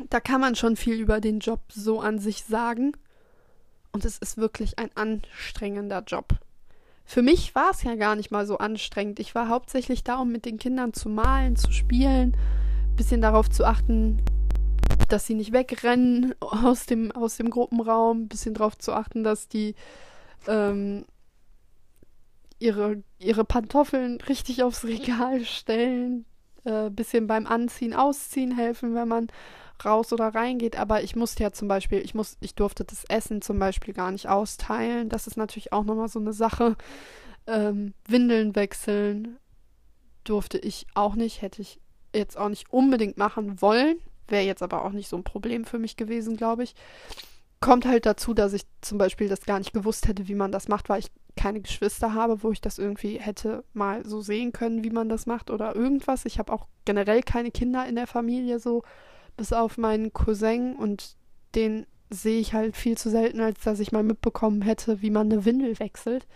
da 0.09 0.21
kann 0.21 0.41
man 0.41 0.55
schon 0.55 0.77
viel 0.77 0.95
über 0.95 1.21
den 1.21 1.41
Job 1.41 1.61
so 1.69 2.01
an 2.01 2.19
sich 2.19 2.45
sagen. 2.45 2.93
Und 3.93 4.05
es 4.05 4.19
ist 4.19 4.39
wirklich 4.39 4.79
ein 4.79 4.91
anstrengender 4.97 6.03
Job. 6.07 6.39
Für 7.05 7.23
mich 7.23 7.55
war 7.55 7.71
es 7.71 7.83
ja 7.83 7.97
gar 7.97 8.15
nicht 8.17 8.31
mal 8.31 8.47
so 8.47 8.59
anstrengend. 8.59 9.19
Ich 9.19 9.35
war 9.35 9.49
hauptsächlich 9.49 10.05
da, 10.05 10.19
um 10.19 10.31
mit 10.31 10.45
den 10.45 10.59
Kindern 10.59 10.93
zu 10.93 11.09
malen, 11.09 11.57
zu 11.57 11.73
spielen, 11.73 12.37
bisschen 12.97 13.21
darauf 13.21 13.51
zu 13.51 13.65
achten, 13.65 14.23
dass 15.09 15.27
sie 15.27 15.35
nicht 15.35 15.53
wegrennen 15.53 16.35
aus 16.41 16.87
dem, 16.87 17.13
aus 17.13 17.37
dem 17.37 17.51
Gruppenraum, 17.51 18.29
bisschen 18.29 18.55
darauf 18.55 18.79
zu 18.79 18.93
achten, 18.93 19.25
dass 19.25 19.49
die 19.49 19.75
ähm, 20.47 21.05
ihre, 22.59 23.03
ihre 23.19 23.45
Pantoffeln 23.45 24.21
richtig 24.23 24.63
aufs 24.63 24.85
Regal 24.85 25.45
stellen, 25.45 26.25
äh, 26.65 26.91
bisschen 26.91 27.27
beim 27.27 27.47
Anziehen, 27.47 27.95
Ausziehen 27.95 28.55
helfen, 28.55 28.95
wenn 28.95 29.09
man 29.09 29.29
raus 29.85 30.13
oder 30.13 30.29
reingeht, 30.29 30.77
aber 30.77 31.03
ich 31.03 31.17
musste 31.17 31.43
ja 31.43 31.53
zum 31.53 31.69
Beispiel, 31.69 31.99
ich 31.99 32.15
muss, 32.15 32.37
ich 32.41 32.55
durfte 32.55 32.85
das 32.85 33.05
Essen 33.05 33.43
zum 33.43 33.59
Beispiel 33.59 33.95
gar 33.95 34.11
nicht 34.11 34.29
austeilen. 34.29 35.09
Das 35.09 35.27
ist 35.27 35.37
natürlich 35.37 35.73
auch 35.73 35.85
nochmal 35.85 36.09
so 36.09 36.19
eine 36.19 36.33
Sache. 36.33 36.77
Ähm, 37.47 37.95
Windeln 38.07 38.55
wechseln 38.55 39.39
durfte 40.25 40.59
ich 40.59 40.87
auch 40.95 41.15
nicht, 41.15 41.43
hätte 41.43 41.63
ich 41.63 41.81
jetzt 42.15 42.37
auch 42.37 42.49
nicht 42.49 42.73
unbedingt 42.73 43.17
machen 43.17 43.61
wollen. 43.61 43.99
Wäre 44.29 44.45
jetzt 44.45 44.63
aber 44.63 44.85
auch 44.85 44.93
nicht 44.93 45.09
so 45.09 45.17
ein 45.17 45.25
Problem 45.25 45.65
für 45.65 45.79
mich 45.79 45.97
gewesen, 45.97 46.37
glaube 46.37 46.63
ich. 46.63 46.75
Kommt 47.61 47.85
halt 47.85 48.07
dazu, 48.07 48.33
dass 48.33 48.53
ich 48.53 48.63
zum 48.81 48.97
Beispiel 48.97 49.29
das 49.29 49.45
gar 49.45 49.59
nicht 49.59 49.73
gewusst 49.73 50.09
hätte, 50.09 50.29
wie 50.29 50.35
man 50.35 50.53
das 50.53 50.69
macht, 50.69 50.89
weil 50.89 51.01
ich 51.01 51.11
keine 51.37 51.61
Geschwister 51.61 52.15
habe, 52.15 52.43
wo 52.43 52.53
ich 52.53 52.61
das 52.61 52.79
irgendwie 52.79 53.19
hätte 53.19 53.65
mal 53.73 54.07
so 54.07 54.21
sehen 54.21 54.53
können, 54.53 54.85
wie 54.85 54.91
man 54.91 55.09
das 55.09 55.27
macht 55.27 55.51
oder 55.51 55.75
irgendwas. 55.75 56.25
Ich 56.25 56.39
habe 56.39 56.53
auch 56.53 56.67
generell 56.85 57.23
keine 57.23 57.51
Kinder 57.51 57.87
in 57.87 57.97
der 57.97 58.07
Familie 58.07 58.59
so 58.59 58.83
bis 59.41 59.55
auf 59.55 59.79
meinen 59.79 60.13
Cousin 60.13 60.77
und 60.77 61.17
den 61.55 61.87
sehe 62.11 62.41
ich 62.41 62.53
halt 62.53 62.77
viel 62.77 62.99
zu 62.99 63.09
selten, 63.09 63.41
als 63.41 63.61
dass 63.61 63.81
ich 63.81 63.91
mal 63.91 64.03
mitbekommen 64.03 64.61
hätte, 64.61 65.01
wie 65.01 65.09
man 65.09 65.33
eine 65.33 65.47
Windel 65.47 65.79
wechselt. 65.79 66.27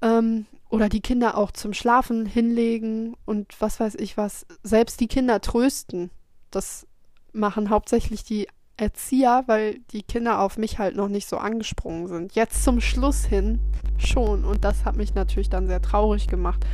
Ähm, 0.00 0.46
oder 0.70 0.88
die 0.88 1.02
Kinder 1.02 1.36
auch 1.36 1.50
zum 1.50 1.74
Schlafen 1.74 2.24
hinlegen 2.24 3.14
und 3.26 3.60
was 3.60 3.78
weiß 3.78 3.96
ich 3.96 4.16
was. 4.16 4.46
Selbst 4.62 5.00
die 5.00 5.06
Kinder 5.06 5.42
trösten. 5.42 6.08
Das 6.50 6.86
machen 7.34 7.68
hauptsächlich 7.68 8.24
die 8.24 8.48
Erzieher, 8.78 9.42
weil 9.44 9.80
die 9.92 10.02
Kinder 10.02 10.40
auf 10.40 10.56
mich 10.56 10.78
halt 10.78 10.96
noch 10.96 11.08
nicht 11.08 11.28
so 11.28 11.36
angesprungen 11.36 12.08
sind. 12.08 12.34
Jetzt 12.34 12.64
zum 12.64 12.80
Schluss 12.80 13.26
hin 13.26 13.60
schon. 13.98 14.46
Und 14.46 14.64
das 14.64 14.86
hat 14.86 14.96
mich 14.96 15.14
natürlich 15.14 15.50
dann 15.50 15.66
sehr 15.66 15.82
traurig 15.82 16.26
gemacht, 16.26 16.64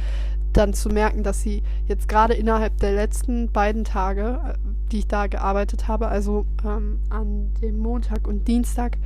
dann 0.57 0.73
zu 0.73 0.89
merken, 0.89 1.23
dass 1.23 1.43
sie 1.43 1.63
jetzt 1.87 2.09
gerade 2.09 2.35
innerhalb 2.35 2.79
der 2.79 2.93
letzten 2.93 3.53
beiden 3.53 3.85
Tage, 3.85 4.41
äh, 4.45 4.55
die 4.91 5.01
ich 5.01 5.07
da 5.07 5.27
gearbeitet 5.27 5.89
habe, 5.89 6.09
also 6.09 6.47
ähm, 6.65 7.01
an 7.11 7.53
dem 7.61 7.79
Montag 7.79 8.27
und 8.27 8.49
Dienstag, 8.49 8.97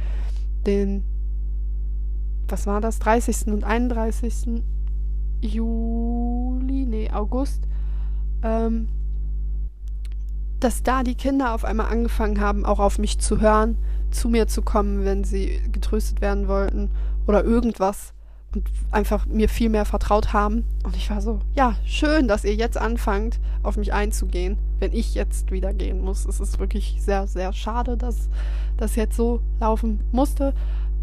den, 0.66 1.04
was 2.48 2.66
war 2.66 2.80
das, 2.80 2.98
30. 2.98 3.48
und 3.48 3.64
31. 3.64 4.62
Juli, 5.40 6.86
nee, 6.86 7.10
August, 7.10 7.66
ähm, 8.42 8.88
dass 10.60 10.82
da 10.82 11.02
die 11.02 11.14
Kinder 11.14 11.54
auf 11.54 11.64
einmal 11.64 11.86
angefangen 11.86 12.40
haben, 12.40 12.66
auch 12.66 12.78
auf 12.78 12.98
mich 12.98 13.18
zu 13.18 13.40
hören, 13.40 13.78
zu 14.10 14.28
mir 14.28 14.46
zu 14.46 14.60
kommen, 14.62 15.04
wenn 15.04 15.24
sie 15.24 15.60
getröstet 15.72 16.20
werden 16.20 16.48
wollten 16.48 16.90
oder 17.26 17.44
irgendwas 17.44 18.12
und 18.54 18.68
einfach 18.90 19.26
mir 19.26 19.48
viel 19.48 19.68
mehr 19.68 19.84
vertraut 19.84 20.32
haben. 20.32 20.64
Und 20.82 20.96
ich 20.96 21.10
war 21.10 21.20
so, 21.20 21.40
ja, 21.54 21.76
schön, 21.84 22.26
dass 22.26 22.44
ihr 22.44 22.54
jetzt 22.54 22.76
anfangt, 22.76 23.38
auf 23.62 23.76
mich 23.76 23.92
einzugehen, 23.92 24.58
wenn 24.80 24.92
ich 24.92 25.14
jetzt 25.14 25.52
wieder 25.52 25.72
gehen 25.72 26.02
muss. 26.02 26.26
Es 26.26 26.40
ist 26.40 26.58
wirklich 26.58 26.96
sehr, 27.00 27.26
sehr 27.26 27.52
schade, 27.52 27.96
dass 27.96 28.28
das 28.76 28.96
jetzt 28.96 29.16
so 29.16 29.40
laufen 29.60 30.00
musste. 30.10 30.54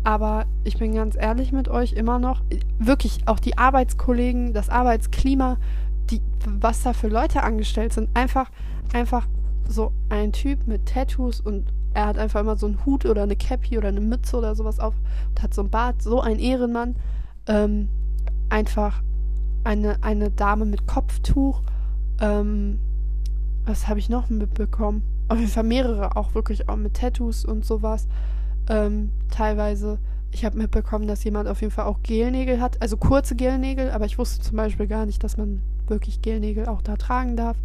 Aber 0.03 0.45
ich 0.63 0.77
bin 0.77 0.93
ganz 0.93 1.15
ehrlich 1.15 1.51
mit 1.51 1.67
euch 1.69 1.93
immer 1.93 2.19
noch, 2.19 2.41
wirklich 2.79 3.19
auch 3.25 3.39
die 3.39 3.57
Arbeitskollegen, 3.57 4.53
das 4.53 4.69
Arbeitsklima, 4.69 5.57
die, 6.09 6.21
was 6.45 6.83
da 6.83 6.93
für 6.93 7.07
Leute 7.07 7.43
angestellt 7.43 7.93
sind, 7.93 8.09
einfach, 8.13 8.49
einfach 8.93 9.27
so 9.67 9.91
ein 10.09 10.31
Typ 10.31 10.65
mit 10.65 10.85
Tattoos 10.85 11.41
und 11.41 11.73
er 11.93 12.05
hat 12.05 12.17
einfach 12.17 12.41
immer 12.41 12.55
so 12.55 12.67
einen 12.67 12.85
Hut 12.85 13.05
oder 13.05 13.23
eine 13.23 13.35
Cappy 13.35 13.77
oder 13.77 13.89
eine 13.89 14.01
Mütze 14.01 14.37
oder 14.37 14.55
sowas 14.55 14.79
auf 14.79 14.93
und 15.29 15.41
hat 15.41 15.53
so 15.53 15.63
ein 15.63 15.69
Bart, 15.69 16.01
so 16.01 16.21
ein 16.21 16.39
Ehrenmann 16.39 16.95
ähm, 17.47 17.89
einfach 18.49 19.01
eine, 19.63 20.01
eine 20.03 20.31
Dame 20.31 20.65
mit 20.65 20.87
Kopftuch. 20.87 21.61
Ähm, 22.19 22.79
was 23.65 23.87
habe 23.87 23.99
ich 23.99 24.09
noch 24.09 24.29
mitbekommen? 24.29 25.03
Auf 25.27 25.39
jeden 25.39 25.51
Fall 25.51 25.63
mehrere, 25.63 26.15
auch 26.15 26.35
wirklich 26.35 26.69
auch 26.69 26.77
mit 26.77 26.95
Tattoos 26.95 27.43
und 27.43 27.65
sowas. 27.65 28.07
Ähm, 28.69 29.11
teilweise. 29.29 29.99
Ich 30.31 30.43
habe 30.43 30.57
mitbekommen, 30.57 31.07
dass 31.07 31.23
jemand 31.23 31.47
auf 31.47 31.61
jeden 31.61 31.71
Fall 31.71 31.85
auch 31.85 32.01
Gelnägel 32.03 32.59
hat. 32.59 32.81
Also 32.81 32.97
kurze 32.97 33.35
Gelnägel, 33.35 33.91
aber 33.91 34.05
ich 34.05 34.17
wusste 34.17 34.43
zum 34.43 34.57
Beispiel 34.57 34.87
gar 34.87 35.05
nicht, 35.05 35.23
dass 35.23 35.37
man 35.37 35.61
wirklich 35.87 36.21
Gelnägel 36.21 36.67
auch 36.67 36.81
da 36.81 36.97
tragen 36.97 37.37
darf. 37.37 37.57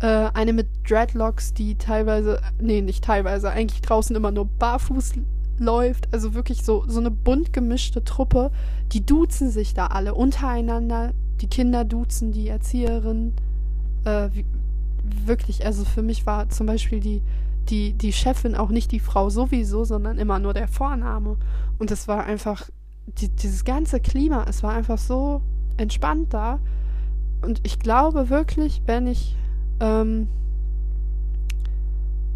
Äh, 0.00 0.30
eine 0.34 0.52
mit 0.52 0.68
Dreadlocks, 0.88 1.54
die 1.54 1.76
teilweise, 1.76 2.40
nee, 2.60 2.82
nicht 2.82 3.04
teilweise, 3.04 3.50
eigentlich 3.50 3.80
draußen 3.80 4.14
immer 4.14 4.30
nur 4.30 4.46
barfuß 4.46 5.14
läuft. 5.60 6.12
Also 6.12 6.34
wirklich 6.34 6.62
so, 6.62 6.84
so 6.86 7.00
eine 7.00 7.10
bunt 7.10 7.52
gemischte 7.52 8.04
Truppe. 8.04 8.50
Die 8.92 9.04
duzen 9.04 9.50
sich 9.50 9.74
da 9.74 9.86
alle 9.88 10.14
untereinander. 10.14 11.12
Die 11.40 11.48
Kinder 11.48 11.84
duzen 11.84 12.32
die 12.32 12.48
Erzieherin. 12.48 13.34
Äh, 14.04 14.30
wie, 14.32 14.44
wirklich, 15.24 15.64
also 15.64 15.84
für 15.84 16.02
mich 16.02 16.26
war 16.26 16.48
zum 16.48 16.66
Beispiel 16.66 17.00
die, 17.00 17.22
die, 17.68 17.92
die 17.92 18.12
Chefin 18.12 18.54
auch 18.54 18.70
nicht 18.70 18.92
die 18.92 19.00
Frau 19.00 19.30
sowieso, 19.30 19.84
sondern 19.84 20.18
immer 20.18 20.38
nur 20.38 20.54
der 20.54 20.68
Vorname. 20.68 21.36
Und 21.78 21.90
es 21.90 22.08
war 22.08 22.24
einfach, 22.24 22.68
die, 23.06 23.28
dieses 23.28 23.64
ganze 23.64 24.00
Klima, 24.00 24.44
es 24.48 24.62
war 24.62 24.72
einfach 24.72 24.98
so 24.98 25.42
entspannt 25.76 26.34
da. 26.34 26.60
Und 27.42 27.60
ich 27.64 27.78
glaube 27.78 28.30
wirklich, 28.30 28.82
wenn 28.86 29.06
ich 29.06 29.36
ähm, 29.80 30.28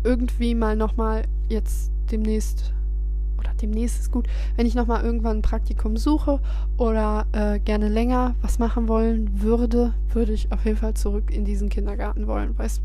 irgendwie 0.05 0.55
mal 0.55 0.77
nochmal 0.77 1.25
jetzt 1.49 1.91
demnächst 2.11 2.73
oder 3.43 3.55
demnächst 3.61 4.01
ist 4.01 4.13
gut, 4.13 4.29
wenn 4.57 4.67
ich 4.67 4.75
nochmal 4.75 5.05
irgendwann 5.05 5.39
ein 5.39 5.43
Praktikum 5.43 5.97
suche 5.97 6.41
oder 6.77 7.27
äh, 7.33 7.59
gerne 7.59 7.89
länger 7.89 8.35
was 8.41 8.59
machen 8.59 8.89
wollen 8.89 9.43
würde, 9.43 9.95
würde 10.13 10.33
ich 10.33 10.53
auf 10.53 10.65
jeden 10.65 10.77
Fall 10.77 10.95
zurück 10.95 11.31
in 11.31 11.45
diesen 11.45 11.69
Kindergarten 11.69 12.27
wollen, 12.27 12.57
weil 12.57 12.67
es 12.67 12.81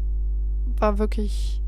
war 0.79 0.97
wirklich 0.97 1.61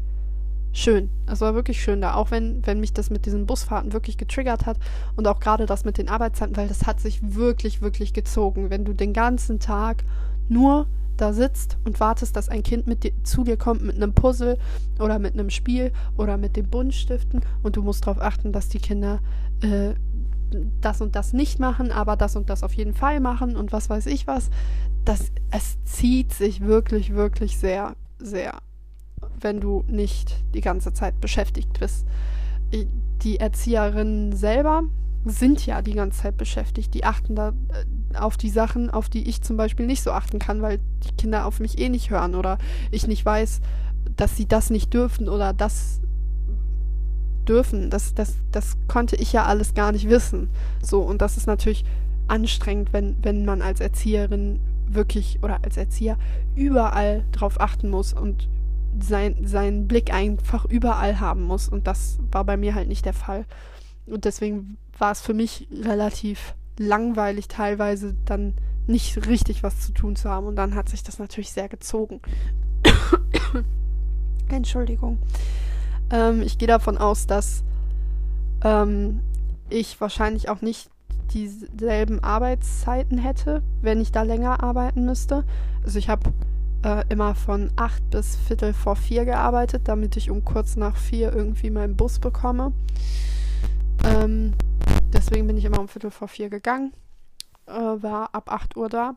schön. 0.71 1.09
Es 1.25 1.41
war 1.41 1.55
wirklich 1.55 1.81
schön 1.81 2.01
da, 2.01 2.15
auch 2.15 2.31
wenn, 2.31 2.65
wenn 2.65 2.79
mich 2.79 2.93
das 2.93 3.09
mit 3.09 3.25
diesen 3.25 3.45
Busfahrten 3.45 3.93
wirklich 3.93 4.17
getriggert 4.17 4.65
hat 4.65 4.77
und 5.15 5.27
auch 5.27 5.39
gerade 5.39 5.65
das 5.65 5.85
mit 5.85 5.97
den 5.97 6.09
Arbeitszeiten, 6.09 6.57
weil 6.57 6.67
das 6.67 6.85
hat 6.85 6.99
sich 6.99 7.35
wirklich, 7.35 7.81
wirklich 7.81 8.13
gezogen. 8.13 8.69
Wenn 8.69 8.85
du 8.85 8.93
den 8.93 9.13
ganzen 9.13 9.59
Tag 9.59 10.03
nur 10.47 10.87
da 11.22 11.34
sitzt 11.34 11.78
und 11.84 11.99
wartest, 11.99 12.36
dass 12.36 12.49
ein 12.49 12.63
Kind 12.63 12.88
mit 12.88 13.03
dir, 13.03 13.11
zu 13.24 13.43
dir 13.43 13.57
kommt 13.57 13.84
mit 13.84 13.95
einem 13.95 14.13
Puzzle 14.13 14.57
oder 14.99 15.20
mit 15.20 15.34
einem 15.34 15.49
Spiel 15.49 15.91
oder 16.17 16.38
mit 16.38 16.55
den 16.55 16.70
Buntstiften 16.70 17.41
und 17.63 17.76
du 17.76 17.82
musst 17.82 18.05
darauf 18.05 18.22
achten, 18.22 18.51
dass 18.51 18.70
die 18.70 18.80
Kinder 18.80 19.20
äh, 19.61 19.93
das 20.82 21.01
und 21.01 21.15
das 21.15 21.34
nicht 21.34 21.59
machen, 21.59 21.91
aber 21.91 22.15
das 22.15 22.36
und 22.36 22.49
das 22.49 22.63
auf 22.63 22.74
jeden 22.74 22.93
Fall 22.93 23.20
machen 23.20 23.55
und 23.55 23.72
was 23.72 23.89
weiß 23.89 24.07
ich 24.07 24.28
was. 24.28 24.49
Das, 25.05 25.32
es 25.51 25.78
zieht 25.86 26.34
sich 26.34 26.61
wirklich, 26.61 27.13
wirklich 27.13 27.57
sehr, 27.57 27.95
sehr, 28.17 28.57
wenn 29.39 29.59
du 29.59 29.84
nicht 29.88 30.43
die 30.53 30.61
ganze 30.61 30.93
Zeit 30.93 31.20
beschäftigt 31.22 31.80
bist. 31.80 32.05
die 33.24 33.39
Erzieherinnen 33.39 34.34
selber 34.34 34.84
sind 35.26 35.65
ja 35.65 35.82
die 35.82 35.93
ganze 35.93 36.22
Zeit 36.22 36.38
beschäftigt. 36.38 36.93
Die 36.93 37.03
achten 37.03 37.36
da 37.36 37.49
äh, 37.49 37.86
auf 38.16 38.38
die 38.38 38.49
Sachen, 38.49 38.89
auf 38.89 39.10
die 39.10 39.28
ich 39.28 39.41
zum 39.41 39.57
Beispiel 39.57 39.86
nicht 39.86 40.03
so 40.03 40.12
achten 40.12 40.39
kann, 40.39 40.62
weil 40.62 40.80
die 41.03 41.16
Kinder 41.16 41.45
auf 41.45 41.60
mich 41.60 41.80
eh 41.80 41.89
nicht 41.89 42.10
hören 42.10 42.36
oder 42.36 42.57
ich 42.91 43.07
nicht 43.07 43.26
weiß, 43.26 43.62
dass 44.16 44.36
sie 44.36 44.47
das 44.47 44.70
nicht 44.70 44.93
dürfen 44.93 45.30
oder 45.30 45.53
das 45.53 46.01
dürfen. 47.47 47.89
Das, 47.89 48.14
das, 48.14 48.36
das 48.51 48.78
konnte 48.88 49.16
ich 49.16 49.34
ja 49.34 49.45
alles 49.45 49.74
gar 49.74 49.91
nicht 49.91 50.10
wissen. 50.10 50.49
So, 50.82 51.01
und 51.01 51.22
das 51.22 51.38
ist 51.38 51.47
natürlich 51.47 51.86
anstrengend, 52.28 52.93
wenn, 52.93 53.18
wenn 53.24 53.45
man 53.45 53.62
als 53.62 53.80
Erzieherin 53.80 54.60
wirklich 54.88 55.39
oder 55.41 55.64
als 55.64 55.78
Erzieher 55.78 56.18
überall 56.55 57.24
drauf 57.32 57.60
achten 57.60 57.89
muss 57.89 58.14
und 58.14 58.47
sein, 58.99 59.36
seinen 59.45 59.88
Blick 59.88 60.14
einfach 60.14 60.66
überall 60.66 61.20
haben 61.20 61.43
muss. 61.43 61.68
Und 61.70 61.88
das 61.88 62.20
war 62.32 62.43
bei 62.43 62.57
mir 62.57 62.76
halt 62.76 62.88
nicht 62.88 63.05
der 63.05 63.14
Fall. 63.14 63.45
Und 64.05 64.26
deswegen 64.26 64.78
war 64.97 65.12
es 65.12 65.22
für 65.22 65.34
mich 65.34 65.68
relativ 65.72 66.55
langweilig, 66.80 67.47
teilweise 67.47 68.15
dann 68.25 68.55
nicht 68.88 69.27
richtig 69.27 69.61
was 69.61 69.82
zu 69.82 69.93
tun 69.93 70.15
zu 70.15 70.30
haben. 70.30 70.47
Und 70.47 70.55
dann 70.55 70.73
hat 70.73 70.89
sich 70.89 71.03
das 71.03 71.19
natürlich 71.19 71.51
sehr 71.51 71.69
gezogen. 71.69 72.21
Entschuldigung. 74.49 75.19
Ähm, 76.09 76.41
ich 76.41 76.57
gehe 76.57 76.67
davon 76.67 76.97
aus, 76.97 77.27
dass 77.27 77.63
ähm, 78.63 79.19
ich 79.69 80.01
wahrscheinlich 80.01 80.49
auch 80.49 80.61
nicht 80.61 80.89
dieselben 81.34 82.23
Arbeitszeiten 82.23 83.19
hätte, 83.19 83.61
wenn 83.82 84.01
ich 84.01 84.11
da 84.11 84.23
länger 84.23 84.63
arbeiten 84.63 85.05
müsste. 85.05 85.43
Also 85.84 85.99
ich 85.99 86.09
habe 86.09 86.32
äh, 86.84 87.03
immer 87.09 87.36
von 87.36 87.69
acht 87.75 88.09
bis 88.09 88.36
Viertel 88.36 88.73
vor 88.73 88.95
vier 88.95 89.25
gearbeitet, 89.25 89.84
damit 89.86 90.17
ich 90.17 90.32
um 90.32 90.43
kurz 90.43 90.75
nach 90.75 90.95
vier 90.95 91.32
irgendwie 91.32 91.69
meinen 91.69 91.95
Bus 91.95 92.17
bekomme. 92.17 92.71
Ähm, 94.03 94.53
deswegen 95.30 95.47
bin 95.47 95.57
ich 95.57 95.65
immer 95.65 95.80
um 95.80 95.88
Viertel 95.88 96.11
vor 96.11 96.27
vier 96.27 96.49
gegangen, 96.49 96.93
äh, 97.67 97.73
war 97.73 98.34
ab 98.34 98.51
8 98.51 98.75
Uhr 98.77 98.89
da 98.89 99.15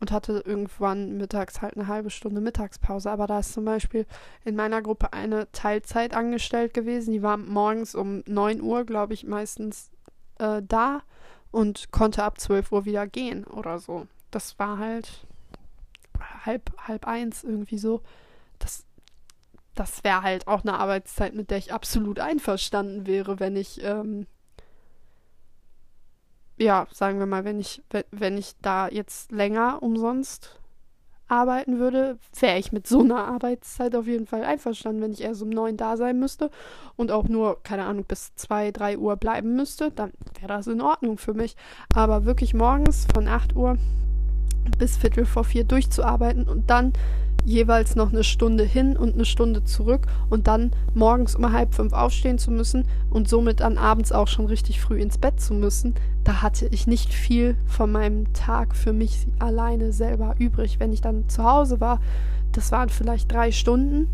und 0.00 0.10
hatte 0.10 0.42
irgendwann 0.44 1.16
mittags 1.16 1.60
halt 1.60 1.76
eine 1.76 1.86
halbe 1.86 2.10
Stunde 2.10 2.40
Mittagspause. 2.40 3.10
Aber 3.10 3.26
da 3.26 3.40
ist 3.40 3.52
zum 3.52 3.64
Beispiel 3.64 4.06
in 4.44 4.56
meiner 4.56 4.82
Gruppe 4.82 5.12
eine 5.12 5.50
Teilzeit 5.52 6.14
angestellt 6.14 6.74
gewesen. 6.74 7.12
Die 7.12 7.22
war 7.22 7.36
morgens 7.36 7.94
um 7.94 8.22
9 8.26 8.60
Uhr, 8.60 8.84
glaube 8.84 9.14
ich, 9.14 9.24
meistens 9.24 9.90
äh, 10.38 10.62
da 10.66 11.02
und 11.50 11.90
konnte 11.92 12.24
ab 12.24 12.40
12 12.40 12.72
Uhr 12.72 12.84
wieder 12.84 13.06
gehen 13.06 13.44
oder 13.44 13.78
so. 13.78 14.06
Das 14.30 14.58
war 14.58 14.78
halt 14.78 15.26
halb, 16.44 16.72
halb 16.86 17.06
eins 17.06 17.44
irgendwie 17.44 17.78
so. 17.78 18.02
Das 18.58 18.84
das 19.74 20.02
wäre 20.02 20.22
halt 20.22 20.48
auch 20.48 20.62
eine 20.62 20.76
Arbeitszeit, 20.76 21.34
mit 21.34 21.50
der 21.50 21.58
ich 21.58 21.72
absolut 21.72 22.18
einverstanden 22.18 23.06
wäre, 23.06 23.38
wenn 23.38 23.54
ich, 23.54 23.80
ähm, 23.84 24.26
ja, 26.58 26.86
sagen 26.92 27.18
wir 27.18 27.26
mal, 27.26 27.44
wenn 27.44 27.60
ich, 27.60 27.82
wenn 28.10 28.36
ich 28.36 28.52
da 28.60 28.88
jetzt 28.88 29.32
länger 29.32 29.82
umsonst 29.82 30.58
arbeiten 31.28 31.78
würde, 31.78 32.18
wäre 32.40 32.58
ich 32.58 32.72
mit 32.72 32.86
so 32.86 33.00
einer 33.00 33.26
Arbeitszeit 33.26 33.94
auf 33.94 34.06
jeden 34.06 34.26
Fall 34.26 34.44
einverstanden. 34.44 35.02
Wenn 35.02 35.12
ich 35.12 35.22
erst 35.22 35.42
um 35.42 35.50
neun 35.50 35.76
da 35.76 35.96
sein 35.96 36.18
müsste 36.18 36.50
und 36.96 37.12
auch 37.12 37.28
nur, 37.28 37.62
keine 37.62 37.84
Ahnung, 37.84 38.04
bis 38.04 38.34
zwei, 38.34 38.72
drei 38.72 38.98
Uhr 38.98 39.16
bleiben 39.16 39.54
müsste, 39.54 39.90
dann 39.90 40.12
wäre 40.38 40.48
das 40.48 40.66
in 40.66 40.80
Ordnung 40.80 41.18
für 41.18 41.34
mich. 41.34 41.54
Aber 41.94 42.24
wirklich 42.24 42.54
morgens 42.54 43.06
von 43.14 43.28
acht 43.28 43.54
Uhr 43.54 43.76
bis 44.78 44.96
Viertel 44.96 45.26
vor 45.26 45.44
vier 45.44 45.64
durchzuarbeiten 45.64 46.48
und 46.48 46.70
dann 46.70 46.92
jeweils 47.48 47.96
noch 47.96 48.12
eine 48.12 48.24
Stunde 48.24 48.62
hin 48.62 48.96
und 48.96 49.14
eine 49.14 49.24
Stunde 49.24 49.64
zurück 49.64 50.06
und 50.28 50.46
dann 50.46 50.70
morgens 50.94 51.34
um 51.34 51.50
halb 51.50 51.74
fünf 51.74 51.94
aufstehen 51.94 52.38
zu 52.38 52.50
müssen 52.50 52.84
und 53.10 53.28
somit 53.28 53.60
dann 53.60 53.78
abends 53.78 54.12
auch 54.12 54.28
schon 54.28 54.46
richtig 54.46 54.80
früh 54.80 55.00
ins 55.00 55.18
Bett 55.18 55.40
zu 55.40 55.54
müssen, 55.54 55.94
da 56.24 56.42
hatte 56.42 56.66
ich 56.66 56.86
nicht 56.86 57.12
viel 57.12 57.56
von 57.66 57.90
meinem 57.90 58.32
Tag 58.34 58.76
für 58.76 58.92
mich 58.92 59.26
alleine 59.38 59.92
selber 59.92 60.34
übrig. 60.38 60.78
Wenn 60.78 60.92
ich 60.92 61.00
dann 61.00 61.28
zu 61.28 61.42
Hause 61.42 61.80
war, 61.80 62.00
das 62.52 62.70
waren 62.70 62.90
vielleicht 62.90 63.32
drei 63.32 63.50
Stunden, 63.50 64.08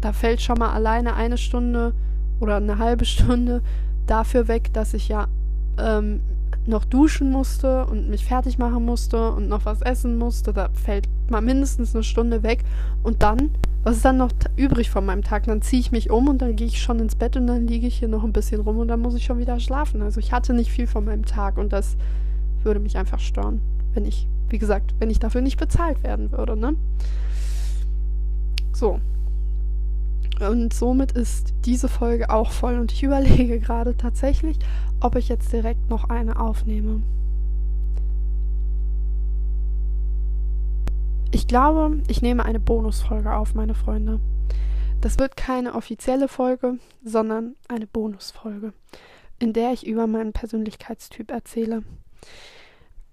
da 0.00 0.12
fällt 0.12 0.40
schon 0.40 0.58
mal 0.58 0.70
alleine 0.70 1.14
eine 1.14 1.38
Stunde 1.38 1.92
oder 2.38 2.56
eine 2.56 2.78
halbe 2.78 3.04
Stunde 3.04 3.62
dafür 4.06 4.46
weg, 4.46 4.72
dass 4.72 4.94
ich 4.94 5.08
ja 5.08 5.26
ähm, 5.76 6.20
noch 6.68 6.84
duschen 6.84 7.30
musste 7.30 7.86
und 7.86 8.08
mich 8.08 8.24
fertig 8.24 8.58
machen 8.58 8.84
musste 8.84 9.32
und 9.32 9.48
noch 9.48 9.64
was 9.64 9.82
essen 9.82 10.18
musste, 10.18 10.52
da 10.52 10.68
fällt 10.72 11.08
mal 11.30 11.40
mindestens 11.40 11.94
eine 11.94 12.04
Stunde 12.04 12.42
weg. 12.42 12.64
Und 13.02 13.22
dann, 13.22 13.50
was 13.82 13.96
ist 13.96 14.04
dann 14.04 14.18
noch 14.18 14.30
übrig 14.56 14.90
von 14.90 15.04
meinem 15.04 15.22
Tag? 15.22 15.44
Dann 15.46 15.62
ziehe 15.62 15.80
ich 15.80 15.92
mich 15.92 16.10
um 16.10 16.28
und 16.28 16.42
dann 16.42 16.56
gehe 16.56 16.66
ich 16.66 16.80
schon 16.80 17.00
ins 17.00 17.14
Bett 17.14 17.36
und 17.36 17.46
dann 17.46 17.66
liege 17.66 17.86
ich 17.86 17.98
hier 17.98 18.08
noch 18.08 18.24
ein 18.24 18.32
bisschen 18.32 18.60
rum 18.60 18.78
und 18.78 18.88
dann 18.88 19.00
muss 19.00 19.14
ich 19.14 19.24
schon 19.24 19.38
wieder 19.38 19.58
schlafen. 19.60 20.02
Also 20.02 20.20
ich 20.20 20.32
hatte 20.32 20.52
nicht 20.52 20.70
viel 20.70 20.86
von 20.86 21.04
meinem 21.04 21.24
Tag 21.24 21.58
und 21.58 21.72
das 21.72 21.96
würde 22.62 22.80
mich 22.80 22.96
einfach 22.96 23.20
stören, 23.20 23.60
wenn 23.94 24.04
ich, 24.04 24.26
wie 24.48 24.58
gesagt, 24.58 24.94
wenn 24.98 25.10
ich 25.10 25.18
dafür 25.18 25.40
nicht 25.40 25.58
bezahlt 25.58 26.02
werden 26.02 26.32
würde, 26.32 26.56
ne? 26.56 26.74
So. 28.72 29.00
Und 30.40 30.72
somit 30.72 31.12
ist 31.12 31.52
diese 31.64 31.88
Folge 31.88 32.30
auch 32.30 32.52
voll 32.52 32.78
und 32.78 32.92
ich 32.92 33.02
überlege 33.02 33.58
gerade 33.58 33.96
tatsächlich, 33.96 34.58
ob 35.00 35.16
ich 35.16 35.28
jetzt 35.28 35.52
direkt 35.52 35.90
noch 35.90 36.08
eine 36.10 36.38
aufnehme. 36.38 37.02
Ich 41.30 41.46
glaube, 41.46 42.02
ich 42.08 42.22
nehme 42.22 42.44
eine 42.44 42.60
Bonusfolge 42.60 43.34
auf, 43.34 43.54
meine 43.54 43.74
Freunde. 43.74 44.20
Das 45.00 45.18
wird 45.18 45.36
keine 45.36 45.74
offizielle 45.74 46.28
Folge, 46.28 46.78
sondern 47.04 47.54
eine 47.68 47.86
Bonusfolge, 47.86 48.72
in 49.38 49.52
der 49.52 49.72
ich 49.72 49.86
über 49.86 50.06
meinen 50.06 50.32
Persönlichkeitstyp 50.32 51.30
erzähle. 51.30 51.82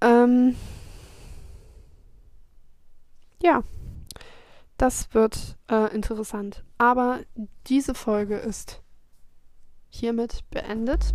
Ähm 0.02 0.56
ja, 3.44 3.64
das 4.78 5.14
wird 5.14 5.58
äh, 5.70 5.94
interessant. 5.96 6.64
Aber 6.78 7.20
diese 7.68 7.94
Folge 7.94 8.36
ist 8.36 8.82
hiermit 9.90 10.44
beendet. 10.52 11.14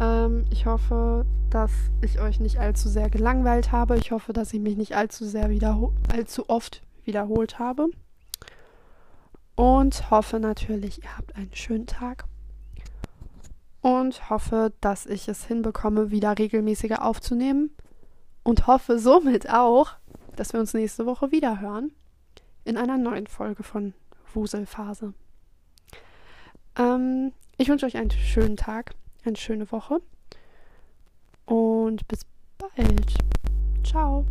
Ähm, 0.00 0.44
ich 0.50 0.66
hoffe, 0.66 1.24
dass 1.50 1.70
ich 2.02 2.20
euch 2.20 2.40
nicht 2.40 2.58
allzu 2.58 2.88
sehr 2.88 3.10
gelangweilt 3.10 3.72
habe. 3.72 3.96
Ich 3.96 4.10
hoffe, 4.10 4.32
dass 4.32 4.52
ich 4.52 4.60
mich 4.60 4.76
nicht 4.76 4.96
allzu 4.96 5.24
sehr 5.24 5.48
allzu 6.12 6.48
oft 6.48 6.82
wiederholt 7.04 7.58
habe. 7.58 7.88
Und 9.54 10.10
hoffe 10.10 10.38
natürlich, 10.38 11.02
ihr 11.02 11.16
habt 11.16 11.34
einen 11.36 11.54
schönen 11.54 11.86
Tag. 11.86 12.24
Und 13.80 14.28
hoffe, 14.30 14.72
dass 14.80 15.06
ich 15.06 15.28
es 15.28 15.44
hinbekomme, 15.44 16.10
wieder 16.10 16.38
regelmäßiger 16.38 17.04
aufzunehmen. 17.04 17.70
Und 18.42 18.66
hoffe 18.66 18.98
somit 18.98 19.48
auch, 19.50 19.92
dass 20.36 20.52
wir 20.52 20.60
uns 20.60 20.74
nächste 20.74 21.06
Woche 21.06 21.32
wieder 21.32 21.60
hören. 21.60 21.92
In 22.68 22.76
einer 22.76 22.98
neuen 22.98 23.26
Folge 23.26 23.62
von 23.62 23.94
Wuselphase. 24.34 25.14
Ähm, 26.76 27.32
ich 27.56 27.70
wünsche 27.70 27.86
euch 27.86 27.96
einen 27.96 28.10
schönen 28.10 28.58
Tag 28.58 28.94
eine 29.24 29.36
schöne 29.36 29.72
Woche 29.72 30.02
und 31.46 32.06
bis 32.08 32.26
bald. 32.58 33.14
Ciao. 33.82 34.26